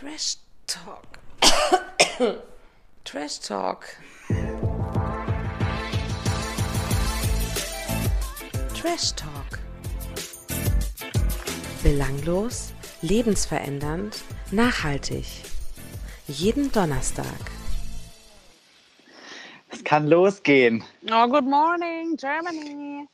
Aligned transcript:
Trash 0.00 0.36
Talk. 0.66 1.18
Trash 3.04 3.40
Talk. 3.40 3.84
Trash 8.74 9.12
Talk. 9.12 9.58
Belanglos, 11.82 12.72
lebensverändernd, 13.02 14.22
nachhaltig. 14.50 15.26
Jeden 16.28 16.72
Donnerstag. 16.72 17.26
Es 19.68 19.84
kann 19.84 20.08
losgehen. 20.08 20.82
Oh, 21.12 21.28
good 21.28 21.44
morning, 21.44 22.16
Germany. 22.16 23.06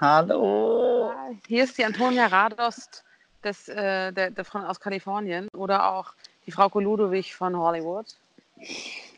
Hallo. 0.00 1.12
Hier 1.48 1.64
ist 1.64 1.76
die 1.78 1.84
Antonia 1.84 2.26
Radost 2.28 3.02
des, 3.42 3.68
äh, 3.68 4.12
der, 4.12 4.30
der 4.30 4.44
von, 4.44 4.64
aus 4.64 4.80
Kalifornien 4.80 5.48
oder 5.56 5.90
auch 5.90 6.12
die 6.46 6.52
Frau 6.52 6.68
Ludowig 6.78 7.34
von 7.34 7.56
Hollywood. 7.56 8.06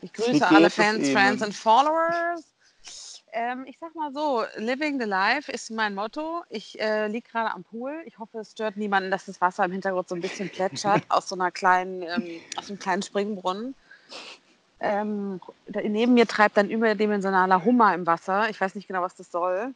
Ich 0.01 0.13
grüße 0.13 0.47
alle 0.47 0.69
Fans, 0.69 1.09
Friends 1.09 1.43
und 1.43 1.53
Followers. 1.53 2.43
Ähm, 3.31 3.65
ich 3.67 3.77
sag 3.79 3.93
mal 3.95 4.13
so, 4.13 4.45
Living 4.55 4.99
the 4.99 5.05
Life 5.05 5.51
ist 5.51 5.69
mein 5.69 5.93
Motto. 5.93 6.43
Ich 6.49 6.79
äh, 6.79 7.07
liege 7.07 7.27
gerade 7.29 7.51
am 7.51 7.65
Pool. 7.65 8.01
Ich 8.05 8.17
hoffe, 8.17 8.39
es 8.39 8.51
stört 8.51 8.77
niemanden, 8.77 9.11
dass 9.11 9.25
das 9.25 9.41
Wasser 9.41 9.65
im 9.65 9.73
Hintergrund 9.73 10.07
so 10.07 10.15
ein 10.15 10.21
bisschen 10.21 10.49
plätschert 10.49 11.03
aus 11.09 11.27
so 11.27 11.35
einer 11.35 11.51
kleinen, 11.51 12.01
ähm, 12.03 12.39
aus 12.55 12.69
einem 12.69 12.79
kleinen 12.79 13.01
Springbrunnen. 13.01 13.75
Ähm, 14.79 15.41
neben 15.67 16.13
mir 16.13 16.27
treibt 16.27 16.57
ein 16.57 16.69
überdimensionaler 16.69 17.65
Hummer 17.65 17.93
im 17.93 18.05
Wasser. 18.05 18.49
Ich 18.49 18.61
weiß 18.61 18.75
nicht 18.75 18.87
genau, 18.87 19.01
was 19.01 19.15
das 19.15 19.31
soll. 19.31 19.73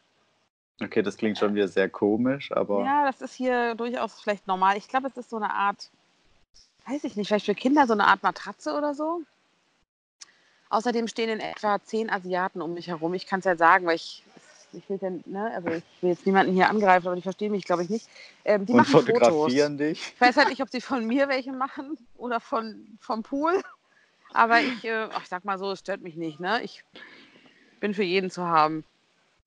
Okay, 0.81 1.01
das 1.01 1.17
klingt 1.17 1.37
schon 1.37 1.55
wieder 1.55 1.67
sehr 1.67 1.89
komisch, 1.89 2.51
aber. 2.51 2.83
Ja, 2.85 3.05
das 3.05 3.21
ist 3.21 3.33
hier 3.33 3.75
durchaus 3.75 4.21
vielleicht 4.21 4.47
normal. 4.47 4.77
Ich 4.77 4.87
glaube, 4.87 5.07
es 5.07 5.17
ist 5.17 5.29
so 5.29 5.35
eine 5.35 5.53
Art, 5.53 5.89
weiß 6.87 7.03
ich 7.03 7.15
nicht, 7.15 7.27
vielleicht 7.27 7.45
für 7.45 7.55
Kinder 7.55 7.85
so 7.85 7.93
eine 7.93 8.07
Art 8.07 8.23
Matratze 8.23 8.73
oder 8.73 8.93
so. 8.93 9.21
Außerdem 10.69 11.07
stehen 11.07 11.29
in 11.29 11.39
etwa 11.39 11.79
zehn 11.83 12.09
Asiaten 12.09 12.61
um 12.61 12.75
mich 12.75 12.87
herum. 12.87 13.13
Ich 13.13 13.25
kann 13.25 13.39
es 13.39 13.45
ja 13.45 13.55
sagen, 13.55 13.87
weil 13.87 13.95
ich, 13.95 14.23
ich 14.71 14.87
will 14.87 14.99
denn, 14.99 15.23
ne, 15.25 15.51
also 15.53 15.69
ich 15.69 15.83
will 16.01 16.11
jetzt 16.11 16.25
niemanden 16.25 16.53
hier 16.53 16.69
angreifen, 16.69 17.07
aber 17.07 17.15
die 17.15 17.23
verstehen 17.23 17.51
mich, 17.51 17.65
glaube 17.65 17.83
ich, 17.83 17.89
nicht. 17.89 18.07
Ähm, 18.45 18.65
die 18.65 18.73
Und 18.73 18.77
machen 18.77 18.91
fotografieren 18.91 19.77
Fotos. 19.77 19.87
dich. 19.87 20.13
Ich 20.13 20.21
weiß 20.21 20.37
halt 20.37 20.49
nicht, 20.49 20.61
ob 20.61 20.69
sie 20.69 20.79
von 20.79 21.05
mir 21.05 21.27
welche 21.27 21.51
machen 21.51 21.97
oder 22.17 22.39
von, 22.39 22.97
vom 23.01 23.23
Pool. 23.23 23.61
Aber 24.31 24.61
ich, 24.61 24.85
äh, 24.85 25.07
ich 25.07 25.27
sag 25.27 25.43
mal 25.43 25.57
so, 25.57 25.71
es 25.71 25.79
stört 25.79 26.01
mich 26.01 26.15
nicht. 26.15 26.39
Ne? 26.39 26.61
Ich 26.61 26.83
bin 27.79 27.95
für 27.95 28.03
jeden 28.03 28.29
zu 28.29 28.45
haben. 28.45 28.83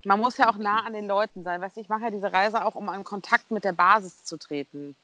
Man 0.04 0.20
muss 0.20 0.36
ja 0.36 0.50
auch 0.50 0.56
nah 0.56 0.80
an 0.84 0.92
den 0.94 1.06
Leuten 1.06 1.44
sein. 1.44 1.60
Weißt 1.60 1.76
du, 1.76 1.80
ich 1.80 1.88
mache 1.88 2.02
ja 2.04 2.10
diese 2.10 2.32
Reise 2.32 2.64
auch, 2.64 2.74
um 2.74 2.88
in 2.92 3.04
Kontakt 3.04 3.50
mit 3.50 3.64
der 3.64 3.72
Basis 3.72 4.24
zu 4.24 4.36
treten. 4.36 4.96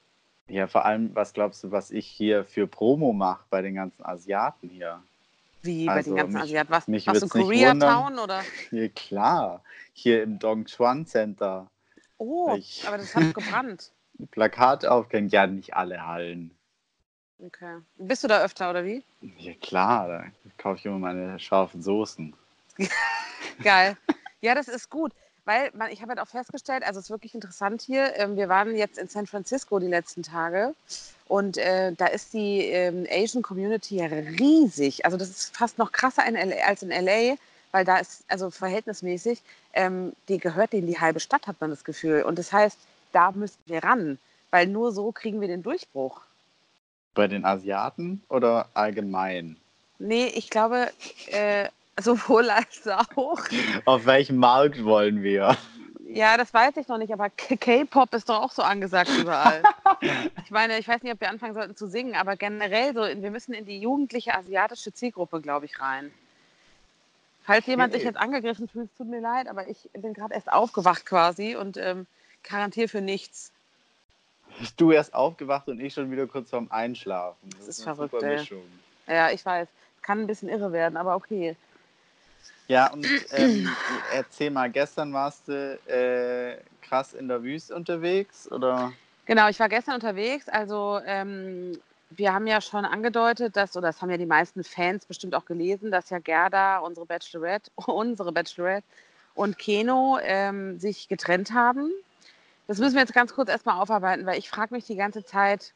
Ja, 0.49 0.67
vor 0.67 0.85
allem, 0.85 1.15
was 1.15 1.33
glaubst 1.33 1.63
du, 1.63 1.71
was 1.71 1.91
ich 1.91 2.07
hier 2.07 2.45
für 2.45 2.67
Promo 2.67 3.13
mache 3.13 3.45
bei 3.51 3.63
den 3.63 3.75
ganzen 3.75 4.05
Asiaten 4.05 4.69
hier? 4.71 5.03
Wie 5.63 5.87
bei 5.87 5.93
Also, 5.95 6.11
den 6.11 6.17
ganzen 6.17 6.35
mich- 6.35 6.43
Asiaten? 6.43 6.71
Was, 6.73 6.89
mich 6.89 7.07
würd's 7.07 7.21
nicht 7.23 7.31
Koreatown 7.33 8.19
oder? 8.19 8.43
Hier, 8.71 8.89
klar, 8.91 9.63
hier 9.93 10.23
im 10.23 10.39
Dongchuan 10.39 11.05
Center. 11.05 11.67
Oh, 12.17 12.55
Ich- 12.57 12.87
aber 12.87 12.97
das 12.99 13.15
hat 13.15 13.35
gebrannt. 13.35 13.91
Plakate 14.31 14.91
aufgehängt, 14.91 15.33
ja, 15.33 15.47
nicht 15.47 15.75
alle 15.75 16.07
Hallen. 16.07 16.51
Okay. 17.45 17.77
Bist 17.97 18.25
du 18.25 18.29
da 18.29 18.43
öfter 18.43 18.71
oder 18.71 18.85
wie? 18.85 19.03
Ja, 19.37 19.53
klar, 19.61 20.09
da 20.09 20.25
kaufe 20.57 20.79
ich 20.79 20.87
immer 20.87 20.99
meine 20.99 21.39
scharfen 21.39 21.83
Soßen. 21.83 22.35
Geil. 23.63 23.97
Ja, 24.41 24.55
das 24.55 24.69
ist 24.69 24.91
gut, 24.91 25.13
weil 25.45 25.71
man, 25.75 25.91
ich 25.91 26.01
habe 26.03 26.11
halt 26.11 26.21
auch 26.21 26.29
festgestellt, 26.29 26.85
also 26.85 27.01
es 27.01 27.07
ist 27.07 27.11
wirklich 27.11 27.35
interessant 27.35 27.83
hier. 27.83 28.15
Ähm, 28.17 28.37
wir 28.37 28.49
waren 28.49 28.77
jetzt 28.77 28.99
in 28.99 29.09
San 29.09 29.27
Francisco 29.27 29.79
die 29.79 29.87
letzten 29.87 30.23
Tage 30.23 30.75
und 31.27 31.57
äh, 31.57 31.93
da 31.93 32.07
ist 32.07 32.35
die 32.35 32.61
ähm, 32.67 33.07
Asian 33.11 33.43
Community 33.43 33.97
ja 33.97 34.07
riesig. 34.07 35.05
Also 35.05 35.17
das 35.17 35.29
ist 35.31 35.57
fast 35.57 35.79
noch 35.79 35.91
krasser 35.91 36.27
in 36.27 36.35
LA, 36.35 36.67
als 36.67 36.83
in 36.83 36.91
LA, 36.91 37.37
weil 37.73 37.85
da 37.85 37.99
ist 37.99 38.25
also 38.29 38.51
verhältnismäßig, 38.51 39.43
ähm, 39.73 40.13
die 40.29 40.39
gehört 40.39 40.73
denen 40.73 40.87
die 40.87 41.01
halbe 41.01 41.21
Stadt, 41.21 41.47
hat 41.47 41.61
man 41.61 41.71
das 41.71 41.85
Gefühl. 41.85 42.23
Und 42.23 42.39
das 42.39 42.53
heißt, 42.53 42.79
da 43.13 43.33
müssen 43.33 43.59
wir 43.67 43.83
ran, 43.83 44.19
weil 44.51 44.67
nur 44.67 44.93
so 44.93 45.13
kriegen 45.13 45.41
wir 45.41 45.49
den 45.49 45.63
Durchbruch. 45.63 46.21
Bei 47.15 47.27
den 47.27 47.45
Asiaten 47.45 48.23
oder 48.29 48.69
allgemein? 48.75 49.57
Nee, 49.99 50.27
ich 50.27 50.51
glaube, 50.51 50.91
äh, 51.27 51.69
sowohl 52.01 52.51
als 52.51 52.87
auch. 52.87 53.39
Auf 53.85 54.07
welchem 54.07 54.37
Markt 54.37 54.85
wollen 54.85 55.23
wir? 55.23 55.57
Ja, 56.11 56.39
das 56.39 56.55
weiß 56.55 56.77
ich 56.79 56.89
noch 56.89 56.97
nicht, 56.97 57.13
aber 57.13 57.29
K-Pop 57.29 58.15
ist 58.15 58.31
doch 58.31 58.43
auch 58.43 58.53
so 58.53 58.63
angesagt 58.63 59.11
überall. 59.19 59.63
ich 60.45 60.51
meine, 60.51 60.79
ich 60.79 60.89
weiß 60.89 61.03
nicht, 61.03 61.13
ob 61.13 61.21
wir 61.21 61.29
anfangen 61.29 61.55
sollten 61.55 61.77
zu 61.77 61.87
singen, 61.87 62.15
aber 62.15 62.37
generell 62.37 62.95
so, 62.95 63.03
wir 63.03 63.31
müssen 63.31 63.53
in 63.53 63.67
die 63.67 63.79
jugendliche 63.79 64.35
asiatische 64.35 64.93
Zielgruppe, 64.93 65.43
glaube 65.43 65.67
ich, 65.67 65.81
rein. 65.81 66.11
Falls 67.45 67.67
jemand 67.67 67.93
sich 67.93 68.05
jetzt 68.05 68.19
angegriffen 68.19 68.69
fühlt, 68.69 68.91
tut 68.97 69.09
mir 69.09 69.21
leid, 69.21 69.49
aber 69.49 69.69
ich 69.69 69.89
bin 69.93 70.15
gerade 70.15 70.35
erst 70.35 70.51
aufgewacht 70.51 71.05
quasi 71.05 71.57
und 71.57 71.77
ähm, 71.77 72.07
garantiere 72.43 72.89
für 72.89 73.01
nichts. 73.01 73.53
Du 74.77 74.93
erst 74.93 75.15
aufgewacht 75.15 75.69
und 75.69 75.79
ich 75.81 75.95
schon 75.95 76.11
wieder 76.11 76.27
kurz 76.27 76.51
vorm 76.51 76.69
Einschlafen. 76.71 77.51
Das 77.59 77.69
ist 77.69 77.87
eine 77.87 77.97
verrückt. 77.97 78.53
Ja, 79.07 79.31
ich 79.31 79.45
weiß. 79.45 79.69
Kann 80.03 80.21
ein 80.21 80.27
bisschen 80.27 80.49
irre 80.49 80.73
werden, 80.73 80.97
aber 80.97 81.17
okay. 81.17 81.55
Ja, 82.69 82.93
und 82.93 83.07
ähm, 83.33 83.69
erzähl 84.13 84.51
mal, 84.51 84.71
gestern 84.71 85.13
warst 85.13 85.49
du 85.49 85.79
äh, 85.87 86.59
krass 86.83 87.15
in 87.15 87.27
der 87.27 87.43
Wüste 87.43 87.75
unterwegs, 87.75 88.51
oder? 88.53 88.93
Genau, 89.25 89.49
ich 89.49 89.59
war 89.59 89.71
gestern 89.71 89.95
unterwegs. 89.95 90.49
Also 90.49 91.01
ähm, 91.07 91.79
wir 92.11 92.33
haben 92.33 92.47
ja 92.47 92.61
schon 92.61 92.85
angedeutet, 92.85 93.57
dass, 93.57 93.77
oder 93.77 93.89
das 93.89 94.03
haben 94.03 94.11
ja 94.11 94.19
die 94.19 94.27
meisten 94.27 94.65
Fans 94.65 95.07
bestimmt 95.07 95.35
auch 95.35 95.47
gelesen, 95.47 95.91
dass 95.91 96.11
ja 96.11 96.19
Gerda, 96.19 96.79
unsere 96.79 97.07
Bachelorette, 97.07 97.71
unsere 97.87 98.33
Bachelorette 98.33 98.87
und 99.35 99.59
Keno 99.59 100.19
ähm, 100.23 100.79
sich 100.79 101.09
getrennt 101.09 101.53
haben. 101.53 101.91
Das 102.67 102.79
müssen 102.79 102.95
wir 102.95 103.01
jetzt 103.01 103.15
ganz 103.15 103.35
kurz 103.35 103.49
erstmal 103.49 103.81
aufarbeiten, 103.81 104.27
weil 104.27 104.39
ich 104.39 104.51
frage 104.51 104.75
mich 104.75 104.85
die 104.85 104.97
ganze 104.97 105.25
Zeit, 105.25 105.73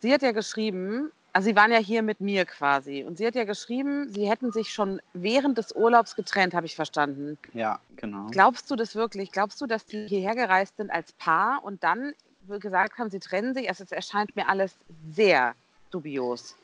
sie 0.00 0.12
hat 0.12 0.22
ja 0.22 0.30
geschrieben, 0.30 1.10
also 1.38 1.50
sie 1.50 1.54
waren 1.54 1.70
ja 1.70 1.78
hier 1.78 2.02
mit 2.02 2.20
mir 2.20 2.44
quasi, 2.44 3.04
und 3.04 3.16
sie 3.16 3.24
hat 3.24 3.36
ja 3.36 3.44
geschrieben, 3.44 4.12
sie 4.12 4.28
hätten 4.28 4.50
sich 4.50 4.72
schon 4.72 5.00
während 5.12 5.56
des 5.56 5.70
Urlaubs 5.70 6.16
getrennt, 6.16 6.52
habe 6.52 6.66
ich 6.66 6.74
verstanden. 6.74 7.38
Ja, 7.54 7.78
genau. 7.96 8.26
Glaubst 8.32 8.68
du 8.72 8.74
das 8.74 8.96
wirklich? 8.96 9.30
Glaubst 9.30 9.60
du, 9.60 9.66
dass 9.66 9.86
die 9.86 10.08
hierher 10.08 10.34
gereist 10.34 10.78
sind 10.78 10.90
als 10.90 11.12
Paar 11.12 11.62
und 11.62 11.84
dann 11.84 12.12
gesagt 12.58 12.98
haben, 12.98 13.08
sie 13.08 13.20
trennen 13.20 13.54
sich? 13.54 13.68
Also 13.68 13.84
es 13.84 13.92
erscheint 13.92 14.34
mir 14.34 14.48
alles 14.48 14.74
sehr 15.12 15.54
dubios. 15.92 16.56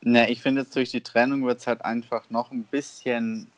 Ne, 0.00 0.30
ich 0.30 0.40
finde 0.40 0.62
jetzt 0.62 0.74
durch 0.74 0.90
die 0.90 1.02
Trennung 1.02 1.44
wird 1.44 1.58
es 1.58 1.66
halt 1.66 1.84
einfach 1.84 2.30
noch 2.30 2.52
ein 2.52 2.62
bisschen 2.62 3.52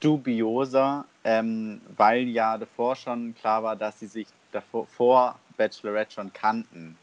dubioser, 0.00 1.04
ähm, 1.24 1.82
weil 1.98 2.28
ja 2.28 2.56
davor 2.56 2.96
schon 2.96 3.34
klar 3.34 3.62
war, 3.62 3.76
dass 3.76 4.00
sie 4.00 4.06
sich 4.06 4.28
davor 4.52 4.86
vor 4.86 5.38
Bachelorette 5.58 6.14
schon 6.14 6.32
kannten. 6.32 6.96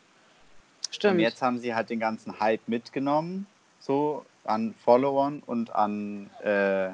Stimmt. 0.92 1.16
Und 1.16 1.20
jetzt 1.22 1.42
haben 1.42 1.60
sie 1.60 1.74
halt 1.74 1.90
den 1.90 2.00
ganzen 2.00 2.40
Hype 2.40 2.68
mitgenommen, 2.68 3.48
so 3.80 4.26
an 4.44 4.76
Followern 4.84 5.42
und 5.46 5.74
an 5.74 6.30
äh, 6.44 6.90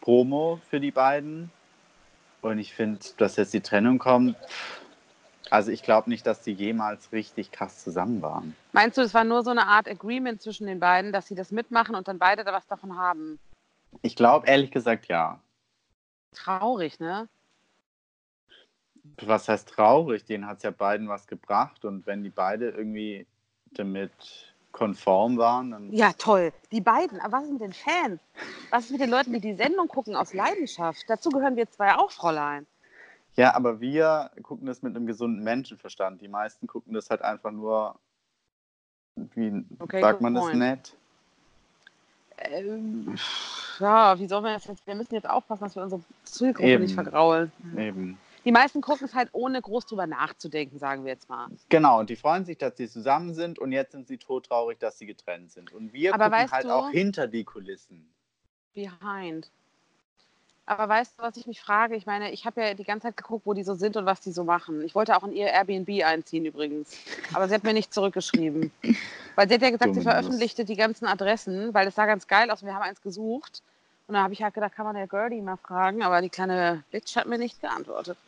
Promo 0.00 0.60
für 0.70 0.80
die 0.80 0.90
beiden. 0.90 1.50
Und 2.40 2.58
ich 2.58 2.72
finde, 2.74 3.00
dass 3.16 3.36
jetzt 3.36 3.52
die 3.54 3.60
Trennung 3.60 3.98
kommt, 3.98 4.36
also 5.50 5.70
ich 5.70 5.82
glaube 5.82 6.10
nicht, 6.10 6.26
dass 6.26 6.42
die 6.42 6.52
jemals 6.52 7.12
richtig 7.12 7.52
krass 7.52 7.82
zusammen 7.82 8.22
waren. 8.22 8.56
Meinst 8.72 8.98
du, 8.98 9.02
es 9.02 9.14
war 9.14 9.24
nur 9.24 9.42
so 9.42 9.50
eine 9.50 9.66
Art 9.66 9.88
Agreement 9.88 10.40
zwischen 10.40 10.66
den 10.66 10.80
beiden, 10.80 11.12
dass 11.12 11.26
sie 11.26 11.34
das 11.34 11.50
mitmachen 11.50 11.94
und 11.94 12.08
dann 12.08 12.18
beide 12.18 12.44
da 12.44 12.52
was 12.52 12.66
davon 12.66 12.96
haben? 12.96 13.38
Ich 14.02 14.16
glaube 14.16 14.46
ehrlich 14.46 14.70
gesagt 14.70 15.06
ja. 15.08 15.38
Traurig, 16.32 16.98
ne? 16.98 17.28
Was 19.22 19.48
heißt 19.48 19.68
traurig? 19.68 20.24
Denen 20.24 20.46
hat 20.46 20.58
es 20.58 20.62
ja 20.62 20.70
beiden 20.70 21.08
was 21.08 21.26
gebracht 21.26 21.84
und 21.84 22.06
wenn 22.06 22.22
die 22.22 22.30
beide 22.30 22.70
irgendwie 22.70 23.26
damit 23.72 24.12
konform 24.72 25.38
waren, 25.38 25.70
dann. 25.70 25.92
Ja, 25.92 26.12
toll. 26.14 26.52
Die 26.72 26.80
beiden. 26.80 27.20
Aber 27.20 27.38
was 27.38 27.44
ist 27.44 27.52
mit 27.52 27.62
den 27.62 27.72
Fans? 27.72 28.20
Was 28.70 28.86
ist 28.86 28.90
mit 28.90 29.00
den 29.00 29.10
Leuten, 29.10 29.32
die 29.32 29.40
die 29.40 29.54
Sendung 29.54 29.88
gucken 29.88 30.16
aus 30.16 30.34
Leidenschaft? 30.34 31.04
Dazu 31.06 31.30
gehören 31.30 31.56
wir 31.56 31.70
zwei 31.70 31.94
auch, 31.94 32.10
Fräulein. 32.10 32.66
Ja, 33.36 33.54
aber 33.54 33.80
wir 33.80 34.30
gucken 34.42 34.66
das 34.66 34.82
mit 34.82 34.94
einem 34.96 35.06
gesunden 35.06 35.42
Menschenverstand. 35.42 36.20
Die 36.20 36.28
meisten 36.28 36.66
gucken 36.66 36.92
das 36.94 37.10
halt 37.10 37.22
einfach 37.22 37.50
nur, 37.50 37.96
wie 39.16 39.64
Okay, 39.78 40.00
sagt 40.00 40.20
man 40.20 40.34
das 40.34 40.44
point. 40.44 40.58
nett? 40.58 40.96
Ähm, 42.38 43.16
ja, 43.78 44.18
wie 44.18 44.26
sollen 44.26 44.44
wir 44.44 44.54
das 44.54 44.64
jetzt? 44.66 44.86
Wir 44.86 44.94
müssen 44.94 45.14
jetzt 45.14 45.28
aufpassen, 45.28 45.64
dass 45.64 45.76
wir 45.76 45.82
unsere 45.84 46.02
Zielgruppe 46.24 46.68
Eben. 46.68 46.82
nicht 46.82 46.94
vergraulen. 46.94 47.52
Eben. 47.76 48.18
Die 48.44 48.52
meisten 48.52 48.80
gucken 48.80 49.06
es 49.06 49.14
halt 49.14 49.30
ohne 49.32 49.60
groß 49.60 49.86
drüber 49.86 50.06
nachzudenken, 50.06 50.78
sagen 50.78 51.04
wir 51.04 51.12
jetzt 51.12 51.28
mal. 51.28 51.48
Genau, 51.70 52.00
und 52.00 52.10
die 52.10 52.16
freuen 52.16 52.44
sich, 52.44 52.58
dass 52.58 52.76
sie 52.76 52.88
zusammen 52.88 53.34
sind 53.34 53.58
und 53.58 53.72
jetzt 53.72 53.92
sind 53.92 54.06
sie 54.06 54.18
todtraurig, 54.18 54.78
dass 54.78 54.98
sie 54.98 55.06
getrennt 55.06 55.50
sind. 55.52 55.72
Und 55.72 55.92
wir 55.92 56.14
Aber 56.14 56.30
gucken 56.30 56.52
halt 56.52 56.64
du- 56.64 56.70
auch 56.74 56.90
hinter 56.90 57.26
die 57.26 57.44
Kulissen. 57.44 58.06
Behind. 58.74 59.48
Aber 60.66 60.88
weißt 60.88 61.18
du, 61.18 61.22
was 61.22 61.36
ich 61.36 61.46
mich 61.46 61.60
frage? 61.60 61.94
Ich 61.94 62.06
meine, 62.06 62.32
ich 62.32 62.46
habe 62.46 62.62
ja 62.62 62.72
die 62.74 62.84
ganze 62.84 63.08
Zeit 63.08 63.16
geguckt, 63.18 63.44
wo 63.44 63.52
die 63.52 63.62
so 63.64 63.74
sind 63.74 63.96
und 63.98 64.06
was 64.06 64.20
die 64.20 64.32
so 64.32 64.44
machen. 64.44 64.82
Ich 64.82 64.94
wollte 64.94 65.14
auch 65.16 65.22
in 65.24 65.32
ihr 65.34 65.46
Airbnb 65.48 66.02
einziehen 66.04 66.46
übrigens. 66.46 66.96
Aber 67.34 67.48
sie 67.48 67.54
hat 67.54 67.64
mir 67.64 67.74
nicht 67.74 67.92
zurückgeschrieben. 67.92 68.72
Weil 69.34 69.48
sie 69.48 69.54
hat 69.54 69.62
ja 69.62 69.70
gesagt, 69.70 69.94
sie 69.94 70.00
veröffentlichte 70.00 70.64
die 70.64 70.76
ganzen 70.76 71.04
Adressen, 71.06 71.74
weil 71.74 71.86
es 71.88 71.94
sah 71.94 72.06
ganz 72.06 72.26
geil 72.26 72.50
aus 72.50 72.62
und 72.62 72.68
wir 72.68 72.74
haben 72.74 72.82
eins 72.82 73.02
gesucht. 73.02 73.62
Und 74.06 74.14
da 74.14 74.22
habe 74.22 74.34
ich 74.34 74.42
halt 74.42 74.54
gedacht, 74.54 74.74
kann 74.74 74.84
man 74.84 74.94
der 74.94 75.06
Gertie 75.06 75.40
mal 75.40 75.56
fragen, 75.56 76.02
aber 76.02 76.20
die 76.20 76.28
kleine 76.28 76.84
Bitch 76.90 77.16
hat 77.16 77.26
mir 77.26 77.38
nicht 77.38 77.60
geantwortet. 77.60 78.18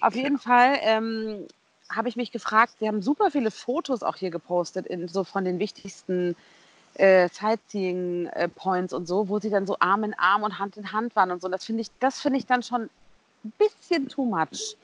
Auf 0.00 0.14
jeden 0.14 0.38
Fall 0.38 0.78
ähm, 0.80 1.46
habe 1.90 2.08
ich 2.08 2.16
mich 2.16 2.32
gefragt, 2.32 2.74
sie 2.78 2.88
haben 2.88 3.02
super 3.02 3.30
viele 3.30 3.50
Fotos 3.50 4.02
auch 4.02 4.16
hier 4.16 4.30
gepostet, 4.30 4.86
in, 4.86 5.06
so 5.08 5.24
von 5.24 5.44
den 5.44 5.58
wichtigsten 5.58 6.34
äh, 6.94 7.28
Sightseeing-Points 7.28 8.94
und 8.94 9.06
so, 9.06 9.28
wo 9.28 9.38
sie 9.38 9.50
dann 9.50 9.66
so 9.66 9.76
Arm 9.80 10.04
in 10.04 10.14
Arm 10.18 10.44
und 10.44 10.58
Hand 10.58 10.78
in 10.78 10.92
Hand 10.92 11.14
waren 11.14 11.30
und 11.30 11.42
so. 11.42 11.48
Das 11.48 11.64
finde 11.64 11.82
ich, 11.82 11.90
das 12.00 12.20
finde 12.20 12.38
ich 12.38 12.46
dann 12.46 12.62
schon 12.62 12.88
ein 13.44 13.52
bisschen 13.58 14.08
too 14.08 14.24
much. 14.24 14.76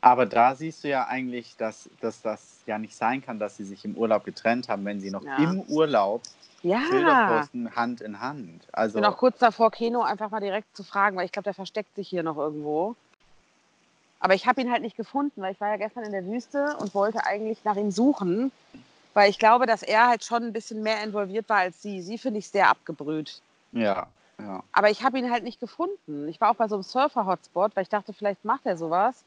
Aber 0.00 0.26
da 0.26 0.54
siehst 0.54 0.82
du 0.84 0.88
ja 0.88 1.06
eigentlich, 1.06 1.56
dass, 1.56 1.90
dass 2.00 2.22
das 2.22 2.60
ja 2.66 2.78
nicht 2.78 2.96
sein 2.96 3.22
kann, 3.22 3.38
dass 3.38 3.56
sie 3.56 3.64
sich 3.64 3.84
im 3.84 3.96
Urlaub 3.96 4.24
getrennt 4.24 4.68
haben, 4.68 4.84
wenn 4.84 5.00
sie 5.00 5.10
noch 5.10 5.22
ja. 5.22 5.36
im 5.36 5.60
Urlaub 5.62 6.22
ja. 6.62 6.82
Bilder 6.90 7.28
posten, 7.28 7.74
Hand 7.74 8.00
in 8.00 8.20
Hand. 8.20 8.62
Also, 8.72 8.98
ich 8.98 9.02
bin 9.02 9.10
auch 9.10 9.18
kurz 9.18 9.38
davor, 9.38 9.70
Keno 9.70 10.02
einfach 10.02 10.30
mal 10.30 10.40
direkt 10.40 10.74
zu 10.76 10.84
fragen, 10.84 11.16
weil 11.16 11.26
ich 11.26 11.32
glaube, 11.32 11.44
der 11.44 11.54
versteckt 11.54 11.94
sich 11.94 12.08
hier 12.08 12.22
noch 12.22 12.36
irgendwo. 12.36 12.96
Aber 14.20 14.34
ich 14.34 14.46
habe 14.46 14.60
ihn 14.60 14.70
halt 14.70 14.82
nicht 14.82 14.96
gefunden, 14.96 15.40
weil 15.40 15.52
ich 15.52 15.60
war 15.60 15.68
ja 15.68 15.76
gestern 15.76 16.04
in 16.04 16.12
der 16.12 16.26
Wüste 16.26 16.76
und 16.78 16.94
wollte 16.94 17.24
eigentlich 17.24 17.64
nach 17.64 17.76
ihm 17.76 17.90
suchen. 17.90 18.52
Weil 19.14 19.30
ich 19.30 19.38
glaube, 19.38 19.66
dass 19.66 19.82
er 19.82 20.08
halt 20.08 20.24
schon 20.24 20.44
ein 20.44 20.52
bisschen 20.52 20.82
mehr 20.82 21.02
involviert 21.02 21.48
war 21.48 21.58
als 21.58 21.82
sie. 21.82 22.02
Sie 22.02 22.18
finde 22.18 22.38
ich 22.38 22.48
sehr 22.48 22.68
abgebrüht. 22.68 23.40
Ja, 23.72 24.06
ja. 24.38 24.62
Aber 24.72 24.90
ich 24.90 25.02
habe 25.02 25.18
ihn 25.18 25.30
halt 25.30 25.42
nicht 25.42 25.58
gefunden. 25.58 26.28
Ich 26.28 26.40
war 26.40 26.50
auch 26.50 26.56
bei 26.56 26.68
so 26.68 26.76
einem 26.76 26.82
Surfer-Hotspot, 26.82 27.74
weil 27.74 27.82
ich 27.82 27.88
dachte, 27.88 28.12
vielleicht 28.12 28.44
macht 28.44 28.66
er 28.66 28.76
sowas. 28.76 29.24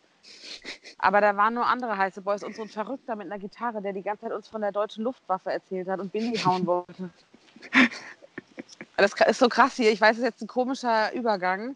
Aber 0.97 1.21
da 1.21 1.35
waren 1.35 1.53
nur 1.53 1.65
andere 1.65 1.97
heiße 1.97 2.21
Boys 2.21 2.43
und 2.43 2.55
so 2.55 2.63
ein 2.63 2.69
Verrückter 2.69 3.15
mit 3.15 3.27
einer 3.27 3.39
Gitarre, 3.39 3.81
der 3.81 3.93
die 3.93 4.03
ganze 4.03 4.25
Zeit 4.25 4.31
uns 4.31 4.47
von 4.47 4.61
der 4.61 4.71
deutschen 4.71 5.03
Luftwaffe 5.03 5.51
erzählt 5.51 5.87
hat 5.87 5.99
und 5.99 6.11
Billy 6.11 6.37
hauen 6.37 6.65
wollte. 6.65 7.09
Das 8.97 9.13
ist 9.13 9.39
so 9.39 9.49
krass 9.49 9.75
hier. 9.75 9.91
Ich 9.91 9.99
weiß, 9.99 10.11
es 10.11 10.19
ist 10.19 10.25
jetzt 10.25 10.41
ein 10.41 10.47
komischer 10.47 11.13
Übergang. 11.13 11.75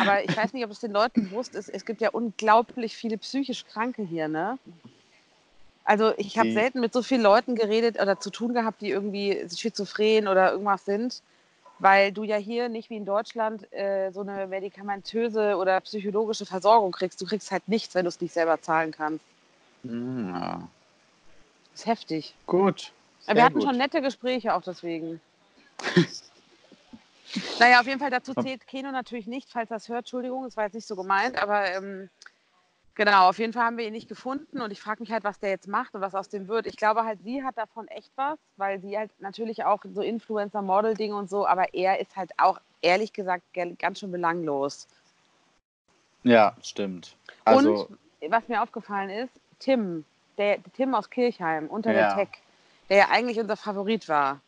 Aber 0.00 0.22
ich 0.22 0.36
weiß 0.36 0.52
nicht, 0.52 0.64
ob 0.64 0.70
es 0.70 0.80
den 0.80 0.92
Leuten 0.92 1.30
bewusst 1.30 1.54
ist. 1.54 1.68
Es 1.70 1.86
gibt 1.86 2.00
ja 2.00 2.10
unglaublich 2.10 2.94
viele 2.94 3.16
psychisch 3.18 3.64
Kranke 3.66 4.02
hier, 4.02 4.28
ne? 4.28 4.58
Also 5.84 6.12
ich 6.18 6.38
habe 6.38 6.52
selten 6.52 6.80
mit 6.80 6.92
so 6.92 7.02
vielen 7.02 7.22
Leuten 7.22 7.54
geredet 7.54 7.98
oder 7.98 8.20
zu 8.20 8.28
tun 8.28 8.52
gehabt, 8.52 8.82
die 8.82 8.90
irgendwie 8.90 9.46
schizophren 9.48 10.28
oder 10.28 10.52
irgendwas 10.52 10.84
sind, 10.84 11.22
weil 11.78 12.12
du 12.12 12.24
ja 12.24 12.36
hier 12.36 12.68
nicht 12.68 12.90
wie 12.90 12.96
in 12.96 13.04
Deutschland 13.04 13.72
äh, 13.72 14.10
so 14.10 14.20
eine 14.20 14.46
medikamentöse 14.46 15.56
oder 15.56 15.80
psychologische 15.80 16.46
Versorgung 16.46 16.92
kriegst. 16.92 17.20
Du 17.20 17.26
kriegst 17.26 17.50
halt 17.50 17.68
nichts, 17.68 17.94
wenn 17.94 18.04
du 18.04 18.08
es 18.08 18.20
nicht 18.20 18.32
selber 18.32 18.60
zahlen 18.60 18.92
kannst. 18.92 19.24
Hm, 19.82 20.34
ja. 20.34 20.68
Das 21.72 21.80
ist 21.80 21.86
heftig. 21.86 22.34
Gut. 22.46 22.92
Aber 23.26 23.36
wir 23.36 23.44
hatten 23.44 23.54
gut. 23.54 23.64
schon 23.64 23.76
nette 23.76 24.00
Gespräche 24.00 24.54
auch 24.54 24.62
deswegen. 24.62 25.20
naja, 27.60 27.80
auf 27.80 27.86
jeden 27.86 28.00
Fall 28.00 28.10
dazu 28.10 28.34
zählt 28.34 28.66
Keno 28.66 28.90
natürlich 28.90 29.26
nicht, 29.26 29.48
falls 29.50 29.68
das 29.68 29.88
hört. 29.88 30.00
Entschuldigung, 30.00 30.44
das 30.44 30.56
war 30.56 30.64
jetzt 30.64 30.74
nicht 30.74 30.86
so 30.86 30.96
gemeint, 30.96 31.40
aber 31.40 31.70
ähm, 31.72 32.10
Genau, 32.98 33.28
auf 33.28 33.38
jeden 33.38 33.52
Fall 33.52 33.62
haben 33.62 33.76
wir 33.76 33.86
ihn 33.86 33.92
nicht 33.92 34.08
gefunden 34.08 34.60
und 34.60 34.72
ich 34.72 34.80
frage 34.80 35.00
mich 35.00 35.12
halt, 35.12 35.22
was 35.22 35.38
der 35.38 35.50
jetzt 35.50 35.68
macht 35.68 35.94
und 35.94 36.00
was 36.00 36.16
aus 36.16 36.30
dem 36.30 36.48
wird. 36.48 36.66
Ich 36.66 36.76
glaube 36.76 37.04
halt, 37.04 37.20
sie 37.22 37.44
hat 37.44 37.56
davon 37.56 37.86
echt 37.86 38.10
was, 38.16 38.40
weil 38.56 38.80
sie 38.80 38.98
halt 38.98 39.12
natürlich 39.20 39.64
auch 39.64 39.80
so 39.94 40.02
Influencer-Model-Dinge 40.02 41.14
und 41.14 41.30
so, 41.30 41.46
aber 41.46 41.72
er 41.74 42.00
ist 42.00 42.16
halt 42.16 42.32
auch, 42.38 42.60
ehrlich 42.82 43.12
gesagt, 43.12 43.44
ganz 43.78 44.00
schön 44.00 44.10
belanglos. 44.10 44.88
Ja, 46.24 46.56
stimmt. 46.60 47.14
Also, 47.44 47.86
und 47.86 47.98
was 48.32 48.48
mir 48.48 48.60
aufgefallen 48.60 49.10
ist, 49.10 49.32
Tim, 49.60 50.04
der 50.36 50.58
Tim 50.72 50.92
aus 50.96 51.08
Kirchheim 51.08 51.68
unter 51.68 51.92
ja. 51.92 52.16
der 52.16 52.16
Tech, 52.16 52.42
der 52.88 52.96
ja 52.96 53.08
eigentlich 53.12 53.38
unser 53.38 53.56
Favorit 53.56 54.08
war, 54.08 54.40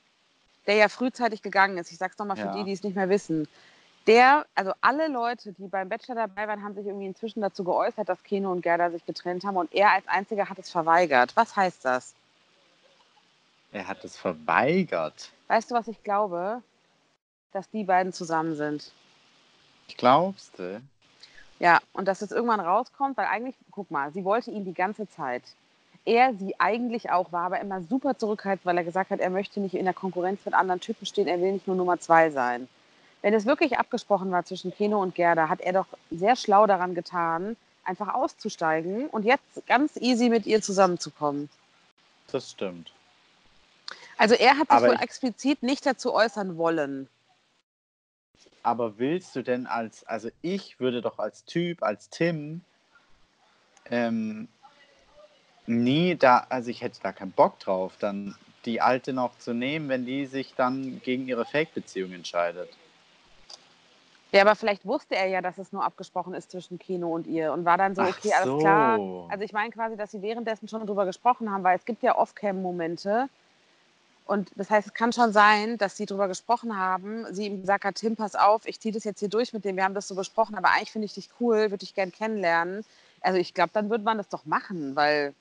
der 0.67 0.75
ja 0.75 0.89
frühzeitig 0.89 1.43
gegangen 1.43 1.79
ist. 1.79 1.93
Ich 1.93 1.99
sag's 1.99 2.19
nochmal 2.19 2.37
für 2.37 2.47
ja. 2.47 2.55
die, 2.55 2.65
die 2.65 2.73
es 2.73 2.83
nicht 2.83 2.97
mehr 2.97 3.09
wissen 3.09 3.47
der, 4.07 4.47
also 4.55 4.73
alle 4.81 5.09
Leute, 5.09 5.53
die 5.53 5.69
beim 5.69 5.89
Bachelor 5.89 6.15
dabei 6.15 6.49
waren, 6.49 6.63
haben 6.63 6.75
sich 6.75 6.87
irgendwie 6.87 7.07
inzwischen 7.07 7.41
dazu 7.41 7.65
geäußert, 7.65 8.09
dass 8.09 8.23
Keno 8.23 8.51
und 8.51 8.63
Gerda 8.63 8.91
sich 8.91 9.05
getrennt 9.05 9.45
haben 9.45 9.57
und 9.57 9.73
er 9.75 9.93
als 9.93 10.07
einziger 10.09 10.49
hat 10.49 10.59
es 10.59 10.71
verweigert. 10.71 11.37
Was 11.37 11.55
heißt 11.55 11.85
das? 11.85 12.15
Er 13.73 13.87
hat 13.87 14.05
es 14.05 14.17
verweigert. 14.17 15.31
Weißt 15.49 15.71
du, 15.71 15.75
was 15.75 15.87
ich 15.89 16.03
glaube? 16.03 16.63
Dass 17.53 17.69
die 17.71 17.85
beiden 17.85 18.13
zusammen 18.13 18.57
sind. 18.57 18.91
Glaubst 19.97 20.59
du? 20.59 20.81
Ja, 21.59 21.79
und 21.93 22.09
dass 22.09 22.23
es 22.23 22.33
irgendwann 22.33 22.61
rauskommt, 22.61 23.17
weil 23.17 23.27
eigentlich, 23.27 23.55
guck 23.71 23.91
mal, 23.91 24.13
sie 24.13 24.25
wollte 24.25 24.51
ihn 24.51 24.65
die 24.65 24.75
ganze 24.75 25.09
Zeit. 25.09 25.43
Er 26.07 26.35
sie 26.35 26.59
eigentlich 26.59 27.11
auch, 27.11 27.33
war 27.33 27.45
aber 27.45 27.61
immer 27.61 27.83
super 27.83 28.17
zurückhaltend, 28.17 28.65
weil 28.65 28.79
er 28.79 28.85
gesagt 28.85 29.11
hat, 29.11 29.21
er 29.21 29.31
möchte 29.31 29.61
nicht 29.61 29.75
in 29.75 29.85
der 29.85 29.93
Konkurrenz 29.93 30.45
mit 30.45 30.55
anderen 30.55 30.81
Typen 30.81 31.05
stehen, 31.05 31.29
er 31.29 31.41
will 31.41 31.53
nicht 31.53 31.67
nur 31.67 31.77
Nummer 31.77 32.01
zwei 32.01 32.31
sein. 32.31 32.69
Wenn 33.23 33.35
es 33.35 33.45
wirklich 33.45 33.79
abgesprochen 33.79 34.31
war 34.31 34.45
zwischen 34.45 34.73
Keno 34.73 35.01
und 35.01 35.15
Gerda, 35.15 35.49
hat 35.49 35.61
er 35.61 35.73
doch 35.75 35.87
sehr 36.11 36.37
schlau 36.37 36.67
daran 36.67 36.95
getan, 36.95 37.57
einfach 37.85 38.15
auszusteigen 38.15 39.09
und 39.09 39.25
jetzt 39.25 39.67
ganz 39.67 39.97
easy 39.97 40.29
mit 40.29 40.47
ihr 40.47 40.63
zusammenzukommen. 40.63 41.49
Das 42.33 42.51
stimmt. 42.51 42.93
Also 44.17 44.35
er 44.35 44.59
hat 44.59 44.71
sich 44.71 44.81
wohl 44.81 45.01
explizit 45.01 45.63
nicht 45.63 45.85
dazu 45.85 46.13
äußern 46.15 46.57
wollen. 46.57 47.09
Aber 48.63 48.99
willst 48.99 49.35
du 49.35 49.43
denn 49.43 49.67
als, 49.67 50.05
also 50.05 50.29
ich 50.43 50.79
würde 50.79 51.01
doch 51.01 51.19
als 51.19 51.45
Typ, 51.45 51.83
als 51.83 52.11
Tim, 52.11 52.61
ähm, 53.87 54.49
nie 55.67 56.17
da, 56.17 56.47
also 56.49 56.71
ich 56.71 56.83
hätte 56.83 57.01
da 57.03 57.13
keinen 57.13 57.33
Bock 57.33 57.59
drauf, 57.61 57.95
dann 57.99 58.37
die 58.67 58.81
alte 58.83 59.13
noch 59.13 59.39
zu 59.39 59.55
nehmen, 59.55 59.89
wenn 59.89 60.05
die 60.05 60.27
sich 60.27 60.55
dann 60.55 61.01
gegen 61.03 61.27
ihre 61.27 61.47
Fake-Beziehung 61.47 62.13
entscheidet. 62.13 62.69
Ja, 64.33 64.43
aber 64.43 64.55
vielleicht 64.55 64.87
wusste 64.87 65.17
er 65.17 65.27
ja, 65.27 65.41
dass 65.41 65.59
es 65.59 65.73
nur 65.73 65.85
abgesprochen 65.85 66.35
ist 66.35 66.53
zwischen 66.53 66.79
Kino 66.79 67.13
und 67.13 67.27
ihr 67.27 67.53
und 67.53 67.65
war 67.65 67.77
dann 67.77 67.97
so, 67.97 68.03
okay, 68.03 68.33
alles 68.33 68.45
so. 68.45 68.59
klar. 68.59 68.99
Also 69.29 69.45
ich 69.45 69.53
meine 69.53 69.71
quasi, 69.71 69.97
dass 69.97 70.13
sie 70.13 70.23
währenddessen 70.23 70.69
schon 70.69 70.87
drüber 70.87 71.05
gesprochen 71.05 71.51
haben, 71.51 71.65
weil 71.65 71.77
es 71.77 71.85
gibt 71.85 72.03
ja 72.03 72.17
Off-Cam-Momente. 72.17 73.29
Und 74.27 74.53
das 74.55 74.71
heißt, 74.71 74.87
es 74.87 74.95
kann 74.95 75.13
schon 75.13 75.33
sein, 75.33 75.77
dass 75.79 75.97
sie 75.97 76.07
drüber 76.07 76.29
gesprochen 76.29 76.79
haben. 76.79 77.27
Sie 77.35 77.47
ihm 77.47 77.63
gesagt 77.63 77.85
hat, 77.85 77.97
Tim, 77.97 78.15
pass 78.15 78.37
auf, 78.37 78.65
ich 78.65 78.79
ziehe 78.79 78.95
das 78.95 79.03
jetzt 79.03 79.19
hier 79.19 79.29
durch 79.29 79.53
mit 79.53 79.65
dem, 79.65 79.75
wir 79.75 79.83
haben 79.83 79.95
das 79.95 80.07
so 80.07 80.15
besprochen, 80.15 80.55
aber 80.55 80.69
eigentlich 80.69 80.93
finde 80.93 81.07
ich 81.07 81.15
dich 81.15 81.29
cool, 81.41 81.73
würde 81.73 81.83
ich 81.83 81.97
gern 81.97 82.13
kennenlernen. 82.13 82.85
Also 83.23 83.41
ich 83.41 83.53
glaube, 83.53 83.71
dann 83.73 83.91
würde 83.91 84.05
man 84.05 84.19
das 84.19 84.29
doch 84.29 84.45
machen, 84.47 84.95
weil. 84.95 85.35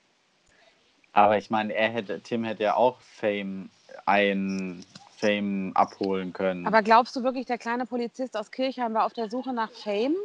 Aber 1.12 1.38
ich 1.38 1.50
meine, 1.50 1.72
er 1.72 1.90
hätte, 1.90 2.20
Tim 2.20 2.42
hätte 2.42 2.64
ja 2.64 2.74
auch 2.74 3.00
Fame 3.00 3.70
ein 4.06 4.84
Fame 5.20 5.72
abholen 5.74 6.32
können. 6.32 6.66
Aber 6.66 6.82
glaubst 6.82 7.14
du 7.14 7.22
wirklich, 7.22 7.46
der 7.46 7.58
kleine 7.58 7.86
Polizist 7.86 8.36
aus 8.36 8.50
Kirchheim 8.50 8.94
war 8.94 9.04
auf 9.04 9.12
der 9.12 9.28
Suche 9.30 9.52
nach 9.52 9.70
Fame? 9.70 10.16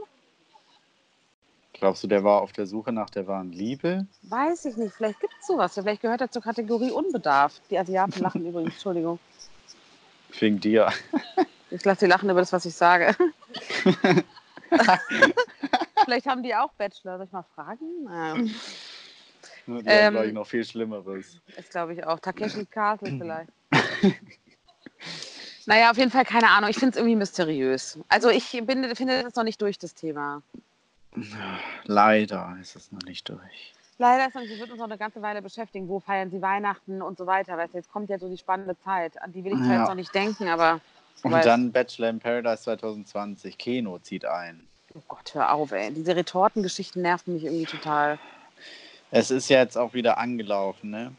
Glaubst 1.74 2.04
du, 2.04 2.08
der 2.08 2.24
war 2.24 2.42
auf 2.42 2.54
der 2.54 2.66
Suche 2.66 2.94
nach 2.94 3.10
der 3.10 3.28
wahren 3.28 3.52
Liebe? 3.52 4.08
Weiß 4.24 4.64
ich 4.64 4.78
nicht. 4.78 4.96
Vielleicht 4.96 5.20
gibt 5.20 5.34
es 5.40 5.48
sowas. 5.48 5.74
Vielleicht 5.74 6.02
gehört 6.02 6.22
er 6.22 6.32
zur 6.32 6.42
Kategorie 6.42 6.92
Unbedarf. 6.92 7.60
Die 7.70 7.78
Asiaten 7.78 8.22
lachen 8.22 8.46
übrigens. 8.48 8.76
Entschuldigung. 8.76 9.20
Wegen 10.40 10.60
dir. 10.62 10.90
Ich 11.70 11.84
lasse 11.84 12.02
sie 12.02 12.06
lachen 12.08 12.30
über 12.30 12.40
das, 12.40 12.54
was 12.54 12.66
ich 12.66 12.76
sage. 12.76 13.16
Vielleicht 16.06 16.28
haben 16.28 16.44
die 16.44 16.56
auch 16.56 16.72
Bachelor. 16.74 17.18
Soll 17.18 17.26
ich 17.26 17.32
mal 17.34 17.46
fragen? 17.56 18.04
Naja. 18.06 18.36
Die 19.68 19.84
ähm, 19.86 20.14
glaube 20.14 20.28
ich, 20.28 20.34
noch 20.34 20.48
viel 20.48 20.64
Schlimmeres. 20.64 21.38
Das 21.56 21.70
glaube 21.70 21.94
ich 21.94 22.06
auch. 22.06 22.20
Takeshi 22.20 22.66
Castle 22.66 23.12
vielleicht. 23.18 23.50
Naja, 25.66 25.92
auf 25.92 25.98
jeden 25.98 26.12
Fall 26.12 26.26
keine 26.26 26.50
Ahnung. 26.50 26.70
Ich 26.70 26.78
finde 26.78 26.92
es 26.92 26.98
irgendwie 26.98 27.16
mysteriös. 27.16 28.00
Also 28.08 28.30
ich 28.30 28.52
bin, 28.66 28.96
finde 28.96 29.24
das 29.24 29.36
noch 29.36 29.44
nicht 29.44 29.62
durch, 29.62 29.78
das 29.78 29.96
Thema. 29.96 30.42
Leider 31.86 32.58
ist 32.62 32.76
es 32.76 32.92
noch 32.92 33.02
nicht 33.04 33.28
durch. 33.30 33.74
Leider 33.98 34.28
ist 34.28 34.36
es, 34.36 34.50
sie 34.50 34.60
wird 34.60 34.70
uns 34.70 34.80
noch 34.80 34.88
eine 34.88 34.98
ganze 34.98 35.22
Weile 35.22 35.42
beschäftigen. 35.42 35.88
Wo 35.88 36.00
feiern 36.00 36.30
sie 36.30 36.42
Weihnachten 36.42 37.02
und 37.02 37.18
so 37.18 37.26
weiter. 37.26 37.58
Weißt 37.58 37.74
du, 37.74 37.78
jetzt 37.78 37.92
kommt 37.92 38.10
ja 38.10 38.20
so 38.20 38.30
die 38.30 38.38
spannende 38.38 38.78
Zeit. 38.80 39.22
An 39.22 39.32
die 39.32 39.44
will 39.44 39.54
ich 39.54 39.60
zwar 39.60 39.74
ja. 39.74 39.80
jetzt 39.80 39.88
noch 39.88 39.96
nicht 39.96 40.14
denken, 40.14 40.50
aber. 40.50 40.82
Und 41.24 41.32
weißt. 41.32 41.48
dann 41.48 41.72
Bachelor 41.72 42.10
in 42.10 42.20
Paradise 42.20 42.64
2020. 42.64 43.58
Keno 43.58 44.00
zieht 44.00 44.26
ein. 44.26 44.68
Oh 44.94 45.02
Gott, 45.08 45.34
hör 45.34 45.54
auf, 45.54 45.72
ey. 45.72 45.94
Diese 45.94 46.16
Retortengeschichten 46.16 47.02
nerven 47.02 47.34
mich 47.34 47.46
irgendwie 47.46 47.66
total. 47.66 48.20
Es 49.12 49.32
ist 49.32 49.50
ja 49.50 49.60
jetzt 49.60 49.78
auch 49.78 49.94
wieder 49.94 50.18
angelaufen, 50.18 50.90
ne? 50.90 51.14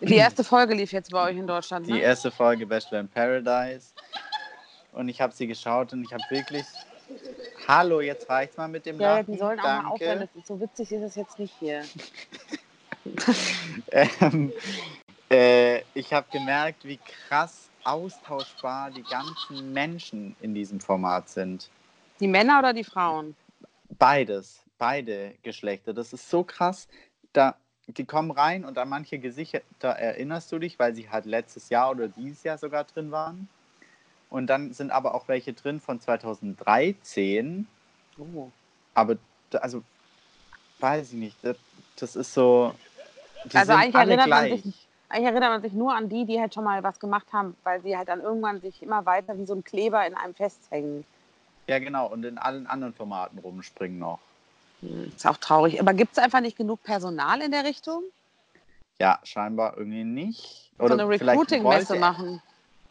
Die 0.00 0.14
erste 0.16 0.44
Folge 0.44 0.74
lief 0.74 0.92
jetzt 0.92 1.10
bei 1.10 1.30
euch 1.30 1.36
in 1.36 1.46
Deutschland, 1.46 1.86
ne? 1.86 1.94
Die 1.94 2.00
erste 2.00 2.30
Folge 2.30 2.66
Bachelor 2.66 3.00
in 3.00 3.08
Paradise. 3.08 3.92
Und 4.92 5.08
ich 5.08 5.20
habe 5.20 5.32
sie 5.32 5.46
geschaut 5.46 5.92
und 5.92 6.04
ich 6.04 6.12
habe 6.12 6.22
wirklich. 6.30 6.64
Hallo, 7.68 8.00
jetzt 8.00 8.28
reicht's 8.28 8.56
mal 8.56 8.68
mit 8.68 8.86
dem 8.86 9.00
Ja, 9.00 9.18
Lachen. 9.18 9.32
die 9.32 9.38
sollen 9.38 9.58
Danke. 9.58 9.78
auch 9.78 9.82
mal 9.82 9.90
aufhören. 9.94 10.20
Das 10.20 10.28
ist 10.34 10.46
so 10.46 10.60
witzig 10.60 10.92
ist 10.92 11.02
es 11.02 11.14
jetzt 11.14 11.38
nicht 11.38 11.54
hier. 11.58 11.82
ähm, 13.92 14.52
äh, 15.30 15.82
ich 15.94 16.12
habe 16.12 16.26
gemerkt, 16.32 16.84
wie 16.84 16.98
krass 17.28 17.68
austauschbar 17.84 18.90
die 18.90 19.02
ganzen 19.04 19.72
Menschen 19.72 20.34
in 20.40 20.54
diesem 20.54 20.80
Format 20.80 21.28
sind. 21.28 21.70
Die 22.18 22.26
Männer 22.28 22.58
oder 22.58 22.72
die 22.72 22.84
Frauen? 22.84 23.36
Beides, 23.98 24.62
beide 24.78 25.34
Geschlechter. 25.42 25.92
Das 25.94 26.12
ist 26.12 26.28
so 26.28 26.42
krass. 26.42 26.88
Da, 27.32 27.54
die 27.88 28.04
kommen 28.04 28.30
rein 28.30 28.64
und 28.64 28.78
an 28.78 28.88
manche 28.88 29.18
Gesichter 29.18 29.60
erinnerst 29.80 30.50
du 30.50 30.58
dich, 30.58 30.78
weil 30.78 30.94
sie 30.94 31.08
halt 31.08 31.24
letztes 31.24 31.68
Jahr 31.68 31.90
oder 31.90 32.08
dieses 32.08 32.42
Jahr 32.42 32.58
sogar 32.58 32.84
drin 32.84 33.10
waren. 33.10 33.48
Und 34.28 34.48
dann 34.48 34.72
sind 34.72 34.90
aber 34.90 35.14
auch 35.14 35.28
welche 35.28 35.52
drin 35.52 35.80
von 35.80 36.00
2013. 36.00 37.66
Oh. 38.18 38.50
Aber, 38.94 39.16
also, 39.52 39.82
weiß 40.80 41.12
ich 41.12 41.18
nicht. 41.18 41.36
Das, 41.42 41.56
das 41.96 42.16
ist 42.16 42.34
so. 42.34 42.74
also 43.54 43.72
eigentlich 43.72 43.94
erinnert, 43.94 44.28
man 44.28 44.50
sich, 44.50 44.88
eigentlich 45.08 45.26
erinnert 45.26 45.50
man 45.50 45.62
sich 45.62 45.72
nur 45.72 45.94
an 45.94 46.08
die, 46.08 46.24
die 46.24 46.40
halt 46.40 46.54
schon 46.54 46.64
mal 46.64 46.82
was 46.82 46.98
gemacht 46.98 47.32
haben, 47.32 47.56
weil 47.62 47.80
sie 47.82 47.96
halt 47.96 48.08
dann 48.08 48.20
irgendwann 48.20 48.60
sich 48.60 48.82
immer 48.82 49.06
weiter 49.06 49.38
wie 49.38 49.46
so 49.46 49.54
ein 49.54 49.62
Kleber 49.62 50.04
in 50.04 50.14
einem 50.14 50.34
festhängen. 50.34 51.04
Ja, 51.68 51.78
genau. 51.78 52.08
Und 52.08 52.24
in 52.24 52.38
allen 52.38 52.66
anderen 52.66 52.94
Formaten 52.94 53.38
rumspringen 53.38 53.98
noch. 53.98 54.18
Hm, 54.80 55.12
ist 55.14 55.26
auch 55.26 55.36
traurig. 55.38 55.80
Aber 55.80 55.94
gibt 55.94 56.12
es 56.12 56.18
einfach 56.18 56.40
nicht 56.40 56.56
genug 56.56 56.82
Personal 56.82 57.40
in 57.40 57.50
der 57.50 57.64
Richtung? 57.64 58.02
Ja, 58.98 59.18
scheinbar 59.24 59.76
irgendwie 59.76 60.04
nicht. 60.04 60.70
Oder 60.78 60.96
so 60.96 61.02
eine 61.02 61.08
Recruiting-Messe 61.08 61.96
machen. 61.96 62.42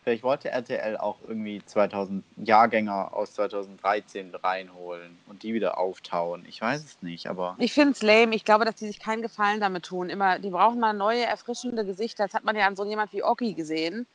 Vielleicht 0.04 0.22
wollte 0.22 0.52
RTL 0.52 0.98
auch 0.98 1.18
irgendwie 1.28 1.64
2000 1.66 2.24
Jahrgänger 2.38 3.12
aus 3.16 3.34
2013 3.34 4.36
reinholen 4.36 5.18
und 5.26 5.42
die 5.42 5.56
wieder 5.56 5.80
auftauen. 5.80 6.46
Ich 6.48 6.62
weiß 6.62 6.84
es 6.84 7.02
nicht, 7.02 7.28
aber. 7.28 7.56
Ich 7.58 7.74
finde 7.74 7.94
es 7.94 8.04
lame. 8.04 8.36
Ich 8.36 8.46
glaube, 8.46 8.66
dass 8.66 8.76
die 8.76 8.86
sich 8.86 9.00
keinen 9.00 9.24
Gefallen 9.24 9.60
damit 9.60 9.84
tun. 9.84 10.12
Immer, 10.12 10.38
die 10.38 10.52
brauchen 10.52 10.80
mal 10.80 10.94
neue, 10.94 11.24
erfrischende 11.24 11.84
Gesichter. 11.86 12.26
Das 12.26 12.36
hat 12.36 12.44
man 12.44 12.56
ja 12.56 12.68
an 12.68 12.76
so 12.76 12.86
jemand 12.86 13.14
wie 13.14 13.24
Oki 13.24 13.56
gesehen. 13.56 14.06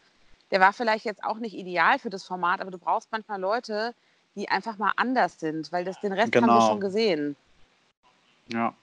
Der 0.52 0.60
war 0.60 0.72
vielleicht 0.72 1.04
jetzt 1.04 1.24
auch 1.24 1.38
nicht 1.38 1.56
ideal 1.56 1.98
für 1.98 2.10
das 2.10 2.22
Format, 2.22 2.60
aber 2.60 2.70
du 2.70 2.78
brauchst 2.78 3.10
manchmal 3.10 3.40
Leute, 3.40 3.92
die 4.36 4.48
einfach 4.48 4.78
mal 4.78 4.92
anders 4.94 5.40
sind, 5.40 5.72
weil 5.72 5.84
das 5.84 6.00
den 6.00 6.12
Rest 6.12 6.30
genau. 6.30 6.46
haben 6.46 6.54
wir 6.54 6.58
genau. 6.60 6.70
schon 6.70 6.80
gesehen. 6.80 7.36
Ja. 8.52 8.74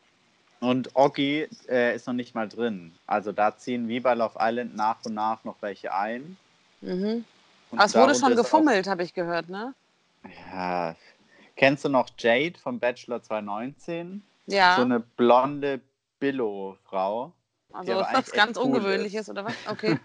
Und 0.59 0.95
Oggi 0.95 1.47
äh, 1.69 1.95
ist 1.95 2.07
noch 2.07 2.13
nicht 2.13 2.33
mal 2.33 2.49
drin. 2.49 2.93
Also 3.05 3.31
da 3.31 3.55
ziehen 3.57 3.87
wie 3.87 3.99
bei 3.99 4.15
Love 4.15 4.37
Island 4.39 4.75
nach 4.75 4.97
und 5.05 5.13
nach 5.13 5.43
noch 5.43 5.57
welche 5.61 5.93
ein. 5.93 6.37
Mhm. 6.81 7.25
Aber 7.71 7.85
es 7.85 7.95
wurde 7.95 8.15
schon 8.15 8.35
gefummelt, 8.35 8.87
habe 8.87 9.03
ich 9.03 9.13
gehört, 9.13 9.49
ne? 9.49 9.73
Ja. 10.51 10.95
Kennst 11.55 11.85
du 11.85 11.89
noch 11.89 12.09
Jade 12.17 12.57
vom 12.59 12.79
Bachelor 12.79 13.21
2019? 13.21 14.23
Ja. 14.47 14.75
So 14.75 14.83
eine 14.83 14.99
blonde 14.99 15.81
Billo-Frau. 16.19 17.33
Also 17.73 17.99
ist 17.99 18.13
das 18.13 18.31
ganz 18.31 18.57
cool 18.57 18.65
Ungewöhnliches, 18.65 19.21
ist. 19.21 19.29
oder 19.29 19.45
was? 19.45 19.53
Okay. 19.67 19.99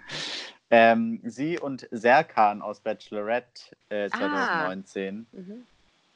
ähm, 0.70 1.20
sie 1.22 1.58
und 1.58 1.86
Serkan 1.90 2.62
aus 2.62 2.80
Bachelorette 2.80 3.76
äh, 3.90 4.08
2019 4.10 5.26
ah. 5.30 5.36
mhm. 5.36 5.66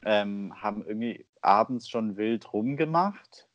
ähm, 0.05 0.61
haben 0.61 0.83
irgendwie 0.85 1.25
abends 1.41 1.89
schon 1.89 2.17
wild 2.17 2.53
rumgemacht 2.53 3.47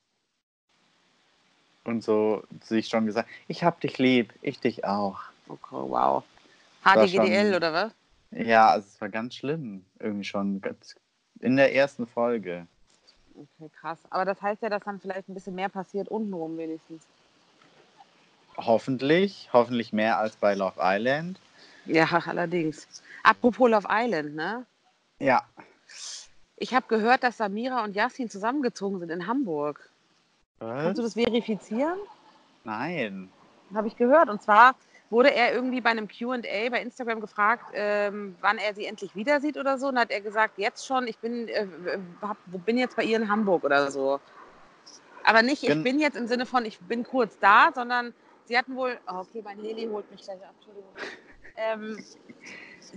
und 1.85 2.03
so 2.03 2.43
sich 2.62 2.88
schon 2.88 3.07
gesagt, 3.07 3.29
ich 3.47 3.64
hab 3.64 3.81
dich 3.81 3.99
lieb, 3.99 4.33
ich 4.43 4.61
dich 4.61 4.85
auch. 4.85 5.21
Okay, 5.49 5.73
wow. 5.73 6.25
HDGDL 6.83 7.47
schon, 7.47 7.55
oder 7.57 7.73
was? 7.73 7.93
Ja, 8.31 8.71
also 8.71 8.88
es 8.88 9.00
war 9.00 9.09
ganz 9.09 9.35
schlimm, 9.35 9.85
irgendwie 9.99 10.25
schon 10.25 10.62
in 11.41 11.57
der 11.57 11.75
ersten 11.75 12.07
Folge. 12.07 12.67
Okay, 13.35 13.71
krass. 13.81 13.99
Aber 14.11 14.25
das 14.25 14.41
heißt 14.41 14.62
ja, 14.62 14.69
dass 14.69 14.83
dann 14.85 15.00
vielleicht 15.00 15.29
ein 15.29 15.35
bisschen 15.35 15.55
mehr 15.55 15.69
passiert 15.69 16.09
untenrum 16.09 16.57
wenigstens. 16.57 17.05
Hoffentlich, 18.57 19.50
hoffentlich 19.53 19.93
mehr 19.93 20.19
als 20.19 20.37
bei 20.37 20.55
Love 20.55 20.79
Island. 20.81 21.41
Ja, 21.87 22.07
allerdings. 22.26 22.87
Apropos 23.25 23.69
Love 23.69 23.88
Island, 23.91 24.37
ne? 24.37 24.64
Ja. 25.19 25.43
Ich 26.56 26.75
habe 26.75 26.87
gehört, 26.88 27.23
dass 27.25 27.37
Samira 27.37 27.84
und 27.84 27.96
Yassin 27.96 28.30
zusammengezogen 28.30 29.00
sind 29.00 29.11
in 29.11 29.26
Hamburg. 29.26 29.88
Was? 30.58 30.82
Kannst 30.82 30.99
du 30.99 31.02
das 31.02 31.14
verifizieren? 31.14 31.99
Nein. 32.64 33.30
Habe 33.75 33.88
ich 33.88 33.96
gehört. 33.96 34.28
Und 34.28 34.42
zwar 34.42 34.76
wurde 35.11 35.34
er 35.34 35.52
irgendwie 35.52 35.80
bei 35.80 35.90
einem 35.90 36.08
QA 36.08 36.38
bei 36.70 36.80
Instagram 36.80 37.20
gefragt, 37.20 37.66
ähm, 37.75 38.37
wann 38.40 38.58
er 38.58 38.75
sie 38.75 38.87
endlich 38.87 39.14
wieder 39.14 39.40
sieht 39.40 39.56
oder 39.56 39.78
so. 39.78 39.88
Und 39.88 39.99
hat 39.99 40.11
er 40.11 40.20
gesagt, 40.20 40.58
jetzt 40.58 40.87
schon, 40.87 41.06
ich 41.08 41.18
bin, 41.18 41.49
äh, 41.49 41.66
hab, 42.23 42.37
bin 42.46 42.78
jetzt 42.78 42.96
bei 42.96 43.04
ihr 43.04 43.16
in 43.16 43.28
Hamburg 43.28 43.64
oder 43.64 43.90
so. 43.90 44.20
Aber 45.25 45.42
nicht, 45.42 45.62
ich 45.62 45.82
bin 45.82 45.99
jetzt 45.99 46.16
im 46.16 46.26
Sinne 46.26 46.46
von, 46.46 46.64
ich 46.66 46.78
bin 46.80 47.02
kurz 47.02 47.38
da, 47.38 47.70
sondern 47.75 48.12
sie 48.44 48.56
hatten 48.56 48.76
wohl, 48.76 48.99
oh, 49.11 49.20
okay, 49.20 49.40
mein 49.42 49.58
Heli 49.58 49.87
holt 49.87 50.11
mich 50.11 50.23
gleich 50.23 50.42
ab, 50.42 50.54
Entschuldigung. 50.56 50.92
Ähm, 51.56 51.96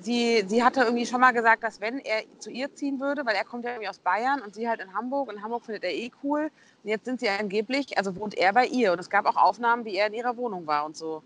sie, 0.02 0.44
sie 0.48 0.64
hatte 0.64 0.82
irgendwie 0.82 1.06
schon 1.06 1.22
mal 1.22 1.32
gesagt, 1.32 1.64
dass 1.64 1.82
wenn 1.82 2.00
er 2.00 2.24
zu 2.40 2.50
ihr 2.50 2.74
ziehen 2.74 3.00
würde, 3.00 3.26
weil 3.26 3.36
er 3.36 3.44
kommt 3.44 3.66
ja 3.66 3.72
irgendwie 3.72 3.90
aus 3.90 4.00
Bayern 4.00 4.42
und 4.42 4.54
sie 4.54 4.68
halt 4.68 4.82
in 4.82 4.94
Hamburg 4.94 5.30
und 5.30 5.42
Hamburg 5.42 5.66
findet 5.66 5.84
er 5.84 5.94
eh 5.94 6.12
cool. 6.24 6.50
Und 6.84 6.90
jetzt 6.90 7.06
sind 7.06 7.20
sie 7.20 7.30
angeblich, 7.30 7.98
also 7.98 8.16
wohnt 8.16 8.36
er 8.36 8.54
bei 8.54 8.66
ihr 8.66 8.92
und 8.92 9.00
es 9.00 9.10
gab 9.10 9.26
auch 9.26 9.36
Aufnahmen, 9.36 9.86
wie 9.86 9.96
er 9.96 10.08
in 10.08 10.14
ihrer 10.14 10.38
Wohnung 10.38 10.68
war 10.68 10.86
und 10.86 10.96
so. 10.96 11.24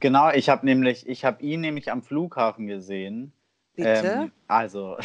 Genau, 0.00 0.30
ich 0.30 0.48
habe 0.48 0.66
nämlich, 0.66 1.08
ich 1.08 1.24
habe 1.24 1.42
ihn 1.42 1.60
nämlich 1.60 1.92
am 1.92 2.02
Flughafen 2.02 2.66
gesehen. 2.66 3.32
Bitte? 3.74 4.22
Ähm, 4.24 4.32
also. 4.48 4.96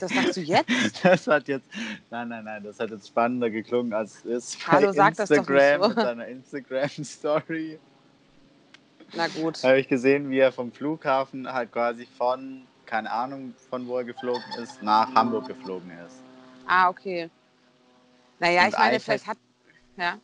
Das 0.00 0.12
sagst 0.12 0.36
du 0.36 0.40
jetzt? 0.40 0.68
Das 1.02 1.26
hat 1.26 1.48
jetzt. 1.48 1.68
Nein, 2.10 2.28
nein, 2.28 2.44
nein, 2.44 2.62
das 2.62 2.78
hat 2.78 2.90
jetzt 2.90 3.08
spannender 3.08 3.50
geklungen, 3.50 3.92
als 3.92 4.24
es 4.24 4.58
Hallo, 4.66 4.88
bei 4.88 4.92
sag 4.92 5.18
Instagram 5.18 5.88
mit 5.88 5.96
seiner 5.96 6.26
Instagram-Story. 6.26 7.78
Na 9.14 9.28
gut. 9.28 9.62
Habe 9.62 9.78
ich 9.78 9.88
gesehen, 9.88 10.30
wie 10.30 10.38
er 10.38 10.52
vom 10.52 10.72
Flughafen 10.72 11.52
halt 11.52 11.72
quasi 11.72 12.06
von, 12.06 12.66
keine 12.84 13.10
Ahnung, 13.10 13.54
von 13.70 13.86
wo 13.86 13.98
er 13.98 14.04
geflogen 14.04 14.42
ist, 14.62 14.82
nach 14.82 15.14
Hamburg 15.14 15.46
geflogen 15.46 15.90
ist. 16.06 16.16
Ah, 16.66 16.88
okay. 16.88 17.30
Naja, 18.38 18.62
Und 18.62 18.68
ich 18.68 18.78
meine, 18.78 19.00
vielleicht 19.00 19.26
hat. 19.26 19.38
Ja. 19.96 20.18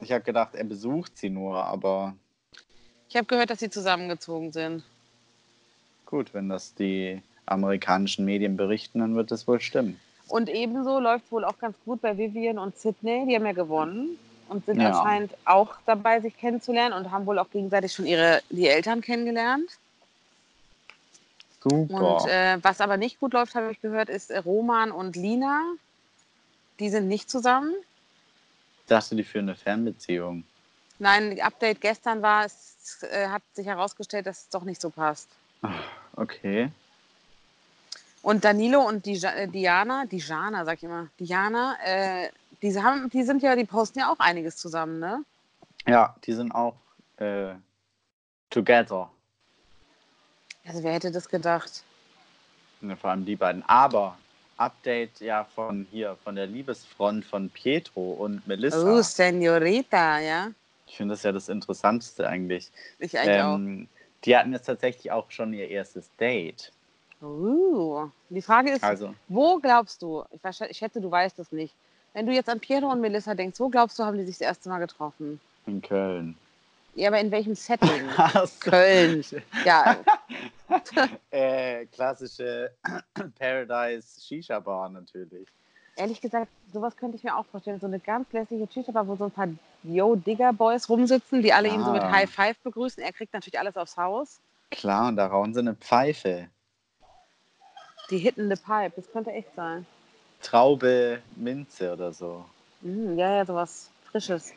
Ich 0.00 0.12
habe 0.12 0.24
gedacht, 0.24 0.54
er 0.54 0.64
besucht 0.64 1.18
sie 1.18 1.28
nur, 1.28 1.62
aber 1.62 2.14
ich 3.10 3.16
habe 3.16 3.26
gehört, 3.26 3.50
dass 3.50 3.58
sie 3.58 3.68
zusammengezogen 3.68 4.52
sind. 4.52 4.84
Gut, 6.06 6.32
wenn 6.32 6.48
das 6.48 6.74
die 6.74 7.20
amerikanischen 7.44 8.24
Medien 8.24 8.56
berichten, 8.56 9.00
dann 9.00 9.16
wird 9.16 9.30
das 9.30 9.48
wohl 9.48 9.60
stimmen. 9.60 10.00
Und 10.28 10.48
ebenso 10.48 11.00
läuft 11.00 11.26
es 11.26 11.32
wohl 11.32 11.44
auch 11.44 11.58
ganz 11.58 11.76
gut 11.84 12.00
bei 12.00 12.16
Vivian 12.16 12.58
und 12.58 12.78
Sydney. 12.78 13.26
Die 13.28 13.34
haben 13.34 13.44
ja 13.44 13.52
gewonnen 13.52 14.16
und 14.50 14.66
sind 14.66 14.80
ja. 14.80 14.90
anscheinend 14.90 15.32
auch 15.44 15.76
dabei, 15.86 16.20
sich 16.20 16.36
kennenzulernen 16.36 16.92
und 16.92 17.10
haben 17.10 17.24
wohl 17.26 17.38
auch 17.38 17.50
gegenseitig 17.50 17.92
schon 17.92 18.06
ihre, 18.06 18.42
die 18.50 18.68
Eltern 18.68 19.00
kennengelernt. 19.00 19.70
Super. 21.62 22.22
Und 22.22 22.28
äh, 22.28 22.58
was 22.62 22.80
aber 22.80 22.96
nicht 22.96 23.20
gut 23.20 23.32
läuft, 23.32 23.54
habe 23.54 23.70
ich 23.70 23.80
gehört, 23.80 24.08
ist 24.08 24.30
äh, 24.30 24.38
Roman 24.38 24.90
und 24.90 25.14
Lina. 25.14 25.62
Die 26.80 26.90
sind 26.90 27.06
nicht 27.06 27.30
zusammen. 27.30 27.74
Dachte, 28.88 29.14
die 29.14 29.24
führen 29.24 29.48
eine 29.48 29.56
Fernbeziehung. 29.56 30.44
Nein, 30.98 31.40
Update 31.40 31.80
gestern 31.80 32.20
war, 32.22 32.44
es 32.44 33.02
äh, 33.02 33.28
hat 33.28 33.42
sich 33.54 33.66
herausgestellt, 33.66 34.26
dass 34.26 34.42
es 34.42 34.48
doch 34.48 34.64
nicht 34.64 34.80
so 34.80 34.90
passt. 34.90 35.28
Okay. 36.16 36.70
Und 38.22 38.44
Danilo 38.44 38.80
und 38.80 39.06
die 39.06 39.22
äh, 39.22 39.46
Diana, 39.46 40.06
Diana, 40.06 40.64
sag 40.64 40.78
ich 40.78 40.84
immer, 40.84 41.08
Diana, 41.18 41.76
äh, 41.84 42.30
die, 42.62 42.80
haben, 42.80 43.10
die 43.10 43.22
sind 43.22 43.42
ja, 43.42 43.56
die 43.56 43.64
posten 43.64 44.00
ja 44.00 44.12
auch 44.12 44.18
einiges 44.18 44.56
zusammen, 44.56 44.98
ne? 44.98 45.24
Ja, 45.86 46.14
die 46.24 46.32
sind 46.32 46.52
auch 46.52 46.76
äh, 47.16 47.54
together. 48.50 49.10
Also 50.66 50.82
wer 50.82 50.92
hätte 50.92 51.10
das 51.10 51.28
gedacht? 51.28 51.82
Ja, 52.82 52.96
vor 52.96 53.10
allem 53.10 53.24
die 53.24 53.36
beiden. 53.36 53.62
Aber 53.66 54.18
Update 54.56 55.20
ja 55.20 55.44
von 55.44 55.86
hier, 55.90 56.16
von 56.22 56.36
der 56.36 56.46
Liebesfront 56.46 57.24
von 57.24 57.48
Pietro 57.48 58.12
und 58.12 58.46
Melissa. 58.46 58.82
Oh, 58.82 59.00
Senorita, 59.00 60.18
ja. 60.18 60.50
Ich 60.86 60.96
finde 60.96 61.14
das 61.14 61.22
ja 61.22 61.32
das 61.32 61.48
Interessanteste 61.48 62.28
eigentlich. 62.28 62.70
Ich 62.98 63.18
eigentlich 63.18 63.36
ähm, 63.36 63.88
auch. 63.88 64.20
Die 64.24 64.36
hatten 64.36 64.52
jetzt 64.52 64.66
tatsächlich 64.66 65.10
auch 65.10 65.30
schon 65.30 65.54
ihr 65.54 65.68
erstes 65.68 66.10
Date. 66.16 66.72
Uh, 67.22 68.08
die 68.28 68.42
Frage 68.42 68.72
ist, 68.72 68.82
also, 68.82 69.14
wo 69.28 69.58
glaubst 69.58 70.02
du, 70.02 70.24
ich, 70.32 70.60
ich 70.70 70.76
schätze, 70.76 71.00
du 71.00 71.10
weißt 71.10 71.38
es 71.38 71.52
nicht, 71.52 71.74
wenn 72.12 72.26
du 72.26 72.32
jetzt 72.32 72.48
an 72.48 72.60
Piero 72.60 72.90
und 72.90 73.00
Melissa 73.00 73.34
denkst, 73.34 73.58
wo 73.60 73.68
glaubst 73.68 73.98
du, 73.98 74.04
haben 74.04 74.18
die 74.18 74.24
sich 74.24 74.38
das 74.38 74.48
erste 74.48 74.68
Mal 74.68 74.78
getroffen? 74.78 75.40
In 75.66 75.80
Köln. 75.82 76.36
Ja, 76.94 77.08
aber 77.08 77.20
in 77.20 77.30
welchem 77.30 77.54
Setting? 77.54 77.88
Köln. 78.60 79.24
Ja. 79.64 79.96
äh, 81.30 81.86
klassische 81.86 82.72
Paradise 83.38 84.20
Shisha 84.20 84.58
Bar 84.58 84.88
natürlich 84.88 85.46
ehrlich 86.00 86.20
gesagt, 86.20 86.48
sowas 86.72 86.96
könnte 86.96 87.16
ich 87.16 87.24
mir 87.24 87.36
auch 87.36 87.46
vorstellen. 87.46 87.78
So 87.78 87.86
eine 87.86 88.00
ganz 88.00 88.32
lässige 88.32 88.66
Shisha-Bar, 88.66 89.06
wo 89.06 89.16
so 89.16 89.24
ein 89.24 89.30
paar 89.30 89.48
Yo-Digger-Boys 89.82 90.88
rumsitzen, 90.88 91.42
die 91.42 91.52
alle 91.52 91.70
ah. 91.70 91.74
ihn 91.74 91.84
so 91.84 91.92
mit 91.92 92.02
ah. 92.02 92.10
High 92.10 92.30
Five 92.30 92.58
begrüßen. 92.60 93.02
Er 93.02 93.12
kriegt 93.12 93.32
natürlich 93.32 93.58
alles 93.58 93.76
aufs 93.76 93.96
Haus. 93.96 94.40
Klar, 94.70 95.08
und 95.08 95.16
da 95.16 95.26
rauchen 95.26 95.52
sie 95.52 95.60
eine 95.60 95.74
Pfeife. 95.74 96.48
Die 98.10 98.18
hittende 98.18 98.56
Pipe, 98.56 98.92
das 98.96 99.10
könnte 99.12 99.30
echt 99.30 99.54
sein. 99.54 99.86
Traube, 100.42 101.20
Minze 101.36 101.92
oder 101.92 102.12
so. 102.12 102.44
Mm, 102.80 103.18
ja, 103.18 103.36
ja, 103.36 103.44
sowas 103.44 103.90
Frisches. 104.10 104.52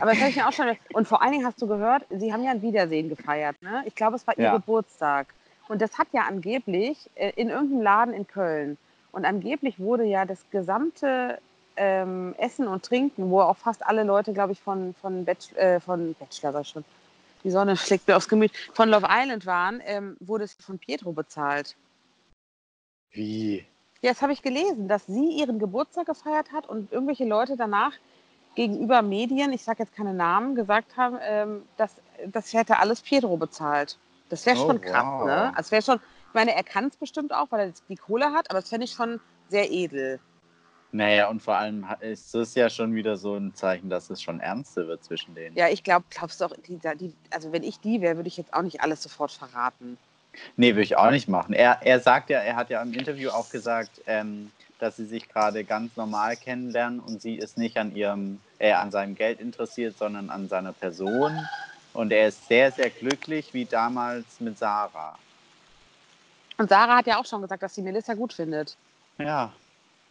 Aber 0.00 0.12
das 0.12 0.20
habe 0.20 0.30
ich 0.30 0.36
mir 0.36 0.48
auch 0.48 0.52
schon. 0.52 0.76
Und 0.94 1.06
vor 1.06 1.22
allen 1.22 1.32
Dingen 1.32 1.46
hast 1.46 1.60
du 1.60 1.66
gehört, 1.66 2.04
sie 2.10 2.32
haben 2.32 2.42
ja 2.42 2.52
ein 2.52 2.62
Wiedersehen 2.62 3.08
gefeiert. 3.08 3.60
Ne? 3.60 3.82
Ich 3.86 3.94
glaube, 3.94 4.16
es 4.16 4.26
war 4.26 4.36
ihr 4.38 4.44
Ja. 4.44 4.56
Geburtstag. 4.56 5.26
Und 5.68 5.80
das 5.82 5.98
hat 5.98 6.08
ja 6.12 6.22
angeblich 6.22 7.10
äh, 7.14 7.32
in 7.36 7.48
irgendeinem 7.48 7.82
Laden 7.82 8.14
in 8.14 8.26
Köln. 8.26 8.78
Und 9.12 9.24
angeblich 9.24 9.78
wurde 9.78 10.04
ja 10.04 10.24
das 10.24 10.38
gesamte 10.50 11.38
ähm, 11.76 12.34
Essen 12.38 12.66
und 12.66 12.84
Trinken, 12.84 13.30
wo 13.30 13.40
auch 13.40 13.56
fast 13.56 13.84
alle 13.84 14.04
Leute, 14.04 14.32
glaube 14.32 14.52
ich, 14.52 14.60
von, 14.60 14.94
von, 15.00 15.24
Bachelor, 15.24 15.58
äh, 15.58 15.80
von 15.80 16.14
Bachelor, 16.14 16.64
schon, 16.64 16.84
die 17.44 17.50
Sonne 17.50 17.76
schlägt 17.78 18.08
mir 18.08 18.16
aufs 18.16 18.28
Gemüt, 18.28 18.52
von 18.72 18.88
Love 18.88 19.06
Island 19.08 19.46
waren, 19.46 19.82
ähm, 19.84 20.16
wurde 20.20 20.44
es 20.44 20.54
von 20.54 20.78
Pietro 20.78 21.12
bezahlt. 21.12 21.76
Wie? 23.10 23.64
Ja, 24.02 24.10
das 24.10 24.20
habe 24.20 24.32
ich 24.32 24.42
gelesen, 24.42 24.88
dass 24.88 25.06
sie 25.06 25.30
ihren 25.38 25.58
Geburtstag 25.60 26.06
gefeiert 26.06 26.52
hat 26.52 26.68
und 26.68 26.92
irgendwelche 26.92 27.24
Leute 27.24 27.56
danach 27.56 27.92
gegenüber 28.56 29.00
Medien, 29.00 29.52
ich 29.52 29.62
sage 29.62 29.84
jetzt 29.84 29.94
keine 29.94 30.12
Namen, 30.12 30.54
gesagt 30.56 30.96
haben, 30.96 31.18
ähm, 31.22 31.62
dass 31.76 31.96
das 32.26 32.52
hätte 32.52 32.78
alles 32.78 33.00
Pietro 33.00 33.36
bezahlt. 33.36 33.98
Das 34.28 34.44
wäre 34.44 34.58
Oh, 34.58 34.66
schon 34.66 34.80
krass, 34.80 35.04
wow. 35.04 35.26
ne? 35.26 35.56
Also 35.56 35.70
wäre 35.70 35.82
schon, 35.82 35.96
ich 35.96 36.34
meine, 36.34 36.54
er 36.54 36.64
kann 36.64 36.86
es 36.86 36.96
bestimmt 36.96 37.32
auch, 37.32 37.46
weil 37.50 37.68
er 37.68 37.72
die 37.88 37.96
Kohle 37.96 38.32
hat, 38.32 38.50
aber 38.50 38.60
das 38.60 38.68
fände 38.68 38.84
ich 38.84 38.92
schon 38.92 39.20
sehr 39.48 39.70
edel. 39.70 40.20
Naja, 40.90 41.30
und 41.30 41.40
vor 41.40 41.56
allem 41.56 41.86
ist 42.00 42.34
es 42.34 42.54
ja 42.54 42.68
schon 42.68 42.94
wieder 42.94 43.16
so 43.16 43.36
ein 43.36 43.54
Zeichen, 43.54 43.88
dass 43.88 44.10
es 44.10 44.20
schon 44.20 44.40
ernster 44.40 44.88
wird 44.88 45.02
zwischen 45.04 45.34
denen. 45.34 45.56
Ja, 45.56 45.68
ich 45.68 45.82
glaube, 45.84 46.04
glaubst 46.10 46.40
du 46.40 46.44
auch, 46.44 46.54
die, 46.66 46.78
die, 46.96 47.14
also 47.30 47.52
wenn 47.52 47.62
ich 47.62 47.80
die 47.80 48.02
wäre, 48.02 48.16
würde 48.16 48.28
ich 48.28 48.36
jetzt 48.36 48.52
auch 48.52 48.62
nicht 48.62 48.82
alles 48.82 49.02
sofort 49.02 49.32
verraten. 49.32 49.96
Nee, 50.56 50.70
würde 50.70 50.82
ich 50.82 50.96
auch 50.96 51.10
nicht 51.10 51.28
machen. 51.28 51.52
Er, 51.54 51.78
er 51.82 52.00
sagt 52.00 52.30
ja, 52.30 52.38
er 52.40 52.56
hat 52.56 52.70
ja 52.70 52.80
im 52.82 52.92
Interview 52.94 53.30
auch 53.30 53.50
gesagt, 53.50 54.00
ähm, 54.06 54.50
dass 54.78 54.96
sie 54.96 55.04
sich 55.04 55.28
gerade 55.28 55.62
ganz 55.64 55.96
normal 55.96 56.36
kennenlernen 56.36 57.00
und 57.00 57.22
sie 57.22 57.36
ist 57.36 57.56
nicht 57.58 57.76
an 57.78 57.94
ihrem, 57.94 58.40
äh, 58.58 58.72
an 58.72 58.90
seinem 58.90 59.14
Geld 59.14 59.40
interessiert, 59.40 59.96
sondern 59.96 60.30
an 60.30 60.48
seiner 60.48 60.72
Person. 60.72 61.46
Und 61.92 62.10
er 62.12 62.28
ist 62.28 62.48
sehr, 62.48 62.72
sehr 62.72 62.90
glücklich, 62.90 63.52
wie 63.52 63.64
damals 63.64 64.40
mit 64.40 64.58
Sarah. 64.58 65.16
Und 66.58 66.68
Sarah 66.68 66.96
hat 66.96 67.06
ja 67.06 67.18
auch 67.18 67.26
schon 67.26 67.42
gesagt, 67.42 67.62
dass 67.62 67.74
sie 67.74 67.82
Melissa 67.82 68.14
gut 68.14 68.32
findet. 68.32 68.76
Ja, 69.18 69.52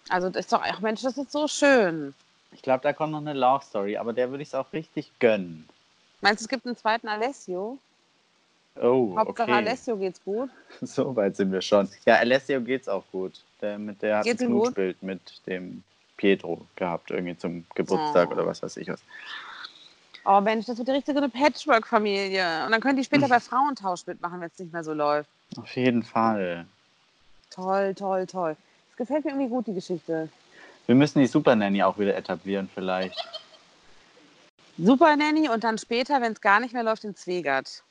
Also 0.09 0.29
das 0.29 0.45
ist 0.45 0.53
doch, 0.53 0.61
ach 0.63 0.79
Mensch, 0.79 1.01
das 1.01 1.17
ist 1.17 1.31
so 1.31 1.47
schön. 1.47 2.13
ich 2.51 2.61
glaube, 2.61 2.83
da 2.83 2.93
kommt 2.93 3.11
noch 3.13 3.19
eine 3.19 3.33
Love 3.33 3.65
Story, 3.65 3.97
aber 3.97 4.13
der 4.13 4.29
würde 4.29 4.43
ich 4.43 4.49
es 4.49 4.55
auch 4.55 4.71
richtig 4.73 5.11
gönnen. 5.19 5.67
Meinst 6.21 6.41
du, 6.41 6.45
es 6.45 6.49
gibt 6.49 6.65
einen 6.65 6.77
zweiten 6.77 7.07
Alessio? 7.07 7.77
Oh, 8.79 9.15
Hauptsache 9.17 9.49
okay. 9.49 9.57
Alessio 9.57 9.97
geht's 9.97 10.23
gut. 10.23 10.49
So 10.81 11.15
weit 11.15 11.35
sind 11.35 11.51
wir 11.51 11.61
schon. 11.61 11.89
Ja, 12.05 12.15
Alessio 12.15 12.61
geht's 12.61 12.87
auch 12.87 13.03
gut. 13.11 13.33
Der, 13.61 13.77
mit 13.77 14.01
der 14.01 14.17
hat 14.17 14.23
Geht's 14.25 14.41
ein 14.41 14.49
gut? 14.51 14.63
Knutschbild 14.63 15.03
mit 15.03 15.21
dem 15.45 15.83
Pietro 16.17 16.65
gehabt, 16.75 17.11
irgendwie 17.11 17.37
zum 17.37 17.65
Geburtstag 17.75 18.29
Oh. 18.29 18.33
oder 18.33 18.45
was 18.45 18.63
weiß 18.63 18.77
ich 18.77 18.87
was. 18.87 19.01
Oh 20.23 20.39
Mensch, 20.39 20.67
das 20.67 20.77
wird 20.77 20.87
die 20.87 20.91
richtige 20.93 21.19
Patchwork-Familie. 21.27 22.65
Und 22.65 22.71
dann 22.71 22.79
können 22.81 22.95
die 22.97 23.03
später 23.03 23.27
bei 23.29 23.39
Frauentausch 23.39 24.05
mitmachen, 24.07 24.39
wenn 24.39 24.49
es 24.53 24.59
nicht 24.59 24.71
mehr 24.71 24.83
so 24.83 24.93
läuft. 24.93 25.29
Auf 25.57 25.75
jeden 25.75 26.03
Fall. 26.03 26.65
Toll, 27.49 27.93
toll, 27.95 28.25
toll. 28.27 28.55
Das 28.89 28.97
gefällt 28.97 29.25
mir 29.25 29.31
irgendwie 29.31 29.49
gut, 29.49 29.67
die 29.67 29.73
Geschichte. 29.73 30.29
Wir 30.85 30.95
müssen 30.95 31.19
die 31.19 31.27
Super 31.27 31.55
Nanny 31.55 31.83
auch 31.83 31.97
wieder 31.99 32.15
etablieren, 32.15 32.69
vielleicht. 32.73 33.15
Super 34.77 35.15
Nanny 35.15 35.49
und 35.49 35.63
dann 35.63 35.77
später, 35.77 36.21
wenn 36.21 36.33
es 36.33 36.41
gar 36.41 36.59
nicht 36.59 36.73
mehr 36.73 36.83
läuft, 36.83 37.03
in 37.03 37.15
Zwegert. 37.15 37.83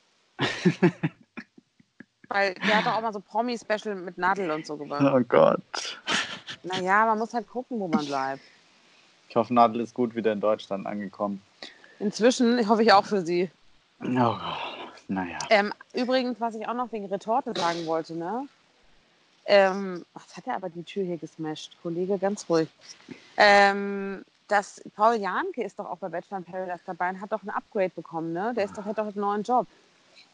Weil 2.29 2.53
der 2.53 2.77
hat 2.77 2.85
doch 2.85 2.95
auch 2.95 3.01
mal 3.01 3.13
so 3.13 3.19
Promi-Special 3.19 3.95
mit 3.95 4.17
Nadel 4.17 4.49
und 4.51 4.65
so 4.65 4.77
gemacht. 4.77 5.03
Oh 5.03 5.19
Gott. 5.27 5.99
Naja, 6.63 7.05
man 7.05 7.19
muss 7.19 7.33
halt 7.33 7.47
gucken, 7.47 7.79
wo 7.79 7.87
man 7.87 8.05
bleibt. 8.05 8.41
Ich 9.27 9.35
hoffe, 9.35 9.53
Nadel 9.53 9.81
ist 9.81 9.93
gut 9.93 10.15
wieder 10.15 10.31
in 10.31 10.39
Deutschland 10.39 10.85
angekommen. 10.87 11.41
Inzwischen 11.99 12.67
hoffe 12.67 12.83
ich 12.83 12.93
auch 12.93 13.05
für 13.05 13.21
sie. 13.21 13.49
Oh 14.01 14.07
Gott. 14.07 14.41
Naja. 15.07 15.37
Ähm, 15.49 15.73
übrigens, 15.93 16.39
was 16.39 16.55
ich 16.55 16.67
auch 16.67 16.73
noch 16.73 16.91
wegen 16.93 17.07
Retorte 17.07 17.53
sagen 17.53 17.85
wollte, 17.85 18.15
ne? 18.15 18.47
Ähm, 19.45 20.05
was 20.13 20.37
hat 20.37 20.47
er 20.47 20.55
aber 20.55 20.69
die 20.69 20.83
Tür 20.83 21.03
hier 21.03 21.17
gesmasht? 21.17 21.75
Kollege, 21.83 22.17
ganz 22.17 22.45
ruhig. 22.47 22.69
Ähm, 23.35 24.23
das 24.47 24.81
Paul 24.95 25.15
Janke 25.15 25.63
ist 25.63 25.79
doch 25.79 25.85
auch 25.85 25.97
bei 25.97 26.09
Bachelor 26.09 26.37
in 26.37 26.43
Paradise 26.45 26.83
dabei 26.85 27.09
und 27.09 27.19
hat 27.19 27.31
doch 27.31 27.43
ein 27.43 27.49
Upgrade 27.49 27.89
bekommen, 27.89 28.31
ne? 28.33 28.53
Der 28.55 28.65
ist 28.65 28.77
doch, 28.77 28.85
hat 28.85 28.97
doch 28.97 29.07
einen 29.07 29.19
neuen 29.19 29.43
Job. 29.43 29.67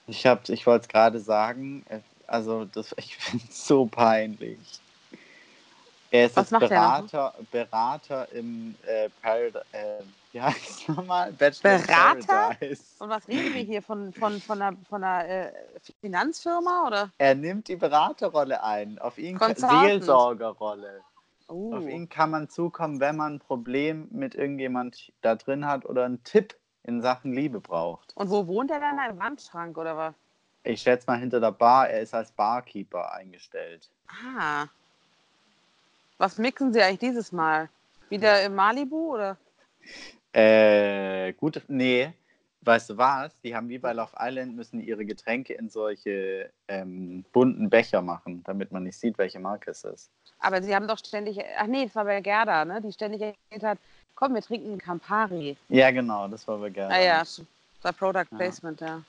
Ich, 0.07 0.25
hab- 0.25 0.49
ich 0.49 0.65
wollte 0.65 0.83
es 0.83 0.87
gerade 0.87 1.19
sagen, 1.19 1.85
äh, 1.89 1.99
also 2.25 2.65
das, 2.65 2.93
ich 2.97 3.17
finde 3.17 3.45
es 3.49 3.67
so 3.67 3.85
peinlich. 3.85 4.59
Er 6.09 6.27
ist 6.27 6.37
Was 6.37 6.49
jetzt 6.49 6.61
er? 6.61 6.69
Berater, 6.69 7.35
Berater 7.51 8.31
im 8.31 8.75
äh, 8.85 9.09
Paradise. 9.21 9.61
Äh, 9.73 10.03
wie 10.31 10.41
heißt 10.41 10.81
es 10.81 10.87
nochmal? 10.87 11.33
Bachelor 11.33 11.79
Berater? 11.79 12.25
Paradise. 12.25 12.83
Und 12.99 13.09
was 13.09 13.27
reden 13.27 13.53
wir 13.53 13.61
hier 13.61 13.81
von, 13.81 14.13
von, 14.13 14.39
von 14.39 14.61
einer, 14.61 14.77
von 14.87 15.03
einer 15.03 15.27
äh, 15.27 15.51
Finanzfirma 15.99 16.87
oder? 16.87 17.11
Er 17.17 17.35
nimmt 17.35 17.67
die 17.67 17.75
Beraterrolle 17.75 18.63
ein. 18.63 18.99
Auf 18.99 19.17
ihn. 19.17 19.37
Seelsorgerrolle. 19.37 21.01
Uh. 21.49 21.75
Auf 21.75 21.87
ihn 21.87 22.09
kann 22.09 22.31
man 22.31 22.49
zukommen, 22.49 22.99
wenn 22.99 23.15
man 23.15 23.35
ein 23.35 23.39
Problem 23.39 24.07
mit 24.11 24.35
irgendjemand 24.35 25.11
da 25.21 25.35
drin 25.35 25.65
hat 25.65 25.85
oder 25.85 26.05
einen 26.05 26.23
Tipp 26.23 26.55
in 26.87 27.01
Sachen 27.01 27.33
Liebe 27.33 27.59
braucht. 27.59 28.15
Und 28.15 28.29
wo 28.29 28.47
wohnt 28.47 28.71
er 28.71 28.79
dann? 28.79 28.97
Im 29.09 29.19
Wandschrank 29.19 29.77
oder 29.77 29.95
was? 29.95 30.15
Ich 30.63 30.81
schätze 30.81 31.05
mal 31.07 31.19
hinter 31.19 31.39
der 31.39 31.51
Bar, 31.51 31.89
er 31.89 32.01
ist 32.01 32.13
als 32.13 32.31
Barkeeper 32.31 33.13
eingestellt. 33.13 33.89
Ah. 34.07 34.65
Was 36.17 36.37
mixen 36.37 36.73
Sie 36.73 36.81
eigentlich 36.81 37.11
dieses 37.11 37.31
Mal? 37.31 37.69
Wieder 38.09 38.43
im 38.43 38.55
Malibu 38.55 39.13
oder? 39.13 39.37
Äh, 40.33 41.33
gut, 41.33 41.61
nee. 41.67 42.13
Weißt 42.67 42.89
du 42.89 42.97
was? 42.97 43.39
Die 43.39 43.55
haben 43.55 43.69
wie 43.69 43.77
bei 43.77 43.93
Love 43.93 44.11
Island 44.19 44.53
müssen 44.53 44.81
ihre 44.81 45.05
Getränke 45.05 45.53
in 45.53 45.69
solche 45.69 46.51
ähm, 46.67 47.23
bunten 47.31 47.69
Becher 47.69 48.01
machen, 48.01 48.43
damit 48.43 48.73
man 48.73 48.83
nicht 48.83 48.99
sieht, 48.99 49.17
welche 49.17 49.39
Marke 49.39 49.71
es 49.71 49.85
ist. 49.85 50.11
Aber 50.39 50.61
Sie 50.61 50.75
haben 50.75 50.85
doch 50.85 50.97
ständig, 50.97 51.39
ach 51.57 51.67
nee, 51.67 51.85
das 51.85 51.95
war 51.95 52.03
bei 52.03 52.19
Gerda, 52.19 52.65
ne? 52.65 52.81
Die 52.81 52.91
ständig 52.91 53.21
erzählt 53.21 53.63
hat, 53.63 53.77
komm, 54.15 54.35
wir 54.35 54.41
trinken 54.41 54.67
einen 54.67 54.79
Campari. 54.79 55.55
Ja, 55.69 55.91
genau, 55.91 56.27
das 56.27 56.45
war 56.45 56.61
wir 56.61 56.69
gerne. 56.69 56.93
Ah 56.93 56.99
ja, 56.99 57.19
das 57.19 57.41
war 57.83 57.93
Product. 57.93 58.25
Placement, 58.35 58.81
ja. 58.81 59.01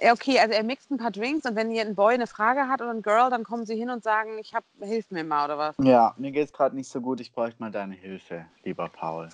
ja. 0.00 0.12
Okay, 0.12 0.40
also 0.40 0.54
er 0.54 0.64
mixt 0.64 0.90
ein 0.90 0.98
paar 0.98 1.12
Drinks 1.12 1.46
und 1.46 1.54
wenn 1.54 1.70
hier 1.70 1.82
ein 1.82 1.94
Boy 1.94 2.14
eine 2.14 2.26
Frage 2.26 2.66
hat 2.66 2.82
oder 2.82 2.90
ein 2.90 3.02
Girl, 3.02 3.30
dann 3.30 3.44
kommen 3.44 3.66
sie 3.66 3.76
hin 3.76 3.88
und 3.88 4.02
sagen, 4.02 4.36
ich 4.40 4.52
hab, 4.52 4.64
hilf 4.80 5.12
mir 5.12 5.22
mal 5.22 5.44
oder 5.44 5.58
was. 5.58 5.76
Ja, 5.78 6.12
mir 6.18 6.32
geht 6.32 6.46
es 6.46 6.52
gerade 6.52 6.74
nicht 6.74 6.90
so 6.90 7.00
gut. 7.00 7.20
Ich 7.20 7.32
bräuchte 7.32 7.62
mal 7.62 7.70
deine 7.70 7.94
Hilfe, 7.94 8.46
lieber 8.64 8.88
Paul. 8.88 9.28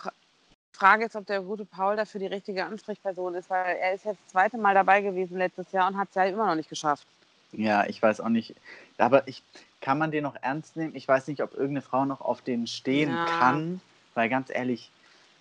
Frage 0.81 1.05
ist, 1.05 1.15
ob 1.15 1.27
der 1.27 1.43
gute 1.43 1.67
Paul 1.67 1.97
dafür 1.97 2.21
die 2.21 2.27
richtige 2.27 2.65
Ansprechperson 2.65 3.35
ist, 3.35 3.51
weil 3.51 3.77
er 3.77 3.93
ist 3.93 4.07
jetzt 4.07 4.19
das 4.25 4.33
zweite 4.33 4.57
Mal 4.57 4.75
dabei 4.75 5.03
gewesen 5.03 5.37
letztes 5.37 5.71
Jahr 5.73 5.87
und 5.89 5.99
hat 5.99 6.09
es 6.09 6.15
ja 6.15 6.25
immer 6.25 6.47
noch 6.47 6.55
nicht 6.55 6.71
geschafft. 6.71 7.07
Ja, 7.53 7.85
ich 7.87 8.03
weiß 8.03 8.21
auch 8.21 8.31
nicht. 8.31 8.55
Aber 8.97 9.29
ich 9.29 9.43
kann 9.83 9.99
man 9.99 10.11
den 10.11 10.23
noch 10.23 10.37
ernst 10.41 10.77
nehmen? 10.77 10.97
Ich 10.97 11.07
weiß 11.07 11.27
nicht, 11.27 11.43
ob 11.43 11.53
irgendeine 11.53 11.83
Frau 11.83 12.07
noch 12.07 12.23
auf 12.23 12.41
den 12.41 12.67
stehen 12.67 13.11
Ja. 13.11 13.25
kann, 13.27 13.83
weil 14.15 14.31
ganz 14.31 14.49
ehrlich, 14.49 14.91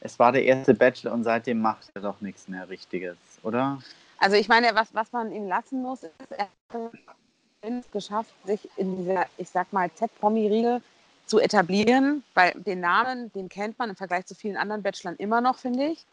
es 0.02 0.20
war 0.20 0.34
der 0.34 0.44
erste 0.44 0.74
Bachelor 0.74 1.14
und 1.14 1.24
seitdem 1.24 1.62
macht 1.62 1.90
er 1.94 2.02
doch 2.02 2.20
nichts 2.20 2.50
mehr 2.50 2.68
Richtiges, 2.68 3.18
oder? 3.42 3.82
Also 4.18 4.36
ich 4.36 4.50
meine, 4.50 4.76
was, 4.76 4.94
was 4.94 5.12
man 5.14 5.32
ihm 5.32 5.48
lassen 5.48 5.82
muss, 5.82 6.04
ist, 6.04 6.32
er 6.32 6.50
hat 6.74 6.92
es 7.62 7.92
geschafft, 7.92 8.34
sich 8.46 8.68
in 8.76 8.98
dieser, 8.98 9.26
ich 9.38 9.50
sag 9.50 9.72
mal, 9.72 9.90
Z-Promi-Riegel 9.94 10.82
zu 11.30 11.40
etablieren, 11.40 12.24
weil 12.34 12.52
den 12.54 12.80
Namen, 12.80 13.32
den 13.34 13.50
kennt 13.50 13.78
man 13.78 13.90
im 13.90 13.96
Vergleich 13.96 14.26
zu 14.26 14.34
vielen 14.36 14.58
anderen 14.58 14.82
Bachelorn 14.82 15.16
immer 15.18 15.42
noch, 15.42 15.58
finde 15.60 15.86
ich. 15.88 16.06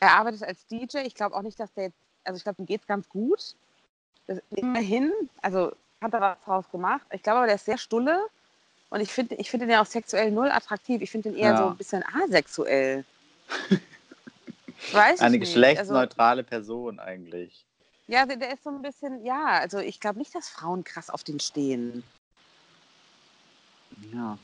Er 0.00 0.12
arbeitet 0.16 0.42
als 0.44 0.66
DJ. 0.66 0.98
Ich 1.04 1.14
glaube 1.14 1.34
auch 1.36 1.42
nicht, 1.42 1.58
dass 1.58 1.72
der 1.74 1.84
jetzt, 1.84 1.96
also 2.24 2.36
ich 2.36 2.44
glaube, 2.44 2.56
dem 2.56 2.66
geht 2.66 2.80
es 2.82 2.86
ganz 2.86 3.08
gut. 3.08 3.54
Das, 4.26 4.38
immerhin, 4.50 5.12
also 5.42 5.72
hat 6.00 6.14
er 6.14 6.20
was 6.20 6.38
draus 6.44 6.64
gemacht. 6.70 7.02
Ich 7.12 7.22
glaube 7.22 7.38
aber, 7.38 7.46
der 7.46 7.56
ist 7.56 7.64
sehr 7.64 7.78
stulle 7.78 8.20
und 8.90 9.00
ich 9.00 9.12
finde 9.12 9.34
ich 9.34 9.50
finde 9.50 9.66
den 9.66 9.72
ja 9.72 9.82
auch 9.82 9.86
sexuell 9.86 10.30
null 10.30 10.50
attraktiv. 10.50 11.02
Ich 11.02 11.10
finde 11.10 11.30
den 11.30 11.38
eher 11.38 11.50
Ja. 11.50 11.56
so 11.58 11.66
ein 11.66 11.76
bisschen 11.76 12.04
asexuell. 12.22 13.04
Weiß 14.92 15.20
Eine 15.20 15.38
nicht. 15.38 15.46
Also, 15.46 15.52
geschlechtsneutrale 15.52 16.44
Person 16.44 16.98
eigentlich. 17.00 17.64
ja, 18.06 18.26
der, 18.26 18.36
der 18.36 18.52
ist 18.54 18.64
so 18.64 18.70
ein 18.70 18.82
bisschen, 18.82 19.24
ja, 19.24 19.46
also 19.60 19.78
ich 19.78 19.98
glaube 20.00 20.18
nicht, 20.18 20.34
dass 20.34 20.48
Frauen 20.48 20.84
krass 20.84 21.10
auf 21.10 21.24
den 21.24 21.40
stehen. 21.40 22.04
Ja. 24.12 24.38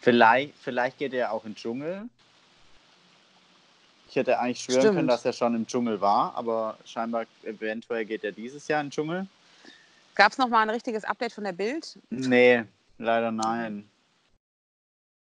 Vielleicht, 0.00 0.54
vielleicht 0.58 0.98
geht 0.98 1.12
er 1.12 1.32
auch 1.32 1.44
in 1.44 1.52
den 1.52 1.56
Dschungel. 1.56 2.08
Ich 4.08 4.16
hätte 4.16 4.38
eigentlich 4.38 4.60
schwören 4.60 4.80
Stimmt. 4.80 4.96
können, 4.96 5.08
dass 5.08 5.24
er 5.24 5.32
schon 5.32 5.54
im 5.54 5.66
Dschungel 5.66 6.00
war, 6.00 6.34
aber 6.34 6.76
scheinbar, 6.84 7.24
eventuell 7.44 8.04
geht 8.04 8.24
er 8.24 8.32
dieses 8.32 8.68
Jahr 8.68 8.80
in 8.80 8.86
den 8.88 8.90
Dschungel. 8.92 9.26
Gab 10.14 10.32
es 10.32 10.38
noch 10.38 10.48
mal 10.48 10.60
ein 10.62 10.70
richtiges 10.70 11.04
Update 11.04 11.32
von 11.32 11.44
der 11.44 11.52
Bild? 11.52 11.98
Nee, 12.10 12.64
leider 12.98 13.30
nein. 13.30 13.88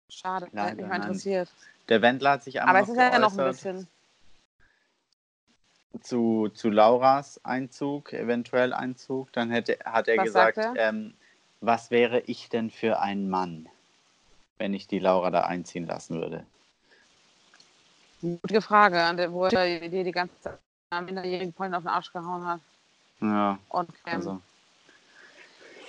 Schade, 0.10 0.47
Leider 0.52 0.67
hätte 0.67 0.76
mich 0.76 0.86
mal 0.88 0.97
nein. 0.99 1.08
interessiert. 1.08 1.49
Der 1.89 2.02
Wendler 2.02 2.32
hat 2.32 2.43
sich 2.43 2.62
Aber 2.62 2.69
einmal 2.69 2.84
es 2.84 2.89
ist 2.89 2.97
ja 2.97 3.19
noch 3.19 3.38
ein 3.38 3.45
bisschen. 3.52 3.88
zu, 6.02 6.49
zu 6.49 6.69
Lauras 6.69 7.39
Einzug, 7.43 8.13
eventuell 8.13 8.73
Einzug. 8.73 9.32
Dann 9.34 9.49
hätte, 9.52 9.78
hat 9.86 10.08
er 10.08 10.17
Was 10.17 10.26
gesagt, 10.26 10.56
sagt 10.56 10.78
er? 10.78 10.89
Ähm, 10.89 11.13
was 11.65 11.91
wäre 11.91 12.19
ich 12.21 12.49
denn 12.49 12.69
für 12.69 12.99
ein 12.99 13.30
Mann, 13.30 13.67
wenn 14.58 14.73
ich 14.73 14.88
die 14.88 14.99
Laura 14.99 15.32
da 15.32 15.41
einziehen 15.41 15.88
lassen 15.88 16.19
würde? 16.19 16.45
Gute 18.21 18.62
Frage, 18.62 19.32
wo 19.32 19.45
er 19.45 19.80
dir 19.89 20.04
die 20.04 20.12
ganze 20.12 20.34
Zeit 20.41 20.60
minderjährigen 21.06 21.54
Freund 21.54 21.73
auf 21.73 21.84
den 21.84 21.89
Arsch 21.89 22.12
gehauen 22.12 22.45
hat. 22.45 22.60
Ja. 23.21 23.58
Und 23.69 23.89
ähm, 24.06 24.15
Also. 24.15 24.41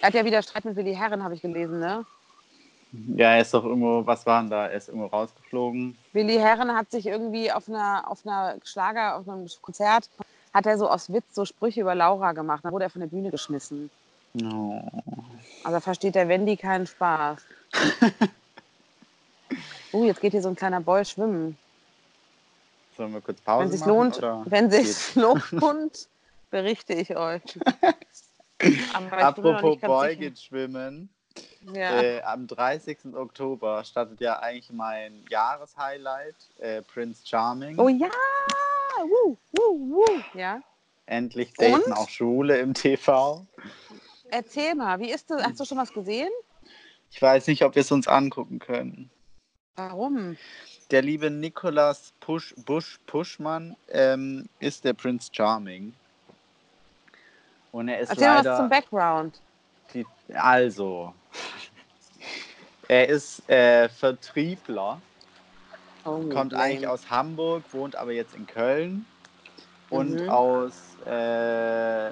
er 0.01 0.07
hat 0.09 0.15
ja 0.15 0.25
wieder 0.25 0.43
Streit 0.43 0.65
mit 0.65 0.77
Willi 0.77 0.95
Herren, 0.95 1.23
habe 1.23 1.35
ich 1.35 1.43
gelesen, 1.43 1.81
ne? 1.81 2.05
Ja, 3.17 3.33
er 3.33 3.41
ist 3.41 3.53
doch 3.53 3.65
irgendwo, 3.65 4.07
was 4.07 4.25
war 4.25 4.41
denn 4.41 4.51
da? 4.51 4.69
Er 4.69 4.77
ist 4.77 4.89
irgendwo 4.89 5.09
rausgeflogen. 5.09 5.99
Willi 6.13 6.37
Herren 6.37 6.73
hat 6.77 6.91
sich 6.93 7.07
irgendwie 7.07 7.51
auf 7.51 7.69
einer, 7.69 8.05
auf 8.09 8.25
einer 8.25 8.57
Schlager, 8.65 9.17
auf 9.17 9.29
einem 9.29 9.49
Konzert, 9.61 10.09
hat 10.53 10.67
er 10.67 10.79
so 10.79 10.89
aus 10.89 11.13
Witz 11.13 11.25
so 11.33 11.45
Sprüche 11.45 11.81
über 11.81 11.97
Laura 11.97 12.33
gemacht. 12.33 12.65
Dann 12.65 12.73
wurde 12.73 12.85
er 12.85 12.91
von 12.91 13.01
der 13.01 13.09
Bühne 13.09 13.31
geschmissen. 13.31 13.91
Oh. 14.43 14.81
Also 15.63 15.81
versteht 15.81 16.15
der 16.15 16.29
Wendy 16.29 16.57
keinen 16.57 16.87
Spaß. 16.87 17.41
uh, 19.93 20.05
jetzt 20.05 20.21
geht 20.21 20.33
hier 20.33 20.43
so 20.43 20.49
ein 20.49 20.57
kleiner 20.57 20.81
Boy 20.81 21.05
schwimmen. 21.05 21.57
Sollen 22.97 23.13
wir 23.13 23.21
kurz 23.21 23.41
Pause 23.41 23.73
Wenn 23.73 23.79
machen? 23.79 23.89
lohnt, 23.89 24.19
oder 24.19 24.43
wenn 24.47 24.71
sich's 24.71 25.15
lohnt, 25.15 26.09
berichte 26.51 26.95
ich 26.95 27.17
euch. 27.17 27.43
Apropos 28.93 29.81
Boy 29.81 30.17
geht 30.17 30.39
schwimmen. 30.39 31.09
Ja. 31.73 32.03
Äh, 32.03 32.23
am 32.23 32.47
30. 32.47 33.15
Oktober 33.15 33.83
startet 33.85 34.21
ja 34.21 34.39
eigentlich 34.39 34.71
mein 34.71 35.25
Jahreshighlight, 35.31 36.37
äh, 36.59 36.83
Prince 36.83 37.27
Charming. 37.27 37.79
Oh 37.79 37.89
ja! 37.89 38.11
Woo, 39.01 39.37
woo, 39.53 39.97
woo. 39.97 40.21
Ja. 40.35 40.61
Endlich 41.07 41.53
daten 41.55 41.83
Und? 41.83 41.93
auch 41.93 42.09
Schwule 42.09 42.59
im 42.59 42.75
TV. 42.75 43.47
Erzähl 44.35 44.75
mal, 44.75 44.99
wie 44.99 45.13
ist 45.13 45.31
das? 45.31 45.45
Hast 45.45 45.61
du 45.61 45.65
schon 45.65 45.79
was 45.79 45.93
gesehen? 45.93 46.29
Ich 47.13 47.23
weiß 47.23 47.47
nicht, 47.47 47.63
ob 47.63 47.77
wir 47.77 47.83
es 47.83 47.93
uns 47.93 48.09
angucken 48.09 48.59
können. 48.59 49.09
Warum? 49.77 50.37
Der 50.91 51.03
liebe 51.03 51.31
Nicolas 51.31 52.13
Push, 52.19 52.53
Busch 52.67 52.99
Puschmann 53.07 53.77
ähm, 53.93 54.49
ist 54.59 54.85
der 54.85 54.93
Prince 54.93 55.31
Charming. 55.33 55.95
Und 57.71 57.87
er 57.87 58.01
ist 58.01 58.11
Erzähl 58.11 58.27
mal 58.27 58.39
was 58.39 58.45
leider. 58.45 58.57
zum 58.57 58.69
Background. 58.69 59.41
Die, 59.95 60.05
also. 60.35 61.15
Er 62.89 63.09
ist 63.09 63.49
äh, 63.49 63.89
Vertriebler, 63.89 65.01
Oh, 66.05 66.19
kommt 66.33 66.53
lame. 66.53 66.65
eigentlich 66.65 66.89
aus 66.89 67.09
Hamburg, 67.09 67.63
wohnt 67.73 67.95
aber 67.95 68.11
jetzt 68.11 68.35
in 68.35 68.49
Köln. 68.49 69.07
Und 69.91 70.21
Mhm. 70.21 70.29
aus 70.29 70.73
äh, 71.07 72.11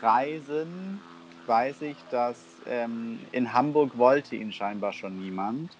Kreisen 0.00 1.00
weiß 1.46 1.82
ich, 1.82 1.96
dass 2.10 2.38
ähm, 2.66 3.18
in 3.32 3.52
Hamburg 3.52 3.96
wollte 3.98 4.36
ihn 4.36 4.52
scheinbar 4.52 4.92
schon 4.92 5.18
niemand. 5.18 5.70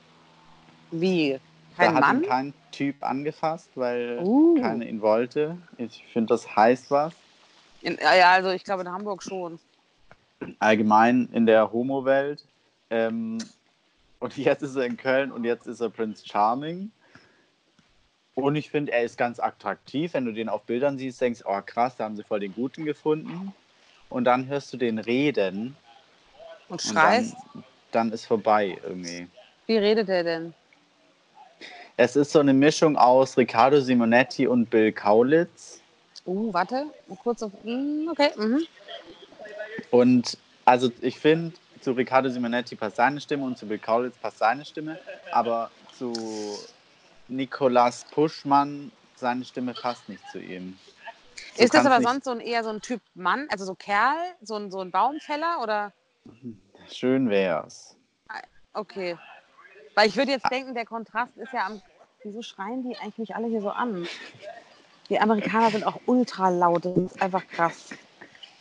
Wie? 0.90 1.38
Da 1.76 1.84
Kein 1.84 1.94
hat 1.94 2.00
Mann? 2.00 2.22
ihn 2.22 2.28
kein 2.28 2.54
Typ 2.70 3.02
angefasst, 3.02 3.70
weil 3.74 4.18
Uh. 4.22 4.60
keiner 4.60 4.84
ihn 4.86 5.00
wollte. 5.00 5.56
Ich 5.78 6.04
finde, 6.12 6.34
das 6.34 6.54
heißt 6.54 6.90
was. 6.90 7.14
In, 7.80 7.98
ja, 8.00 8.14
ja, 8.14 8.30
also 8.32 8.50
ich 8.50 8.64
glaube 8.64 8.82
in 8.82 8.90
Hamburg 8.92 9.22
schon. 9.22 9.58
allgemein 10.58 11.28
in 11.32 11.46
der 11.46 11.72
Homo-Welt. 11.72 12.44
Ähm, 12.90 13.38
und 14.20 14.36
jetzt 14.36 14.62
ist 14.62 14.76
er 14.76 14.84
in 14.84 14.96
Köln 14.96 15.32
und 15.32 15.44
jetzt 15.44 15.66
ist 15.66 15.80
er 15.80 15.88
Prince 15.90 16.26
Charming. 16.26 16.90
Und 18.34 18.56
ich 18.56 18.70
finde, 18.70 18.92
er 18.92 19.02
ist 19.02 19.18
ganz 19.18 19.38
attraktiv. 19.40 20.14
Wenn 20.14 20.24
du 20.24 20.32
den 20.32 20.48
auf 20.48 20.62
Bildern 20.64 20.96
siehst, 20.98 21.20
denkst 21.20 21.42
oh 21.44 21.60
krass, 21.64 21.96
da 21.96 22.04
haben 22.04 22.16
sie 22.16 22.22
voll 22.22 22.40
den 22.40 22.54
Guten 22.54 22.84
gefunden. 22.84 23.52
Und 24.12 24.24
dann 24.24 24.46
hörst 24.46 24.72
du 24.72 24.76
den 24.76 24.98
reden 24.98 25.74
Und 26.68 26.74
und 26.74 26.80
schreist? 26.80 27.34
dann, 27.54 27.64
dann 27.92 28.12
ist 28.12 28.26
vorbei 28.26 28.76
irgendwie. 28.84 29.26
Wie 29.66 29.78
redet 29.78 30.08
er 30.10 30.22
denn? 30.22 30.54
Es 31.96 32.14
ist 32.16 32.32
so 32.32 32.40
eine 32.40 32.52
Mischung 32.52 32.96
aus 32.96 33.36
Riccardo 33.38 33.80
Simonetti 33.80 34.46
und 34.46 34.68
Bill 34.68 34.92
Kaulitz. 34.92 35.80
Uh, 36.26 36.52
warte. 36.52 36.86
Kurz 37.22 37.42
auf. 37.42 37.52
mm, 37.64 38.08
Okay. 38.10 38.30
Mhm. 38.36 38.66
Und 39.90 40.36
also 40.64 40.90
ich 41.00 41.18
finde, 41.18 41.54
zu 41.80 41.92
Riccardo 41.92 42.28
Simonetti 42.28 42.76
passt 42.76 42.96
seine 42.96 43.20
Stimme 43.20 43.44
und 43.44 43.56
zu 43.56 43.66
Bill 43.66 43.78
Kaulitz 43.78 44.16
passt 44.18 44.38
seine 44.38 44.64
Stimme, 44.64 44.98
aber 45.32 45.70
zu 45.96 46.12
Nicolas 47.28 48.04
Puschmann, 48.10 48.92
seine 49.16 49.44
Stimme 49.44 49.72
passt 49.74 50.08
nicht 50.08 50.22
zu 50.30 50.38
ihm. 50.38 50.78
So 51.54 51.62
ist 51.62 51.74
das 51.74 51.86
aber 51.86 51.98
nicht- 51.98 52.08
sonst 52.08 52.24
so 52.24 52.30
ein 52.30 52.40
eher 52.40 52.64
so 52.64 52.70
ein 52.70 52.80
Typ 52.80 53.00
Mann, 53.14 53.46
also 53.50 53.64
so 53.64 53.74
Kerl, 53.74 54.16
so 54.40 54.56
ein, 54.56 54.70
so 54.70 54.80
ein 54.80 54.90
Baumfäller 54.90 55.60
oder? 55.62 55.92
Schön 56.88 57.28
wär's. 57.28 57.96
Okay. 58.74 59.18
Weil 59.94 60.08
ich 60.08 60.16
würde 60.16 60.32
jetzt 60.32 60.50
denken, 60.50 60.74
der 60.74 60.86
Kontrast 60.86 61.36
ist 61.36 61.52
ja 61.52 61.66
am. 61.66 61.82
Wieso 62.22 62.40
schreien 62.40 62.84
die 62.88 62.96
eigentlich 62.96 63.18
mich 63.18 63.34
alle 63.34 63.48
hier 63.48 63.60
so 63.60 63.70
an? 63.70 64.06
Die 65.08 65.18
Amerikaner 65.20 65.70
sind 65.70 65.84
auch 65.84 66.00
ultra 66.06 66.48
laut. 66.48 66.84
Das 66.84 66.96
ist 66.96 67.20
einfach 67.20 67.46
krass. 67.48 67.90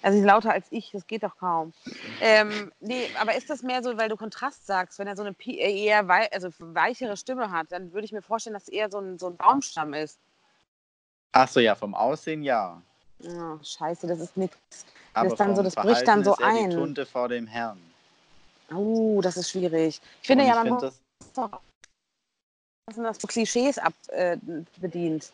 Also 0.02 0.17
die 0.17 0.26
lauter 0.26 0.52
als 0.52 0.65
ich, 0.72 0.89
das 0.91 1.06
geht 1.06 1.22
doch 1.22 1.38
kaum. 1.38 1.74
Ähm, 2.20 2.72
nee, 2.80 3.08
aber 3.20 3.36
ist 3.36 3.52
das 3.52 3.62
mehr 3.62 3.84
so, 3.84 3.98
weil 3.98 4.10
du 4.10 4.17
Kontrast 4.17 4.65
sagst, 4.65 4.98
wenn 4.98 5.08
er 5.08 5.15
so 5.15 5.22
eine 5.22 5.36
äh, 5.46 5.84
eher 5.86 6.08
wei 6.08 6.30
also 6.32 6.50
weichere 6.58 7.15
Stimme 7.15 7.52
hat, 7.52 7.72
dann 7.72 7.94
würde 7.94 8.06
ich 8.06 8.12
mir 8.12 8.24
vorstellen, 8.24 8.56
dass 8.56 8.63
es 8.63 8.70
eher 8.70 8.89
so 8.89 8.98
ein, 9.00 9.20
so 9.20 9.28
ein 9.28 9.38
Baumstamm 9.38 9.94
ist. 9.94 10.20
Achso, 11.32 11.60
ja, 11.60 11.76
vom 11.76 11.96
Aussehen 11.96 12.44
ja. 12.44 12.82
Ja, 13.20 13.60
scheiße, 13.63 14.08
das 14.08 14.20
ist 14.20 14.36
nichts. 14.36 14.58
Ist 15.24 15.39
dann 15.39 15.56
so, 15.56 15.63
das 15.63 15.76
bricht 15.76 16.08
dann 16.08 16.24
so 16.24 16.34
ist 16.34 16.41
ein. 16.41 16.70
Die 16.70 16.76
Tunte 16.76 17.06
vor 17.06 17.30
dem 17.30 17.48
Herrn. 17.48 17.80
Oh, 18.74 19.22
das 19.22 19.38
ist 19.38 19.50
schwierig. 19.50 20.02
Ich 20.22 20.28
finde 20.28 20.46
Und 20.46 20.50
ja, 20.50 20.56
man 20.56 20.63
find 20.63 20.82
muss 20.82 21.00
das, 21.36 21.52
was 22.88 22.96
sind 22.96 23.04
das 23.04 23.17
für 23.17 23.28
Klischees 23.28 23.78
ab, 23.78 23.94
äh, 24.08 24.38
bedient. 24.78 25.32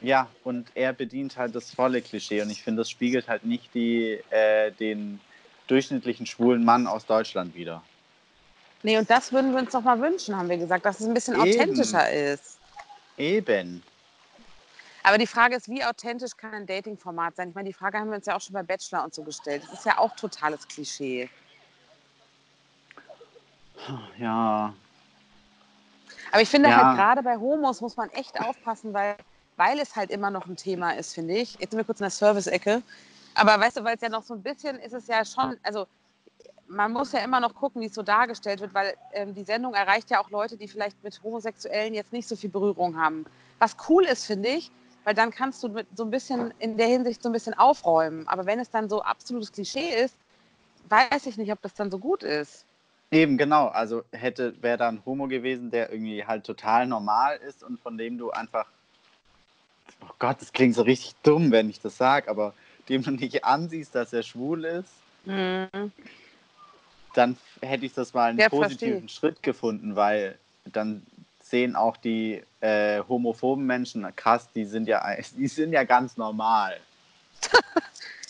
ja, 0.00 0.28
und 0.44 0.68
er 0.74 0.92
bedient 0.92 1.36
halt 1.36 1.54
das 1.54 1.70
volle 1.70 2.02
Klischee 2.02 2.42
und 2.42 2.50
ich 2.50 2.62
finde, 2.62 2.80
das 2.80 2.90
spiegelt 2.90 3.28
halt 3.28 3.44
nicht 3.44 3.72
die, 3.74 4.20
äh, 4.30 4.70
den 4.72 5.20
durchschnittlichen 5.68 6.26
schwulen 6.26 6.64
Mann 6.64 6.86
aus 6.86 7.06
Deutschland 7.06 7.54
wider. 7.54 7.82
Nee, 8.82 8.98
und 8.98 9.08
das 9.10 9.32
würden 9.32 9.52
wir 9.52 9.60
uns 9.60 9.72
doch 9.72 9.82
mal 9.82 10.00
wünschen, 10.00 10.36
haben 10.36 10.48
wir 10.48 10.58
gesagt, 10.58 10.84
dass 10.84 11.00
es 11.00 11.06
ein 11.06 11.14
bisschen 11.14 11.34
Eben. 11.34 11.42
authentischer 11.42 12.10
ist. 12.10 12.58
Eben. 13.16 13.82
Aber 15.06 15.18
die 15.18 15.28
Frage 15.28 15.54
ist, 15.54 15.68
wie 15.68 15.84
authentisch 15.84 16.36
kann 16.36 16.52
ein 16.52 16.66
Dating-Format 16.66 17.36
sein? 17.36 17.50
Ich 17.50 17.54
meine, 17.54 17.68
die 17.68 17.72
Frage 17.72 17.96
haben 17.96 18.10
wir 18.10 18.16
uns 18.16 18.26
ja 18.26 18.34
auch 18.34 18.40
schon 18.40 18.54
bei 18.54 18.64
Bachelor 18.64 19.04
und 19.04 19.14
so 19.14 19.22
gestellt. 19.22 19.62
Das 19.62 19.72
ist 19.78 19.86
ja 19.86 19.98
auch 19.98 20.16
totales 20.16 20.66
Klischee. 20.66 21.30
Ja, 24.18 24.74
Aber 26.32 26.42
ich 26.42 26.48
finde 26.48 26.70
Ja. 26.70 26.76
halt 26.88 26.96
gerade 26.96 27.22
bei 27.22 27.36
Homos 27.36 27.80
muss 27.80 27.96
man 27.96 28.10
echt 28.10 28.40
aufpassen, 28.40 28.92
weil, 28.92 29.16
weil 29.54 29.78
es 29.78 29.94
halt 29.94 30.10
immer 30.10 30.30
noch 30.30 30.46
ein 30.46 30.56
Thema 30.56 30.96
ist, 30.96 31.14
finde 31.14 31.34
ich. 31.34 31.54
Jetzt 31.60 31.70
sind 31.70 31.78
wir 31.78 31.84
kurz 31.84 32.00
in 32.00 32.04
der 32.04 32.10
Service-Ecke. 32.10 32.82
Aber 33.36 33.60
weißt 33.60 33.76
du, 33.76 33.84
weil 33.84 33.94
es 33.94 34.00
ja 34.00 34.08
noch 34.08 34.24
so 34.24 34.34
ein 34.34 34.42
bisschen 34.42 34.76
ist 34.80 34.92
es 34.92 35.06
ja 35.06 35.24
schon, 35.24 35.56
also 35.62 35.86
man 36.66 36.92
muss 36.92 37.12
ja 37.12 37.20
immer 37.20 37.38
noch 37.38 37.54
gucken, 37.54 37.80
wie 37.80 37.86
es 37.86 37.94
so 37.94 38.02
dargestellt 38.02 38.60
wird, 38.60 38.74
weil 38.74 38.96
ähm, 39.12 39.34
die 39.34 39.44
Sendung 39.44 39.74
erreicht 39.74 40.10
ja 40.10 40.20
auch 40.20 40.30
Leute, 40.30 40.56
die 40.56 40.66
vielleicht 40.66 41.00
mit 41.04 41.22
Homosexuellen 41.22 41.94
jetzt 41.94 42.12
nicht 42.12 42.26
so 42.26 42.34
viel 42.34 42.50
Berührung 42.50 42.98
haben. 42.98 43.24
Was 43.60 43.76
cool 43.88 44.04
ist, 44.04 44.24
finde 44.24 44.48
ich, 44.48 44.72
weil 45.06 45.14
dann 45.14 45.30
kannst 45.30 45.62
du 45.62 45.68
mit 45.68 45.86
so 45.96 46.02
ein 46.02 46.10
bisschen 46.10 46.52
in 46.58 46.76
der 46.76 46.88
Hinsicht 46.88 47.22
so 47.22 47.28
ein 47.28 47.32
bisschen 47.32 47.54
aufräumen. 47.54 48.26
Aber 48.26 48.44
wenn 48.44 48.58
es 48.58 48.70
dann 48.70 48.88
so 48.88 49.02
absolutes 49.02 49.52
Klischee 49.52 50.02
ist, 50.04 50.16
weiß 50.88 51.26
ich 51.26 51.36
nicht, 51.36 51.52
ob 51.52 51.62
das 51.62 51.74
dann 51.74 51.92
so 51.92 51.98
gut 52.00 52.24
ist. 52.24 52.66
Eben, 53.12 53.38
genau. 53.38 53.68
Also 53.68 54.02
hätte, 54.10 54.60
wäre 54.60 54.78
da 54.78 54.88
ein 54.88 55.00
Homo 55.06 55.28
gewesen, 55.28 55.70
der 55.70 55.92
irgendwie 55.92 56.24
halt 56.24 56.44
total 56.44 56.88
normal 56.88 57.36
ist 57.36 57.62
und 57.62 57.78
von 57.78 57.96
dem 57.96 58.18
du 58.18 58.32
einfach, 58.32 58.66
oh 60.02 60.12
Gott, 60.18 60.40
das 60.40 60.52
klingt 60.52 60.74
so 60.74 60.82
richtig 60.82 61.14
dumm, 61.22 61.52
wenn 61.52 61.70
ich 61.70 61.78
das 61.80 61.96
sage, 61.96 62.28
aber 62.28 62.52
dem 62.88 63.04
du 63.04 63.12
nicht 63.12 63.44
ansiehst, 63.44 63.94
dass 63.94 64.12
er 64.12 64.24
schwul 64.24 64.64
ist, 64.64 64.92
Mhm. 65.24 65.92
dann 67.14 67.36
hätte 67.62 67.86
ich 67.86 67.94
das 67.94 68.12
mal 68.12 68.30
einen 68.30 68.40
Ja, 68.40 68.48
positiven 68.48 69.08
verstehe. 69.08 69.08
Schritt 69.08 69.42
gefunden, 69.44 69.94
weil 69.94 70.36
dann 70.64 71.06
sehen 71.50 71.76
auch 71.76 71.96
die 71.96 72.42
äh, 72.60 73.02
homophoben 73.08 73.64
Menschen, 73.66 74.06
krass, 74.16 74.50
die 74.52 74.64
sind 74.64 74.88
ja, 74.88 75.02
die 75.36 75.48
sind 75.48 75.72
ja 75.72 75.84
ganz 75.84 76.16
normal. 76.16 76.78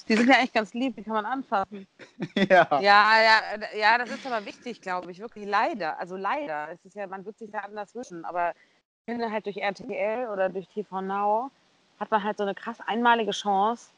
Die 0.08 0.14
sind 0.14 0.28
ja 0.28 0.36
eigentlich 0.36 0.52
ganz 0.52 0.72
lieb, 0.72 0.94
die 0.94 1.02
kann 1.02 1.14
man 1.14 1.26
anfassen. 1.26 1.84
ja. 2.36 2.68
Ja, 2.80 2.80
ja, 2.80 3.40
ja, 3.76 3.98
das 3.98 4.10
ist 4.10 4.24
aber 4.24 4.46
wichtig, 4.46 4.80
glaube 4.80 5.10
ich, 5.10 5.18
wirklich 5.18 5.46
leider. 5.46 5.98
Also 5.98 6.16
leider. 6.16 6.68
Es 6.70 6.84
ist 6.84 6.94
ja, 6.94 7.08
man 7.08 7.24
wird 7.24 7.36
sich 7.38 7.50
da 7.50 7.58
anders 7.58 7.92
wünschen, 7.92 8.24
aber 8.24 8.52
ich 8.52 9.12
finde 9.12 9.32
halt 9.32 9.46
durch 9.46 9.56
RTL 9.56 10.28
oder 10.28 10.48
durch 10.48 10.68
TV 10.68 11.00
Now 11.00 11.50
hat 11.98 12.08
man 12.12 12.22
halt 12.22 12.36
so 12.36 12.44
eine 12.44 12.54
krass 12.54 12.76
einmalige 12.86 13.32
Chance, 13.32 13.88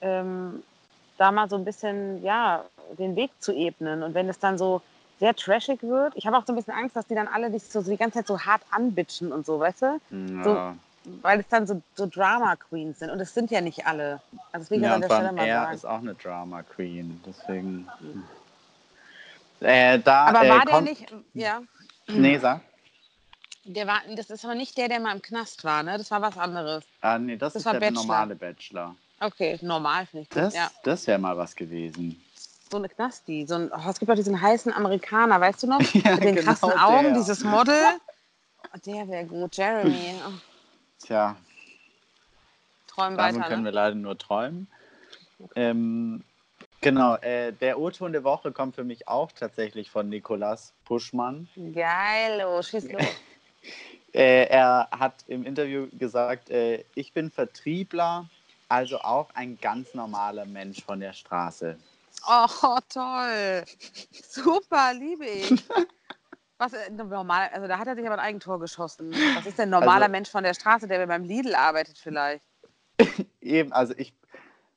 ähm, 0.00 0.64
da 1.16 1.30
mal 1.30 1.48
so 1.48 1.54
ein 1.54 1.64
bisschen, 1.64 2.24
ja, 2.24 2.64
den 2.98 3.14
Weg 3.14 3.30
zu 3.38 3.54
ebnen. 3.54 4.02
Und 4.02 4.14
wenn 4.14 4.28
es 4.28 4.40
dann 4.40 4.58
so 4.58 4.82
sehr 5.18 5.34
trashig 5.34 5.82
wird, 5.82 6.12
ich 6.16 6.26
habe 6.26 6.36
auch 6.36 6.44
so 6.46 6.52
ein 6.52 6.56
bisschen 6.56 6.74
Angst, 6.74 6.94
dass 6.96 7.06
die 7.06 7.14
dann 7.14 7.28
alle 7.28 7.50
dich 7.50 7.62
so, 7.64 7.80
so 7.80 7.90
die 7.90 7.96
ganze 7.96 8.18
Zeit 8.18 8.26
so 8.26 8.38
hart 8.40 8.62
anbitchen 8.70 9.32
und 9.32 9.46
so, 9.46 9.58
weißt 9.58 9.82
du? 9.82 10.00
Ja. 10.44 10.76
Weil 11.22 11.40
es 11.40 11.48
dann 11.48 11.66
so, 11.66 11.80
so 11.94 12.06
Drama 12.06 12.56
Queens 12.56 12.98
sind. 12.98 13.10
Und 13.10 13.20
es 13.20 13.32
sind 13.32 13.50
ja 13.52 13.60
nicht 13.60 13.86
alle. 13.86 14.20
Also 14.52 14.74
ich 14.74 14.80
Ja, 14.82 14.94
an 14.94 15.00
der 15.00 15.08
Stelle 15.08 15.32
mal 15.32 15.46
er 15.46 15.60
sagen. 15.62 15.74
ist 15.74 15.84
auch 15.84 15.98
eine 15.98 16.14
Drama 16.16 16.62
Queen, 16.64 17.22
deswegen. 17.24 17.88
Äh, 19.60 20.00
da, 20.00 20.26
Aber 20.26 20.44
äh, 20.44 20.50
war 20.50 20.64
der 20.66 20.80
nicht, 20.82 21.14
ja, 21.32 21.62
Nee, 22.08 22.38
sag. 22.38 22.60
Der 23.64 23.86
war, 23.86 24.00
das 24.14 24.30
ist 24.30 24.44
aber 24.44 24.54
nicht 24.54 24.76
der, 24.76 24.88
der 24.88 25.00
mal 25.00 25.14
im 25.14 25.22
Knast 25.22 25.64
war, 25.64 25.82
ne? 25.82 25.98
Das 25.98 26.10
war 26.10 26.22
was 26.22 26.36
anderes. 26.36 26.84
Ah, 27.00 27.18
nee, 27.18 27.36
das, 27.36 27.54
Das 27.54 27.62
ist 27.62 27.66
war 27.66 27.72
der 27.72 27.80
Bachelor. 27.80 28.02
normale 28.02 28.36
Bachelor. 28.36 28.94
Okay, 29.18 29.58
normal 29.62 30.06
finde 30.06 30.22
ich. 30.22 30.28
Das, 30.28 30.54
Ja. 30.54 30.70
das 30.84 31.06
wäre 31.06 31.18
mal 31.18 31.36
was 31.36 31.56
gewesen. 31.56 32.22
So 32.70 32.78
eine 32.78 32.88
Knasti. 32.88 33.46
So 33.46 33.54
ein, 33.54 33.70
oh, 33.72 33.88
es 33.90 33.98
gibt 33.98 34.10
auch 34.10 34.14
diesen 34.16 34.40
heißen 34.40 34.72
Amerikaner, 34.72 35.40
weißt 35.40 35.62
du 35.62 35.66
noch? 35.68 35.80
Ja, 35.94 36.14
Mit 36.14 36.24
den 36.24 36.34
genau 36.36 36.46
krassen 36.54 36.72
Augen, 36.72 37.04
der. 37.04 37.12
dieses 37.14 37.44
Model. 37.44 37.82
Oh, 38.74 38.78
der 38.84 39.08
wäre 39.08 39.24
gut. 39.24 39.56
Jeremy. 39.56 40.14
Oh, 40.26 40.32
Tja, 40.98 41.36
träum 42.88 43.16
davon 43.16 43.36
weiter. 43.36 43.48
können 43.48 43.62
Ne? 43.62 43.68
wir 43.68 43.72
leider 43.72 43.94
nur 43.94 44.18
träumen. 44.18 44.66
Ähm, 45.54 46.24
genau, 46.80 47.16
äh, 47.16 47.52
der 47.52 47.78
O-Ton 47.78 48.12
der 48.12 48.24
Woche 48.24 48.50
kommt 48.52 48.74
für 48.74 48.84
mich 48.84 49.06
auch 49.06 49.30
tatsächlich 49.32 49.90
von 49.90 50.08
Nikolas 50.08 50.72
Puschmann. 50.84 51.48
Geil, 51.74 52.44
oh, 52.46 52.62
schieß 52.62 52.90
los. 52.92 53.02
Äh, 54.14 54.46
er 54.46 54.88
hat 54.92 55.24
im 55.26 55.44
Interview 55.44 55.88
gesagt, 55.92 56.48
äh, 56.48 56.84
ich 56.94 57.12
bin 57.12 57.30
Vertriebler, 57.30 58.26
also 58.66 58.98
auch 59.00 59.28
ein 59.34 59.58
ganz 59.60 59.92
normaler 59.92 60.46
Mensch 60.46 60.82
von 60.82 61.00
der 61.00 61.12
Straße. 61.12 61.76
Oh, 62.28 62.78
toll. 62.88 63.64
Super, 64.28 64.92
liebe 64.94 65.24
ich. 65.26 65.64
Was 66.58 66.72
äh, 66.72 66.90
normal, 66.90 67.50
also 67.52 67.68
da 67.68 67.78
hat 67.78 67.86
er 67.86 67.94
sich 67.96 68.06
aber 68.06 68.14
ein 68.14 68.20
Eigentor 68.26 68.58
geschossen. 68.58 69.12
Was 69.34 69.46
ist 69.46 69.58
denn 69.58 69.68
ein 69.68 69.70
normaler 69.80 70.02
Also- 70.04 70.10
Mensch 70.12 70.30
von 70.30 70.42
der 70.42 70.54
Straße, 70.54 70.88
der 70.88 71.06
beim 71.06 71.24
Lidl 71.24 71.54
arbeitet 71.54 71.98
vielleicht? 71.98 72.44
Eben, 73.40 73.72
also 73.72 73.94
ich. 73.96 74.14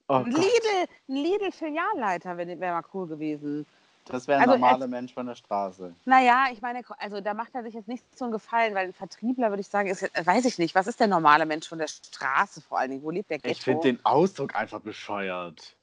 Oh 0.10 0.24
Lidl, 0.26 0.88
ein 1.08 1.16
Lidl-Filialleiter 1.16 2.36
wäre 2.38 2.60
wär 2.60 2.74
mal 2.74 2.84
cool 2.94 3.08
gewesen. 3.08 3.66
das 4.06 4.28
wäre 4.28 4.40
ein 4.42 4.50
also 4.50 4.60
normaler 4.60 4.88
Mensch 4.88 5.14
von 5.14 5.28
der 5.28 5.36
Straße. 5.36 5.94
Naja, 6.06 6.48
ich 6.52 6.62
meine, 6.62 6.82
also 6.98 7.22
da 7.22 7.34
macht 7.36 7.54
er 7.54 7.64
sich 7.64 7.76
jetzt 7.76 7.88
nicht 7.88 8.04
so 8.18 8.26
einen 8.26 8.32
Gefallen, 8.32 8.74
weil 8.76 8.88
ein 8.88 8.94
Vertriebler, 8.94 9.50
würde 9.52 9.62
ich 9.62 9.68
sagen, 9.70 9.88
ist, 9.88 10.02
jetzt- 10.02 10.26
weiß 10.26 10.46
ich 10.46 10.58
nicht, 10.58 10.74
was 10.76 10.88
ist 10.88 11.00
der 11.00 11.08
normale 11.08 11.46
Mensch 11.46 11.68
von 11.70 11.78
der 11.78 11.88
Straße 11.88 12.60
vor 12.62 12.80
allen 12.80 12.90
Dingen? 12.92 13.04
Wo 13.04 13.12
lebt 13.12 13.30
der 13.30 13.38
Ghetto? 13.38 13.52
Ich 13.52 13.62
finde 13.62 13.84
den 13.84 14.04
Ausdruck 14.06 14.56
einfach 14.56 14.82
bescheuert. 14.82 15.76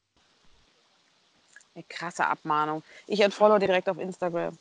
Eine 1.77 1.85
krasse 1.91 2.27
Abmahnung. 2.27 2.83
Ich 3.07 3.21
entfollow 3.21 3.59
direkt 3.59 3.87
auf 3.91 3.99
Instagram. 3.99 4.57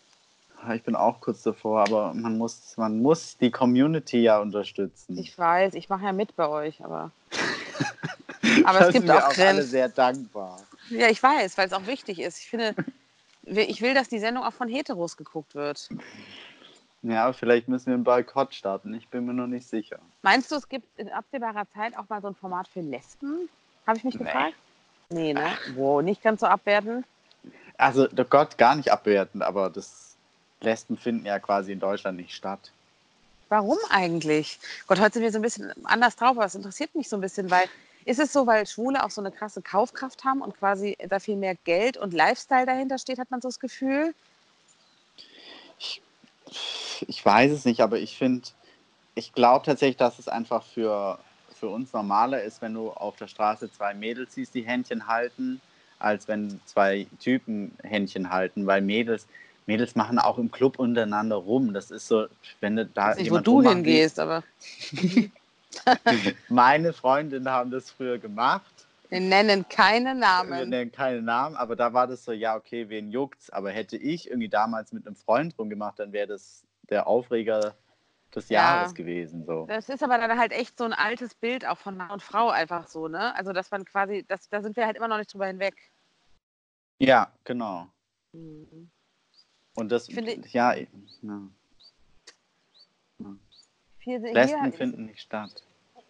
Ich 0.73 0.84
bin 0.84 0.95
auch 0.97 1.21
kurz 1.21 1.43
davor, 1.43 1.82
aber 1.82 2.13
man 2.13 2.38
muss, 2.38 2.75
man 2.75 3.01
muss 3.01 3.38
die 3.38 3.51
Community 3.51 4.17
ja 4.21 4.39
unterstützen. 4.39 5.17
Ich 5.17 5.38
weiß, 5.38 5.75
ich 5.75 5.88
mache 5.88 6.04
ja 6.04 6.12
mit 6.12 6.36
bei 6.36 6.47
euch, 6.49 6.84
aber. 6.84 7.12
aber 8.65 8.80
Da 8.80 8.88
es 8.88 8.93
gibt 8.93 9.06
sind 9.06 9.08
wir 9.08 9.25
auch 9.25 9.32
auch 9.32 9.38
alle 9.38 9.63
sehr 9.63 9.88
dankbar. 9.88 10.60
Ja, 10.89 11.08
ich 11.08 11.23
weiß, 11.23 11.58
weil 11.58 11.67
es 11.67 11.73
auch 11.73 11.88
wichtig 11.88 12.19
ist. 12.19 12.39
Ich 12.39 12.49
finde, 12.49 12.75
ich 13.43 13.82
will, 13.82 13.93
dass 13.93 14.10
die 14.10 14.19
Sendung 14.19 14.43
auch 14.43 14.54
von 14.54 14.67
Heteros 14.67 15.15
geguckt 15.15 15.56
wird. 15.56 15.88
Ja, 17.01 17.32
vielleicht 17.32 17.69
müssen 17.69 17.86
wir 17.86 17.93
einen 17.93 18.04
Boykott 18.04 18.54
starten. 18.54 18.93
Ich 18.93 19.08
bin 19.08 19.25
mir 19.25 19.34
noch 19.34 19.47
nicht 19.47 19.67
sicher. 19.69 19.99
Meinst 20.21 20.51
du, 20.51 20.56
es 20.56 20.67
gibt 20.67 20.99
in 20.99 21.08
absehbarer 21.10 21.65
Zeit 21.73 21.97
auch 21.97 22.10
mal 22.10 22.21
so 22.21 22.28
ein 22.28 22.36
Format 22.36 22.67
für 22.67 22.82
Lesben? 22.82 23.47
Habe 23.88 23.99
ich 23.99 24.04
mich 24.04 24.15
Nee. 24.15 24.25
gefragt? 24.25 24.56
Nee, 25.10 25.34
ne? 25.34 25.58
Wo, 25.76 26.02
nicht 26.02 26.22
ganz 26.22 26.41
so 26.41 26.48
abwerten? 26.48 27.04
Also, 27.78 28.08
oh 28.08 28.24
Gott, 28.24 28.58
gar 28.58 28.76
nicht 28.76 28.91
abwertend, 28.91 29.44
aber 29.44 29.70
das 29.70 30.15
Lesben 30.62 30.98
finden 30.98 31.26
ja 31.26 31.39
quasi 31.39 31.72
in 31.72 31.80
Deutschland 31.80 32.18
nicht 32.18 32.34
statt. 32.34 32.72
Warum 33.50 33.78
eigentlich? 33.89 34.60
Gott, 34.88 35.00
heute 35.00 35.13
sind 35.13 35.24
wir 35.24 35.32
so 35.32 35.39
ein 35.39 35.44
bisschen 35.44 35.72
anders 35.86 36.15
drauf, 36.15 36.32
aber 36.32 36.46
es 36.46 36.56
interessiert 36.56 36.96
mich 36.96 37.10
so 37.10 37.18
ein 37.18 37.22
bisschen, 37.22 37.52
weil 37.52 37.65
ist 38.06 38.20
es 38.20 38.32
so, 38.32 38.46
weil 38.46 38.68
Schwule 38.68 39.04
auch 39.04 39.10
so 39.10 39.22
eine 39.22 39.32
krasse 39.32 39.62
Kaufkraft 39.62 40.24
haben 40.24 40.41
und 40.41 40.58
quasi 40.58 40.96
da 41.10 41.20
viel 41.20 41.36
mehr 41.36 41.56
Geld 41.56 41.98
und 41.98 42.13
Lifestyle 42.13 42.65
dahinter 42.65 43.00
steht, 43.00 43.18
hat 43.18 43.32
man 43.32 43.41
so 43.41 43.48
das 43.48 43.60
Gefühl? 43.60 44.13
Ich 47.08 47.26
weiß 47.26 47.52
es 47.52 47.65
nicht, 47.65 47.82
aber 47.82 47.98
ich 47.98 48.18
finde, 48.18 48.48
ich 49.15 49.34
glaube 49.34 49.65
tatsächlich, 49.65 49.98
dass 49.98 50.20
es 50.20 50.28
einfach 50.28 50.63
für, 50.63 51.20
für 51.65 51.69
uns 51.71 51.93
normaler 51.93 52.43
ist, 52.43 52.62
wenn 52.62 52.75
du 52.75 52.91
auf 52.91 53.15
der 53.15 53.25
Straße 53.28 53.71
zwei 53.71 53.95
Mädels 53.95 54.36
siehst, 54.36 54.54
die 54.54 54.62
Händchen 54.62 55.08
halten, 55.08 55.60
als 55.97 56.28
wenn 56.28 56.60
zwei 56.65 57.08
Typen 57.19 57.75
Händchen 57.82 58.30
halten, 58.30 58.67
weil 58.67 58.82
Mädels, 58.84 59.25
Mädels 59.65 59.95
machen 59.95 60.19
auch 60.19 60.38
im 60.38 60.51
Club 60.51 60.78
untereinander 60.78 61.38
rum. 61.38 61.73
Das 61.73 61.89
ist 61.89 62.08
so, 62.08 62.28
wenn 62.60 62.75
du 62.75 62.86
da 62.86 63.08
Weiß 63.08 63.17
nicht, 63.17 63.32
wo 63.32 63.39
du 63.39 63.63
hingehst, 63.67 64.19
aber. 64.19 64.43
Meine 66.49 66.93
Freundinnen 66.93 67.49
haben 67.49 67.71
das 67.71 67.89
früher 67.89 68.19
gemacht. 68.19 68.86
wir 69.10 69.19
nennen 69.19 69.65
keine 69.67 70.10
Wir 70.10 70.13
Namen. 70.13 70.69
nennen 70.69 70.91
keine 70.91 71.23
Namen, 71.23 71.56
aber 71.56 71.75
da 71.75 71.93
war 71.93 72.06
das 72.06 72.23
so, 72.25 72.32
ja, 72.32 72.56
okay, 72.56 72.89
wen 72.89 73.10
juckt's? 73.12 73.49
Aber 73.49 73.71
hätte 73.71 73.97
ich 73.97 74.30
irgendwie 74.30 74.49
damals 74.49 74.93
mit 74.93 75.08
einem 75.08 75.15
Freund 75.15 75.58
rumgemacht, 75.58 75.97
dann 75.97 76.13
wäre 76.13 76.28
das 76.28 76.63
der 76.91 77.08
Aufreger 77.08 77.73
des 78.36 78.50
Ja. 78.50 78.62
Jahres 78.78 78.93
gewesen. 78.93 79.45
So. 79.45 79.65
Das 79.67 79.89
ist 79.89 80.04
aber 80.04 80.17
dann 80.17 80.38
halt 80.38 80.52
echt 80.52 80.78
so 80.78 80.84
ein 80.84 80.93
altes 80.93 81.34
Bild 81.36 81.65
auch 81.65 81.78
von 81.78 81.98
Mann 81.98 82.12
und 82.12 82.21
Frau 82.21 82.50
einfach 82.50 82.88
so, 82.88 83.08
ne? 83.08 83.36
Also, 83.36 83.54
dass 83.54 83.71
man 83.71 83.86
quasi, 83.86 84.26
das, 84.28 84.50
da 84.50 84.62
sind 84.62 84.76
wir 84.76 84.86
halt 84.86 84.98
immer 84.98 85.08
noch 85.08 85.17
nicht 85.17 85.34
drüber 85.34 85.48
hinweg. 85.48 85.76
Ja, 87.00 87.32
genau. 87.43 87.88
Mhm. 88.34 88.89
Und 89.76 89.91
das, 89.91 90.08
Ich 90.08 90.15
finde- 90.15 90.48
ja, 90.50 90.74
ja, 90.74 90.86
Hier, 94.00 94.19
Lesben 94.19 94.71
finden 94.71 95.06
nicht 95.08 95.21
statt. 95.21 95.63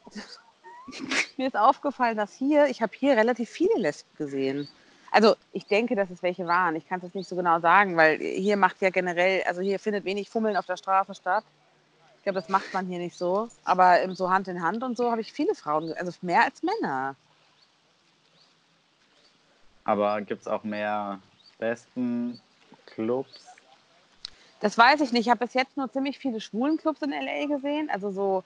mir 1.37 1.47
ist 1.47 1.55
aufgefallen, 1.57 2.17
dass 2.17 2.33
hier, 2.33 2.67
ich 2.67 2.81
habe 2.81 2.91
hier 2.95 3.15
relativ 3.15 3.49
viele 3.49 3.79
Lesben 3.79 4.09
gesehen. 4.17 4.67
Also 5.11 5.35
ich 5.53 5.65
denke, 5.65 5.95
dass 5.95 6.09
es 6.09 6.21
welche 6.21 6.45
waren. 6.45 6.75
Ich 6.75 6.87
kann 6.87 6.97
es 6.97 7.05
jetzt 7.05 7.15
nicht 7.15 7.29
so 7.29 7.37
genau 7.37 7.61
sagen, 7.61 7.95
weil 7.95 8.17
hier 8.19 8.57
macht 8.57 8.81
ja 8.81 8.89
generell, 8.89 9.43
also 9.43 9.61
hier 9.61 9.79
findet 9.79 10.03
wenig 10.03 10.29
Fummeln 10.29 10.57
auf 10.57 10.65
der 10.65 10.75
Straße 10.77 11.15
statt. 11.15 11.45
Ich 12.25 12.27
glaube, 12.27 12.41
das 12.41 12.49
macht 12.49 12.73
man 12.73 12.87
hier 12.87 12.97
nicht 12.97 13.15
so. 13.15 13.49
Aber 13.65 13.99
so 14.15 14.31
Hand 14.31 14.47
in 14.47 14.63
Hand 14.63 14.81
und 14.81 14.97
so 14.97 15.11
habe 15.11 15.21
ich 15.21 15.31
viele 15.31 15.53
Frauen, 15.53 15.93
also 15.93 16.11
mehr 16.23 16.43
als 16.43 16.63
Männer. 16.63 17.15
Aber 19.83 20.19
gibt 20.21 20.41
es 20.41 20.47
auch 20.47 20.63
mehr 20.63 21.19
Lesben, 21.59 22.41
Clubs? 22.87 23.45
Das 24.59 24.75
weiß 24.75 25.01
ich 25.01 25.11
nicht. 25.11 25.27
Ich 25.27 25.29
habe 25.29 25.45
bis 25.45 25.53
jetzt 25.53 25.77
nur 25.77 25.91
ziemlich 25.91 26.17
viele 26.17 26.41
Schwulenclubs 26.41 27.03
in 27.03 27.11
LA 27.11 27.45
gesehen. 27.45 27.91
Also 27.91 28.09
so 28.09 28.43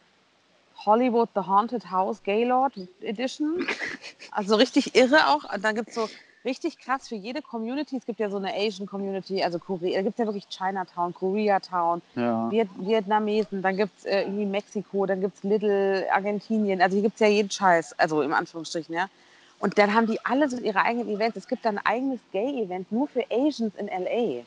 Hollywood 0.85 1.29
The 1.33 1.43
Haunted 1.47 1.89
House 1.89 2.21
Gaylord 2.21 2.73
Edition. 2.99 3.65
Also 4.31 4.55
richtig 4.55 4.93
irre 4.93 5.27
auch. 5.27 5.53
Und 5.53 5.63
dann 5.63 5.75
gibt 5.75 5.87
es 5.87 5.95
so 5.95 6.09
richtig 6.49 6.79
krass 6.79 7.07
für 7.07 7.15
jede 7.15 7.41
Community. 7.41 7.97
Es 7.97 8.05
gibt 8.05 8.19
ja 8.19 8.29
so 8.29 8.37
eine 8.37 8.53
Asian 8.53 8.87
Community, 8.87 9.43
also 9.43 9.59
Korea. 9.59 9.97
Da 9.97 10.01
gibt 10.01 10.15
es 10.15 10.19
ja 10.19 10.25
wirklich 10.25 10.47
Chinatown, 10.49 11.13
Koreatown, 11.13 12.01
Ja. 12.15 12.49
Viet 12.49 12.69
Vietnamesen, 12.77 13.61
dann 13.61 13.77
gibt 13.77 13.97
es 13.99 14.05
äh, 14.05 14.21
irgendwie 14.23 14.45
Mexiko, 14.45 15.05
dann 15.05 15.21
gibt 15.21 15.37
es 15.37 15.43
Little 15.43 16.07
Argentinien. 16.11 16.81
Also 16.81 16.95
hier 16.95 17.03
gibt 17.03 17.15
es 17.15 17.19
ja 17.21 17.27
jeden 17.27 17.51
Scheiß, 17.51 17.97
also 17.99 18.21
im 18.23 18.33
Anführungsstrichen, 18.33 18.93
ja. 18.95 19.07
Und 19.59 19.77
dann 19.77 19.93
haben 19.93 20.07
die 20.07 20.19
alle 20.25 20.49
so 20.49 20.57
ihre 20.57 20.81
eigenen 20.81 21.09
Events. 21.09 21.37
Es 21.37 21.47
gibt 21.47 21.65
dann 21.65 21.77
ein 21.77 21.85
eigenes 21.85 22.19
Gay-Event 22.31 22.91
nur 22.91 23.07
für 23.07 23.23
Asians 23.29 23.75
in 23.75 23.87
LA. 23.87 24.43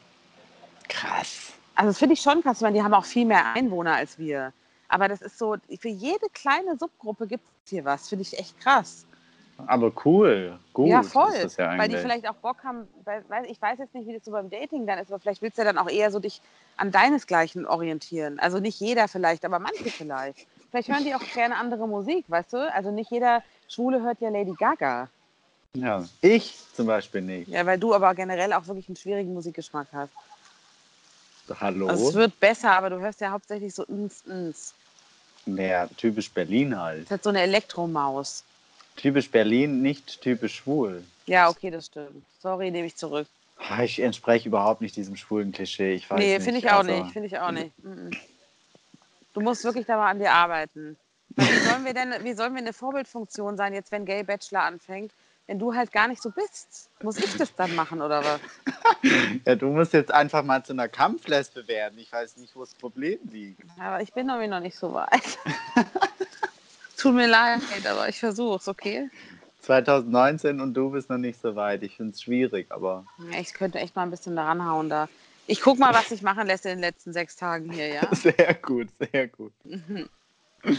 Krass. 0.88 1.52
Also 1.74 1.90
das 1.90 1.98
finde 1.98 2.14
ich 2.14 2.20
schon 2.20 2.42
krass. 2.42 2.58
Ich 2.58 2.62
meine, 2.62 2.78
die 2.78 2.82
haben 2.82 2.94
auch 2.94 3.04
viel 3.04 3.26
mehr 3.26 3.54
Einwohner 3.54 3.94
als 3.94 4.18
wir. 4.18 4.52
Aber 4.88 5.08
das 5.08 5.22
ist 5.22 5.38
so, 5.38 5.56
für 5.78 5.88
jede 5.88 6.28
kleine 6.32 6.76
Subgruppe 6.78 7.26
gibt 7.26 7.44
es 7.64 7.70
hier 7.70 7.84
was. 7.84 8.08
Finde 8.08 8.22
ich 8.22 8.38
echt 8.38 8.58
krass. 8.60 9.06
Aber 9.66 9.92
cool. 10.04 10.58
Gut. 10.72 10.88
ja, 10.88 11.02
voll. 11.02 11.32
Ist 11.32 11.44
das 11.44 11.56
ja 11.56 11.78
weil 11.78 11.88
die 11.88 11.96
vielleicht 11.96 12.28
auch 12.28 12.34
Bock 12.34 12.64
haben, 12.64 12.88
weil, 13.04 13.46
ich 13.46 13.60
weiß 13.60 13.78
jetzt 13.78 13.94
nicht, 13.94 14.06
wie 14.06 14.14
das 14.14 14.24
so 14.24 14.30
beim 14.32 14.50
Dating 14.50 14.86
dann 14.86 14.98
ist, 14.98 15.10
aber 15.10 15.20
vielleicht 15.20 15.42
willst 15.42 15.58
du 15.58 15.62
ja 15.62 15.72
dann 15.72 15.78
auch 15.78 15.90
eher 15.90 16.10
so 16.10 16.18
dich 16.18 16.40
an 16.76 16.90
deinesgleichen 16.90 17.66
orientieren. 17.66 18.38
Also 18.38 18.58
nicht 18.58 18.80
jeder 18.80 19.08
vielleicht, 19.08 19.44
aber 19.44 19.58
manche 19.58 19.90
vielleicht. 19.90 20.46
Vielleicht 20.70 20.88
hören 20.88 21.04
die 21.04 21.14
auch 21.14 21.22
gerne 21.34 21.56
andere 21.56 21.86
Musik, 21.86 22.24
weißt 22.28 22.54
du? 22.54 22.72
Also 22.72 22.90
nicht 22.90 23.10
jeder 23.10 23.42
Schwule 23.68 24.02
hört 24.02 24.20
ja 24.20 24.30
Lady 24.30 24.54
Gaga. 24.58 25.08
ja. 25.74 26.04
Ich 26.22 26.58
zum 26.74 26.86
Beispiel 26.86 27.20
nicht. 27.20 27.48
Ja, 27.48 27.66
weil 27.66 27.78
du 27.78 27.94
aber 27.94 28.14
generell 28.14 28.52
auch 28.54 28.66
wirklich 28.66 28.88
einen 28.88 28.96
schwierigen 28.96 29.34
Musikgeschmack 29.34 29.88
hast. 29.92 30.12
Hallo? 31.60 31.88
Also 31.88 32.08
es 32.08 32.14
wird 32.14 32.40
besser, 32.40 32.72
aber 32.72 32.90
du 32.90 33.00
hörst 33.00 33.20
ja 33.20 33.30
hauptsächlich 33.30 33.74
so 33.74 33.84
ins, 33.84 34.22
ins. 34.22 34.74
ja, 35.46 35.86
typisch 35.96 36.30
Berlin 36.30 36.78
halt. 36.78 37.04
Das 37.04 37.10
hat 37.10 37.24
so 37.24 37.30
eine 37.30 37.42
Elektromaus. 37.42 38.44
Typisch 38.96 39.30
Berlin, 39.30 39.82
nicht 39.82 40.20
typisch 40.20 40.56
schwul. 40.56 41.02
Ja, 41.26 41.48
okay, 41.48 41.70
das 41.70 41.86
stimmt. 41.86 42.24
Sorry, 42.40 42.70
nehme 42.70 42.86
ich 42.86 42.96
zurück. 42.96 43.26
Ich 43.82 44.00
entspreche 44.00 44.48
überhaupt 44.48 44.80
nicht 44.80 44.96
diesem 44.96 45.16
schwulen 45.16 45.52
Klischee. 45.52 45.94
Ich 45.94 46.10
weiß 46.10 46.18
nee, 46.18 46.40
finde 46.40 46.58
ich 46.58 46.70
auch 46.70 46.78
also- 46.80 46.90
nicht. 47.02 47.12
Finde 47.12 47.26
ich 47.28 47.38
auch 47.38 47.52
nicht. 47.52 47.72
Du 49.32 49.40
musst 49.40 49.64
wirklich 49.64 49.86
da 49.86 49.96
mal 49.96 50.10
an 50.10 50.18
dir 50.18 50.32
arbeiten. 50.32 50.96
Wie 51.36 51.44
sollen, 51.68 51.84
wir 51.84 51.94
denn, 51.94 52.12
wie 52.22 52.34
sollen 52.34 52.54
wir 52.54 52.60
eine 52.60 52.72
Vorbildfunktion 52.72 53.56
sein, 53.56 53.72
jetzt 53.72 53.90
wenn 53.92 54.04
Gay 54.04 54.22
Bachelor 54.22 54.62
anfängt, 54.62 55.12
wenn 55.46 55.58
du 55.58 55.74
halt 55.74 55.92
gar 55.92 56.08
nicht 56.08 56.20
so 56.20 56.30
bist? 56.30 56.90
Muss 57.02 57.18
ich 57.18 57.36
das 57.36 57.54
dann 57.54 57.74
machen 57.74 58.02
oder 58.02 58.24
was? 58.24 58.40
Ja, 59.44 59.56
du 59.56 59.66
musst 59.66 59.92
jetzt 59.94 60.12
einfach 60.12 60.44
mal 60.44 60.64
zu 60.64 60.72
einer 60.72 60.86
Kampflesbe 60.86 61.66
werden. 61.66 61.98
Ich 61.98 62.12
weiß 62.12 62.36
nicht, 62.36 62.54
wo 62.54 62.60
das 62.60 62.72
Problem 62.72 63.18
liegt. 63.32 63.60
Aber 63.80 64.00
ich 64.00 64.12
bin 64.12 64.28
irgendwie 64.28 64.46
noch 64.46 64.60
nicht 64.60 64.76
so 64.76 64.92
weit. 64.94 65.38
Tut 67.02 67.14
mir 67.14 67.26
leid, 67.26 67.60
aber 67.84 68.08
ich 68.08 68.20
versuch's, 68.20 68.68
okay? 68.68 69.10
2019 69.62 70.60
und 70.60 70.72
du 70.72 70.90
bist 70.90 71.10
noch 71.10 71.18
nicht 71.18 71.40
so 71.40 71.56
weit. 71.56 71.82
Ich 71.82 71.96
finde 71.96 72.12
es 72.12 72.22
schwierig, 72.22 72.70
aber 72.70 73.04
ich 73.40 73.54
könnte 73.54 73.80
echt 73.80 73.96
mal 73.96 74.04
ein 74.04 74.10
bisschen 74.10 74.36
daran 74.36 74.64
hauen 74.64 74.88
da. 74.88 75.08
Ich 75.48 75.60
guck 75.60 75.80
mal, 75.80 75.92
was 75.92 76.12
ich 76.12 76.22
machen 76.22 76.46
lässt 76.46 76.64
in 76.64 76.70
den 76.70 76.78
letzten 76.78 77.12
sechs 77.12 77.34
Tagen 77.34 77.72
hier, 77.72 77.88
ja? 77.88 78.02
Sehr 78.14 78.54
gut, 78.54 78.86
sehr 79.12 79.26
gut. 79.26 79.52
Mhm. 79.64 80.08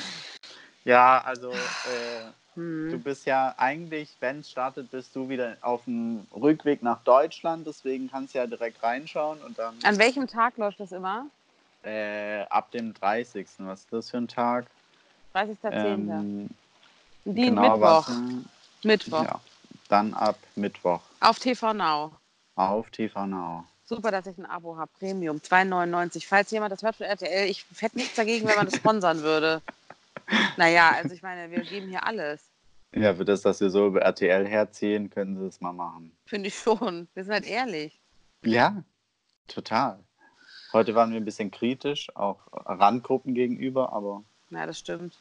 Ja, 0.85 1.21
also 1.25 1.49
äh, 1.49 2.31
hm. 2.55 2.89
du 2.91 2.99
bist 2.99 3.25
ja 3.25 3.55
eigentlich, 3.55 4.17
wenn 4.19 4.39
es 4.39 4.51
startet, 4.51 4.91
bist 4.91 5.15
du 5.15 5.29
wieder 5.29 5.55
auf 5.61 5.85
dem 5.85 6.27
Rückweg 6.35 6.83
nach 6.83 7.01
Deutschland, 7.05 7.65
deswegen 7.65 8.09
kannst 8.09 8.33
du 8.33 8.39
ja 8.39 8.47
direkt 8.47 8.83
reinschauen 8.83 9.41
und 9.43 9.57
dann. 9.57 9.75
An 9.85 9.97
welchem 9.97 10.27
Tag 10.27 10.57
läuft 10.57 10.81
das 10.81 10.91
immer? 10.91 11.27
Äh, 11.83 12.41
ab 12.49 12.69
dem 12.71 12.93
30. 12.93 13.47
Was 13.59 13.79
ist 13.81 13.93
das 13.93 14.11
für 14.11 14.17
ein 14.17 14.27
Tag? 14.27 14.65
30.10. 15.33 15.73
Ähm, 15.73 16.49
Die 17.25 17.45
genau, 17.45 17.61
Mittwoch. 17.61 17.79
Warte. 17.79 18.11
Mittwoch. 18.83 19.23
Ja, 19.23 19.39
dann 19.89 20.13
ab 20.13 20.37
Mittwoch. 20.55 21.01
Auf 21.19 21.39
TV 21.39 21.73
Now. 21.73 22.11
Auf 22.55 22.89
TV 22.91 23.25
Now. 23.25 23.65
Super, 23.85 24.11
dass 24.11 24.27
ich 24.27 24.37
ein 24.37 24.45
Abo 24.45 24.77
habe. 24.77 24.91
Premium, 24.97 25.37
2,99. 25.37 26.25
Falls 26.27 26.51
jemand 26.51 26.71
das 26.71 26.83
hört 26.83 26.95
für 26.95 27.05
RTL, 27.05 27.49
ich 27.49 27.65
hätte 27.79 27.97
nichts 27.97 28.15
dagegen, 28.15 28.47
wenn 28.47 28.55
man 28.55 28.65
das 28.65 28.75
sponsern 28.75 29.21
würde. 29.21 29.61
Naja, 30.55 30.91
also 30.95 31.13
ich 31.13 31.21
meine, 31.21 31.51
wir 31.51 31.61
geben 31.63 31.89
hier 31.89 32.05
alles. 32.05 32.41
Ja, 32.95 33.13
für 33.13 33.25
das, 33.25 33.41
dass 33.41 33.59
wir 33.59 33.69
so 33.69 33.87
über 33.87 34.01
RTL 34.01 34.47
herziehen, 34.47 35.09
können 35.09 35.37
sie 35.37 35.45
es 35.45 35.59
mal 35.59 35.73
machen. 35.73 36.15
Finde 36.25 36.47
ich 36.47 36.57
schon. 36.57 37.09
Wir 37.13 37.23
sind 37.25 37.33
halt 37.33 37.45
ehrlich. 37.45 37.99
Ja, 38.45 38.83
total. 39.47 39.99
Heute 40.71 40.95
waren 40.95 41.11
wir 41.11 41.19
ein 41.19 41.25
bisschen 41.25 41.51
kritisch, 41.51 42.07
auch 42.15 42.47
Randgruppen 42.51 43.33
gegenüber, 43.33 43.91
aber. 43.91 44.23
Ja, 44.49 44.65
das 44.65 44.79
stimmt. 44.79 45.17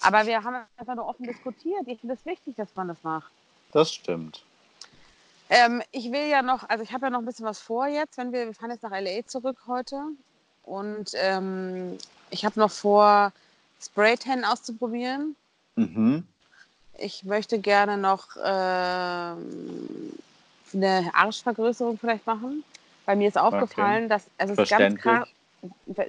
Aber 0.00 0.26
wir 0.26 0.42
haben 0.42 0.56
einfach 0.76 0.94
nur 0.94 1.06
offen 1.06 1.26
diskutiert. 1.26 1.86
Ich 1.86 2.00
finde 2.00 2.14
es 2.14 2.24
wichtig, 2.26 2.56
dass 2.56 2.74
man 2.74 2.88
das 2.88 3.02
macht. 3.02 3.30
Das 3.72 3.92
stimmt. 3.92 4.42
Ähm, 5.50 5.82
ich 5.92 6.12
will 6.12 6.28
ja 6.28 6.42
noch, 6.42 6.68
also 6.68 6.84
ich 6.84 6.92
habe 6.92 7.06
ja 7.06 7.10
noch 7.10 7.20
ein 7.20 7.24
bisschen 7.24 7.46
was 7.46 7.58
vor 7.58 7.86
jetzt, 7.86 8.18
wenn 8.18 8.32
wir, 8.32 8.46
wir 8.46 8.54
fahren 8.54 8.70
jetzt 8.70 8.82
nach 8.82 8.90
LA 8.90 9.26
zurück 9.26 9.56
heute. 9.66 10.02
Und 10.64 11.12
ähm, 11.14 11.96
ich 12.30 12.44
habe 12.44 12.60
noch 12.60 12.70
vor, 12.70 13.32
Spraytan 13.80 14.44
auszuprobieren. 14.44 15.36
Mhm. 15.76 16.24
Ich 16.98 17.24
möchte 17.24 17.58
gerne 17.60 17.96
noch 17.96 18.28
ähm, 18.44 20.12
eine 20.74 21.10
Arschvergrößerung 21.14 21.98
vielleicht 21.98 22.26
machen. 22.26 22.64
Bei 23.06 23.14
mir 23.14 23.28
ist 23.28 23.38
aufgefallen, 23.38 24.04
okay. 24.04 24.08
dass 24.08 24.24
also 24.36 24.54
es 24.54 24.70
ist 24.70 24.76
ganz 24.76 25.00
krass. 25.00 25.28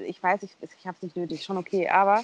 Ich 0.05 0.21
weiß, 0.21 0.43
ich, 0.43 0.51
ich 0.61 0.87
habe 0.87 0.95
es 0.97 1.03
nicht 1.03 1.15
nötig, 1.15 1.43
schon 1.43 1.57
okay, 1.57 1.87
aber 1.89 2.23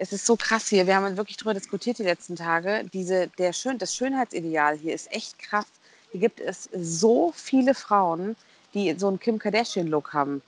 es 0.00 0.14
ist 0.14 0.24
so 0.24 0.34
krass 0.34 0.68
hier. 0.68 0.86
Wir 0.86 0.96
haben 0.96 1.18
wirklich 1.18 1.36
darüber 1.36 1.52
diskutiert 1.52 1.98
die 1.98 2.04
letzten 2.04 2.34
Tage. 2.34 2.84
Diese, 2.94 3.28
der 3.36 3.52
Schön, 3.52 3.76
das 3.76 3.94
Schönheitsideal 3.94 4.78
hier 4.78 4.94
ist 4.94 5.12
echt 5.12 5.38
krass. 5.38 5.66
Hier 6.10 6.20
gibt 6.20 6.40
es 6.40 6.70
so 6.72 7.32
viele 7.36 7.74
Frauen, 7.74 8.34
die 8.72 8.94
so 8.98 9.08
einen 9.08 9.20
Kim 9.20 9.38
Kardashian-Look 9.38 10.14
haben. 10.14 10.40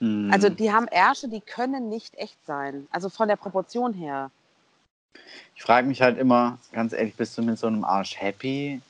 Mm. 0.00 0.30
Also 0.30 0.50
die 0.50 0.70
haben 0.70 0.88
Ärsche, 0.88 1.26
die 1.26 1.40
können 1.40 1.88
nicht 1.88 2.16
echt 2.18 2.36
sein. 2.46 2.86
Also 2.90 3.08
von 3.08 3.28
der 3.28 3.36
Proportion 3.36 3.94
her. 3.94 4.30
Ich 5.56 5.62
frage 5.62 5.86
mich 5.86 6.02
halt 6.02 6.18
immer, 6.18 6.58
ganz 6.72 6.92
ehrlich, 6.92 7.14
bist 7.14 7.36
du 7.38 7.42
mit 7.42 7.58
so 7.58 7.66
einem 7.66 7.84
Arsch 7.84 8.20
happy? 8.20 8.82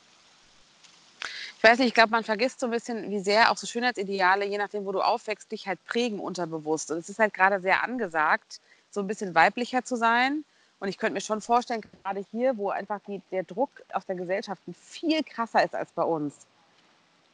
Ich 1.56 1.62
weiß 1.62 1.78
nicht, 1.78 1.88
ich 1.88 1.94
glaube, 1.94 2.10
man 2.10 2.24
vergisst 2.24 2.58
so 2.58 2.66
ein 2.66 2.72
bisschen, 2.72 3.08
wie 3.10 3.20
sehr 3.20 3.52
auch 3.52 3.56
so 3.56 3.68
Schönheitsideale, 3.68 4.46
je 4.46 4.58
nachdem, 4.58 4.84
wo 4.84 4.90
du 4.90 5.00
aufwächst, 5.00 5.52
dich 5.52 5.68
halt 5.68 5.78
prägen 5.84 6.18
unterbewusst. 6.18 6.90
Und 6.90 6.98
es 6.98 7.08
ist 7.08 7.20
halt 7.20 7.34
gerade 7.34 7.60
sehr 7.60 7.84
angesagt, 7.84 8.60
so 8.90 9.00
ein 9.00 9.06
bisschen 9.06 9.34
weiblicher 9.34 9.84
zu 9.84 9.96
sein. 9.96 10.44
Und 10.80 10.88
ich 10.88 10.98
könnte 10.98 11.14
mir 11.14 11.20
schon 11.20 11.40
vorstellen, 11.40 11.80
gerade 11.80 12.24
hier, 12.30 12.56
wo 12.56 12.70
einfach 12.70 13.00
die, 13.06 13.20
der 13.32 13.42
Druck 13.42 13.70
auf 13.92 14.04
der 14.04 14.14
Gesellschaft 14.14 14.62
viel 14.80 15.22
krasser 15.24 15.64
ist 15.64 15.74
als 15.74 15.90
bei 15.92 16.04
uns, 16.04 16.34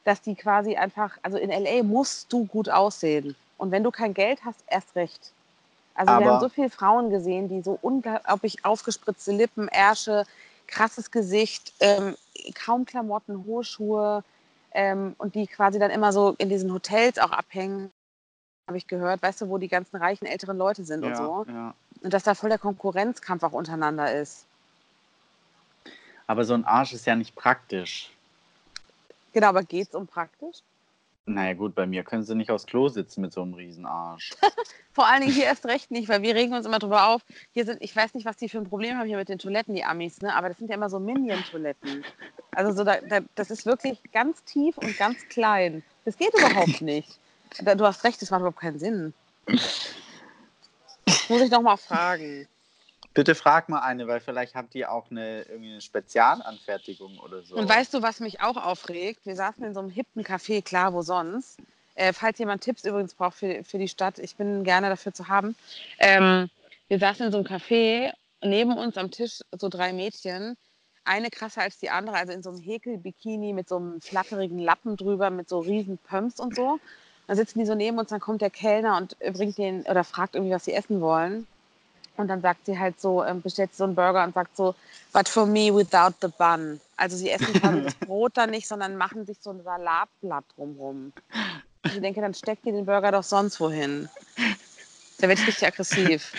dass 0.05 0.23
die 0.23 0.35
quasi 0.35 0.77
einfach, 0.77 1.19
also 1.23 1.37
in 1.37 1.51
LA 1.51 1.83
musst 1.83 2.33
du 2.33 2.47
gut 2.47 2.69
aussehen. 2.69 3.37
Und 3.59 3.71
wenn 3.71 3.85
du 3.85 3.91
kein 3.91 4.15
Geld 4.15 4.45
hast, 4.45 4.65
erst 4.69 4.95
recht. 4.97 5.33
Also 5.95 6.13
Aber 6.13 6.25
wir 6.25 6.33
haben 6.33 6.41
so 6.41 6.49
viele 6.49 6.71
Frauen 6.71 7.11
gesehen, 7.11 7.49
die 7.49 7.63
so 7.63 7.79
unglaublich 7.81 8.65
aufgespritzte 8.65 9.33
Lippen, 9.33 9.69
Ärsche, 9.69 10.25
krasses 10.67 11.11
Gesicht, 11.11 11.73
ähm, 11.81 12.17
kaum 12.55 12.85
Klamotten, 12.85 13.45
hohe 13.47 13.65
Schuhe 13.65 14.25
ähm, 14.73 15.15
und 15.19 15.35
die 15.35 15.47
quasi 15.47 15.79
dann 15.79 15.91
immer 15.91 16.13
so 16.13 16.35
in 16.39 16.49
diesen 16.49 16.73
Hotels 16.73 17.19
auch 17.19 17.31
abhängen, 17.31 17.93
habe 18.67 18.79
ich 18.79 18.87
gehört, 18.87 19.23
weißt 19.23 19.43
du, 19.43 19.49
wo 19.49 19.59
die 19.59 19.69
ganzen 19.69 19.97
reichen 19.97 20.27
älteren 20.27 20.57
Leute 20.57 20.85
sind 20.85 21.03
ja, 21.05 21.11
und 21.11 21.17
so. 21.17 21.53
Ja. 21.53 21.75
Und 22.03 22.13
dass 22.13 22.23
da 22.23 22.35
voll 22.35 22.51
der 22.51 22.59
Konkurrenzkampf 22.59 23.43
auch 23.43 23.53
untereinander 23.53 24.15
ist. 24.15 24.47
Aber 26.27 26.45
so 26.45 26.55
ein 26.55 26.65
Arsch 26.65 26.93
ist 26.93 27.07
ja 27.07 27.17
nicht 27.17 27.35
praktisch. 27.35 28.11
Genau, 29.33 29.49
aber 29.49 29.63
geht 29.63 29.89
es 29.89 29.95
um 29.95 30.07
praktisch? 30.07 30.59
Naja 31.27 31.55
gut, 31.55 31.75
bei 31.75 31.87
mir 31.87 32.05
können 32.05 32.23
sie 32.23 32.35
nicht 32.35 32.51
aufs 32.51 32.67
Klo 32.67 32.89
sitzen 32.89 33.23
mit 33.23 33.33
so 33.33 33.43
einem 33.43 33.55
Riesenarsch. 33.55 34.33
Vor 34.93 35.07
allen 35.07 35.23
Dingen 35.23 35.33
hier 35.33 35.45
erst 35.45 35.65
recht 35.65 35.91
nicht, 35.91 36.09
weil 36.09 36.21
wir 36.21 36.35
regen 36.35 36.53
uns 36.53 36.67
immer 36.67 36.79
drüber 36.79 37.09
auf. 37.09 37.23
Hier 37.53 37.65
sind, 37.65 37.81
ich 37.81 37.97
weiß 37.97 38.13
nicht, 38.13 38.27
was 38.27 38.37
die 38.37 38.49
für 38.49 38.59
ein 38.59 38.69
Problem 38.69 38.99
haben 38.99 39.07
hier 39.07 39.17
mit 39.17 39.31
den 39.31 39.39
Toiletten, 39.39 39.75
die 39.75 39.85
Amis, 39.85 40.21
ne? 40.21 40.35
aber 40.35 40.49
das 40.49 40.59
sind 40.59 40.69
ja 40.69 40.75
immer 40.75 40.91
so 40.91 41.01
Minion-Toiletten. 41.01 42.05
Also 42.53 42.73
so 42.73 42.85
da, 42.85 43.01
da, 43.01 43.21
das 43.35 43.51
ist 43.51 43.65
wirklich 43.65 44.01
ganz 44.13 44.45
tief 44.45 44.77
und 44.77 44.97
ganz 44.99 45.27
klein. 45.29 45.83
Das 46.05 46.19
geht 46.19 46.35
überhaupt 46.39 46.83
nicht. 46.83 47.19
Du 47.61 47.87
hast 47.87 48.05
recht, 48.05 48.21
das 48.21 48.31
macht 48.31 48.41
überhaupt 48.41 48.61
keinen 48.61 48.79
Sinn. 48.79 49.15
Muss 51.29 51.41
ich 51.41 51.51
noch 51.51 51.63
mal 51.63 51.77
fragen. 51.77 52.49
Bitte 53.15 53.37
frag 53.37 53.69
mal 53.69 53.81
eine, 53.81 54.09
weil 54.09 54.21
vielleicht 54.21 54.57
habt 54.57 54.75
ihr 54.75 54.91
auch 54.91 55.11
eine, 55.11 55.43
irgendwie 55.43 55.73
eine 55.73 55.81
Spezialanfertigung 55.81 57.19
oder 57.19 57.43
so. 57.43 57.55
Und 57.55 57.69
weißt 57.69 57.95
du, 57.95 58.03
was 58.03 58.19
mich 58.19 58.41
auch 58.41 58.57
aufregt? 58.57 59.25
Wir 59.25 59.37
saßen 59.37 59.63
in 59.63 59.73
so 59.73 59.81
einem 59.81 59.91
hippen 59.91 60.25
Café, 60.25 60.63
klar, 60.63 60.93
wo 60.93 61.03
sonst. 61.03 61.59
Äh, 61.95 62.13
falls 62.13 62.41
jemand 62.41 62.65
Tipps 62.65 62.85
übrigens 62.85 63.15
braucht 63.15 63.37
für, 63.37 63.63
für 63.63 63.79
die 63.79 63.87
Stadt, 63.87 64.19
ich 64.19 64.35
bin 64.35 64.65
gerne 64.65 64.89
dafür 64.89 65.15
zu 65.15 65.29
haben. 65.29 65.55
Ähm, 66.01 66.51
wir 66.89 66.99
saßen 66.99 67.27
in 67.27 67.33
so 67.33 67.39
einem 67.39 67.47
Café, 67.47 68.13
neben 68.43 68.77
uns 68.77 68.97
am 68.97 69.13
Tisch 69.13 69.43
so 69.53 69.69
drei 69.69 69.93
Mädchen, 69.93 70.57
eine 71.05 71.31
krasser 71.31 71.63
als 71.63 71.79
die 71.79 71.91
andere, 71.91 72.17
also 72.17 72.33
in 72.33 72.43
so 72.43 72.51
einem 72.51 72.61
Häkel-Bikini 72.61 73.53
mit 73.53 73.69
so 73.69 73.77
einem 73.77 74.01
flatterigen 74.01 74.59
Lappen 74.59 74.97
drüber, 74.97 75.31
mit 75.31 75.49
so 75.49 75.61
riesen 75.61 75.99
Pumps 75.99 76.41
und 76.41 76.57
so. 76.57 76.81
Dann 77.27 77.37
sitzen 77.37 77.59
die 77.59 77.67
so 77.67 77.75
neben 77.75 77.99
uns, 77.99 78.11
dann 78.11 78.21
kommt 78.21 78.43
der 78.43 78.51
Kellner 78.51 78.97
und 78.97 79.19
bringt 79.35 79.57
den 79.57 79.83
oder 79.83 80.05
fragt 80.05 80.35
irgendwie, 80.35 80.55
was 80.55 80.65
sie 80.65 80.75
essen 80.75 81.01
wollen. 81.01 81.47
Und 82.17 82.29
dann 82.29 82.43
sagt 82.43 82.67
sie 82.67 82.79
halt 82.79 83.01
so, 83.01 83.25
ähm, 83.25 83.43
bestellt 83.43 83.75
so 83.75 83.85
einen 83.85 83.95
Burger 83.95 84.23
und 84.23 84.35
sagt 84.35 84.57
so, 84.57 84.75
but 85.13 85.29
for 85.29 85.47
me 85.47 85.75
without 85.75 86.15
the 86.21 86.29
bun. 86.39 86.81
Also 86.97 87.17
sie 87.17 87.31
essen 87.31 87.53
quasi 87.55 87.83
das 87.83 87.95
Brot 88.07 88.37
dann 88.37 88.51
nicht, 88.51 88.69
sondern 88.69 88.97
machen 88.97 89.27
sich 89.27 89.39
so 89.41 89.51
ein 89.51 89.63
Salatblatt 89.65 90.45
drumrum. 90.55 91.13
Und 91.83 91.93
ich 91.93 92.01
denke, 92.01 92.21
dann 92.21 92.35
steckt 92.35 92.65
ihr 92.67 92.73
den 92.73 92.87
Burger 92.87 93.11
doch 93.11 93.25
sonst 93.25 93.59
wohin. 93.59 94.09
Da 95.19 95.29
wird 95.29 95.41
ich 95.41 95.47
richtig 95.47 95.67
aggressiv. 95.67 96.33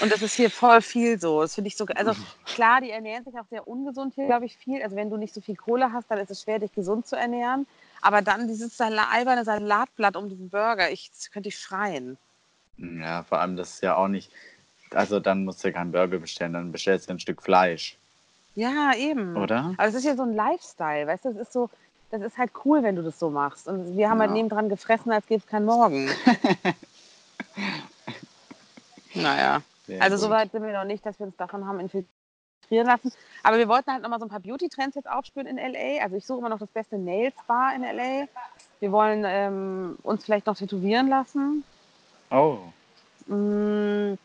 Und 0.00 0.10
das 0.12 0.22
ist 0.22 0.34
hier 0.34 0.50
voll 0.50 0.80
viel 0.80 1.20
so. 1.20 1.42
Das 1.42 1.54
finde 1.54 1.68
ich 1.68 1.76
so. 1.76 1.84
Also 1.94 2.12
klar, 2.46 2.80
die 2.80 2.90
ernähren 2.90 3.24
sich 3.24 3.34
auch 3.34 3.46
sehr 3.50 3.66
ungesund 3.68 4.14
hier, 4.14 4.26
glaube 4.26 4.46
ich, 4.46 4.56
viel. 4.56 4.82
Also 4.82 4.96
wenn 4.96 5.10
du 5.10 5.16
nicht 5.16 5.34
so 5.34 5.40
viel 5.40 5.56
Kohle 5.56 5.92
hast, 5.92 6.10
dann 6.10 6.18
ist 6.18 6.30
es 6.30 6.42
schwer, 6.42 6.58
dich 6.58 6.72
gesund 6.72 7.06
zu 7.06 7.16
ernähren. 7.16 7.66
Aber 8.02 8.22
dann 8.22 8.48
dieses 8.48 8.76
Salat, 8.76 9.08
alberne 9.12 9.44
Salatblatt 9.44 10.16
um 10.16 10.28
diesen 10.28 10.50
Burger, 10.50 10.90
ich 10.90 11.10
das 11.10 11.30
könnte 11.30 11.48
ich 11.48 11.58
schreien. 11.58 12.18
Ja, 12.78 13.22
vor 13.22 13.40
allem 13.40 13.56
das 13.56 13.74
ist 13.74 13.82
ja 13.82 13.96
auch 13.96 14.08
nicht 14.08 14.30
also 14.94 15.20
dann 15.20 15.44
musst 15.44 15.64
du 15.64 15.72
keinen 15.72 15.92
Burger 15.92 16.18
bestellen, 16.18 16.52
dann 16.52 16.72
bestellst 16.72 17.08
du 17.08 17.14
ein 17.14 17.20
Stück 17.20 17.42
Fleisch. 17.42 17.96
Ja, 18.54 18.94
eben. 18.96 19.36
Oder? 19.36 19.74
Aber 19.76 19.88
es 19.88 19.94
ist 19.94 20.04
ja 20.04 20.16
so 20.16 20.22
ein 20.22 20.34
Lifestyle, 20.34 21.06
weißt 21.06 21.26
du, 21.26 21.32
das 21.32 21.48
ist 21.48 21.52
so, 21.52 21.68
das 22.10 22.22
ist 22.22 22.38
halt 22.38 22.50
cool, 22.64 22.82
wenn 22.82 22.96
du 22.96 23.02
das 23.02 23.18
so 23.18 23.30
machst. 23.30 23.68
Und 23.68 23.96
wir 23.96 24.08
haben 24.08 24.20
halt 24.20 24.30
ja. 24.30 24.34
halt 24.34 24.42
nebendran 24.42 24.68
gefressen, 24.68 25.12
als 25.12 25.26
gäbe 25.26 25.40
es 25.40 25.46
keinen 25.46 25.66
Morgen. 25.66 26.08
naja. 29.14 29.62
Sehr 29.86 30.02
also 30.02 30.16
so 30.16 30.30
weit 30.30 30.50
sind 30.50 30.64
wir 30.64 30.72
noch 30.72 30.84
nicht, 30.84 31.04
dass 31.06 31.18
wir 31.18 31.26
uns 31.26 31.36
davon 31.36 31.66
haben 31.66 31.78
infiltrieren 31.78 32.15
lassen. 32.70 33.12
Aber 33.42 33.58
wir 33.58 33.68
wollten 33.68 33.92
halt 33.92 34.02
nochmal 34.02 34.18
so 34.18 34.26
ein 34.26 34.30
paar 34.30 34.40
Beauty-Trends 34.40 34.96
jetzt 34.96 35.08
aufspüren 35.08 35.46
in 35.46 35.58
L.A. 35.58 36.02
Also 36.02 36.16
ich 36.16 36.26
suche 36.26 36.40
immer 36.40 36.48
noch 36.48 36.58
das 36.58 36.70
beste 36.70 36.98
Nail-Spa 36.98 37.72
in 37.74 37.84
L.A. 37.84 38.28
Wir 38.80 38.92
wollen 38.92 39.24
ähm, 39.26 39.96
uns 40.02 40.24
vielleicht 40.24 40.46
noch 40.46 40.56
tätowieren 40.56 41.08
lassen. 41.08 41.64
Oh. 42.30 42.58
Mm, 43.26 44.18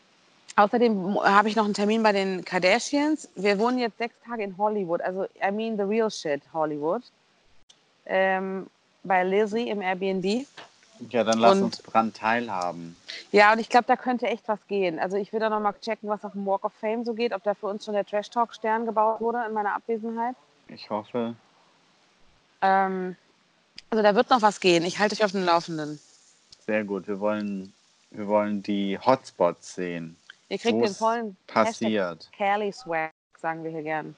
Außerdem 0.54 1.18
habe 1.22 1.48
ich 1.48 1.56
noch 1.56 1.64
einen 1.64 1.74
Termin 1.74 2.02
bei 2.02 2.12
den 2.12 2.44
Kardashians. 2.44 3.28
Wir 3.36 3.58
wohnen 3.58 3.78
jetzt 3.78 3.96
sechs 3.96 4.14
Tage 4.26 4.42
in 4.42 4.56
Hollywood, 4.58 5.00
also 5.00 5.24
I 5.42 5.50
mean 5.50 5.76
the 5.76 5.82
real 5.82 6.10
shit 6.10 6.42
Hollywood. 6.52 7.02
Ähm, 8.04 8.66
bei 9.02 9.24
Lizzie 9.24 9.70
im 9.70 9.80
Airbnb. 9.80 10.46
Ja, 11.10 11.24
dann 11.24 11.38
lass 11.38 11.58
und, 11.58 11.64
uns 11.64 11.82
dran 11.82 12.12
teilhaben. 12.12 12.96
Ja, 13.32 13.52
und 13.52 13.58
ich 13.58 13.68
glaube, 13.68 13.86
da 13.86 13.96
könnte 13.96 14.26
echt 14.26 14.46
was 14.48 14.64
gehen. 14.68 14.98
Also 14.98 15.16
ich 15.16 15.32
will 15.32 15.40
da 15.40 15.48
nochmal 15.48 15.74
checken, 15.80 16.08
was 16.08 16.24
auf 16.24 16.32
dem 16.32 16.46
Walk 16.46 16.64
of 16.64 16.72
Fame 16.80 17.04
so 17.04 17.14
geht, 17.14 17.32
ob 17.32 17.42
da 17.42 17.54
für 17.54 17.66
uns 17.66 17.84
schon 17.84 17.94
der 17.94 18.04
Trash 18.04 18.30
Talk 18.30 18.54
Stern 18.54 18.86
gebaut 18.86 19.20
wurde 19.20 19.44
in 19.46 19.52
meiner 19.52 19.74
Abwesenheit. 19.74 20.36
Ich 20.68 20.88
hoffe. 20.90 21.34
Ähm, 22.60 23.16
also 23.90 24.02
da 24.02 24.14
wird 24.14 24.30
noch 24.30 24.42
was 24.42 24.60
gehen. 24.60 24.84
Ich 24.84 24.98
halte 24.98 25.14
dich 25.16 25.24
auf 25.24 25.32
dem 25.32 25.44
Laufenden. 25.44 26.00
Sehr 26.66 26.84
gut. 26.84 27.08
Wir 27.08 27.20
wollen, 27.20 27.72
wir 28.10 28.26
wollen 28.28 28.62
die 28.62 28.98
Hotspots 28.98 29.74
sehen. 29.74 30.16
Ihr 30.48 30.58
kriegt 30.58 30.84
den 30.84 30.94
vollen 30.94 31.36
passiert. 31.46 32.28
Kelly 32.32 32.72
Swag, 32.72 33.12
sagen 33.40 33.64
wir 33.64 33.70
hier 33.70 33.82
gern. 33.82 34.14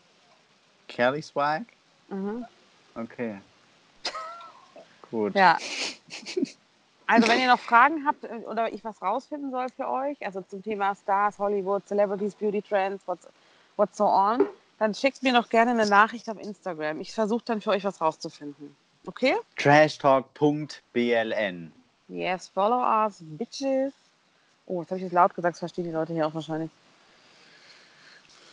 Kelly 0.89 1.23
Swag? 1.23 1.63
Mhm. 2.09 2.45
Okay. 2.95 3.41
Gut. 5.11 5.35
Ja. 5.35 5.57
Also 7.07 7.29
wenn 7.29 7.41
ihr 7.41 7.49
noch 7.49 7.61
Fragen 7.61 8.07
habt 8.07 8.25
äh, 8.25 8.41
oder 8.47 8.73
ich 8.73 8.83
was 8.85 9.03
rausfinden 9.03 9.51
soll 9.51 9.67
für 9.77 9.89
euch, 9.89 10.25
also 10.25 10.41
zum 10.43 10.63
Thema 10.63 10.95
Stars, 10.95 11.39
Hollywood, 11.39 11.87
Celebrities, 11.87 12.35
Beauty 12.35 12.63
Trends, 12.63 13.03
what's, 13.07 13.27
what's 13.77 13.97
so 13.97 14.07
on, 14.07 14.47
dann 14.79 14.95
schickt 14.95 15.23
mir 15.23 15.33
doch 15.33 15.49
gerne 15.49 15.71
eine 15.73 15.87
Nachricht 15.87 16.29
auf 16.29 16.41
Instagram. 16.41 17.01
Ich 17.01 17.13
versuche 17.13 17.45
dann 17.45 17.61
für 17.61 17.71
euch 17.71 17.85
was 17.85 18.01
rauszufinden. 18.01 18.75
Okay? 19.07 19.35
Trashtalk.bln. 19.57 21.73
Yes, 22.09 22.49
follow 22.49 22.83
us, 22.83 23.19
bitches. 23.21 23.93
Oh, 24.67 24.81
jetzt 24.81 24.91
habe 24.91 24.99
ich 24.99 25.05
das 25.05 25.13
laut 25.13 25.33
gesagt, 25.35 25.55
das 25.55 25.61
verstehen 25.61 25.85
die 25.85 25.91
Leute 25.91 26.15
hier 26.15 26.27
auch 26.27 26.35
wahrscheinlich. 26.35 26.71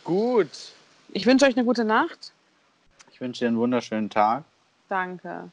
Gut. 0.04 0.72
Ich 1.10 1.26
wünsche 1.26 1.46
euch 1.46 1.56
eine 1.56 1.64
gute 1.64 1.84
Nacht. 1.84 2.32
Ich 3.12 3.20
wünsche 3.20 3.40
dir 3.40 3.48
einen 3.48 3.58
wunderschönen 3.58 4.10
Tag. 4.10 4.44
Danke. 4.88 5.50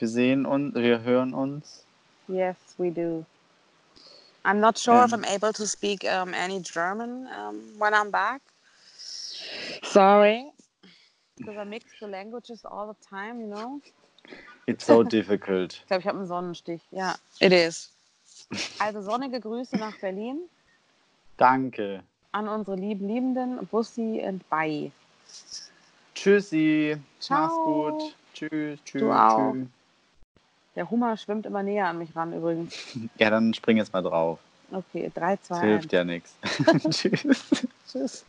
Wir 0.00 0.08
sehen 0.08 0.46
uns, 0.46 0.74
wir 0.74 1.02
hören 1.02 1.34
uns. 1.34 1.84
Yes, 2.26 2.56
we 2.78 2.90
do. 2.90 3.26
I'm 4.46 4.58
not 4.58 4.78
sure 4.78 5.04
if 5.04 5.12
I'm 5.12 5.26
able 5.26 5.52
to 5.52 5.66
speak 5.66 6.04
um, 6.04 6.32
any 6.32 6.58
German 6.60 7.28
um, 7.28 7.60
when 7.78 7.92
I'm 7.92 8.10
back. 8.10 8.40
Sorry, 9.82 10.46
because 11.36 11.58
I 11.58 11.64
mix 11.64 11.84
the 12.00 12.06
languages 12.06 12.64
all 12.64 12.86
the 12.86 12.96
time, 13.06 13.40
you 13.42 13.46
know. 13.48 13.82
It's 14.66 14.86
so 14.86 15.02
difficult. 15.02 15.74
Ich 15.74 15.86
glaube, 15.86 16.00
ich 16.00 16.06
habe 16.06 16.18
einen 16.18 16.26
Sonnenstich. 16.26 16.80
Ja, 16.92 17.16
it 17.40 17.52
is. 17.52 17.90
Also 18.78 19.02
sonnige 19.02 19.38
Grüße 19.38 19.76
nach 19.76 19.98
Berlin. 19.98 20.40
Danke. 21.36 22.02
An 22.32 22.48
unsere 22.48 22.76
lieben 22.76 23.06
Liebenden, 23.06 23.66
Bussi 23.66 24.22
und 24.24 24.48
Bye. 24.48 24.92
Tschüssi. 26.14 26.96
Ciao. 27.18 27.38
Mach's 27.38 27.54
gut. 27.56 28.16
Tschüss. 28.32 28.78
Tschüss. 28.84 29.02
Du 29.02 29.12
auch. 29.12 29.52
tschüss. 29.52 29.66
Der 30.76 30.90
Hummer 30.90 31.16
schwimmt 31.16 31.46
immer 31.46 31.62
näher 31.62 31.86
an 31.86 31.98
mich 31.98 32.14
ran 32.14 32.32
übrigens. 32.32 32.74
Ja, 33.18 33.30
dann 33.30 33.54
spring 33.54 33.76
jetzt 33.76 33.92
mal 33.92 34.02
drauf. 34.02 34.38
Okay, 34.72 35.10
3, 35.14 35.36
2, 35.36 35.38
Das 35.48 35.58
1. 35.58 35.60
hilft 35.62 35.92
ja 35.92 36.04
nichts. 36.04 36.36
Tschüss. 36.90 37.66
Tschüss. 37.90 38.24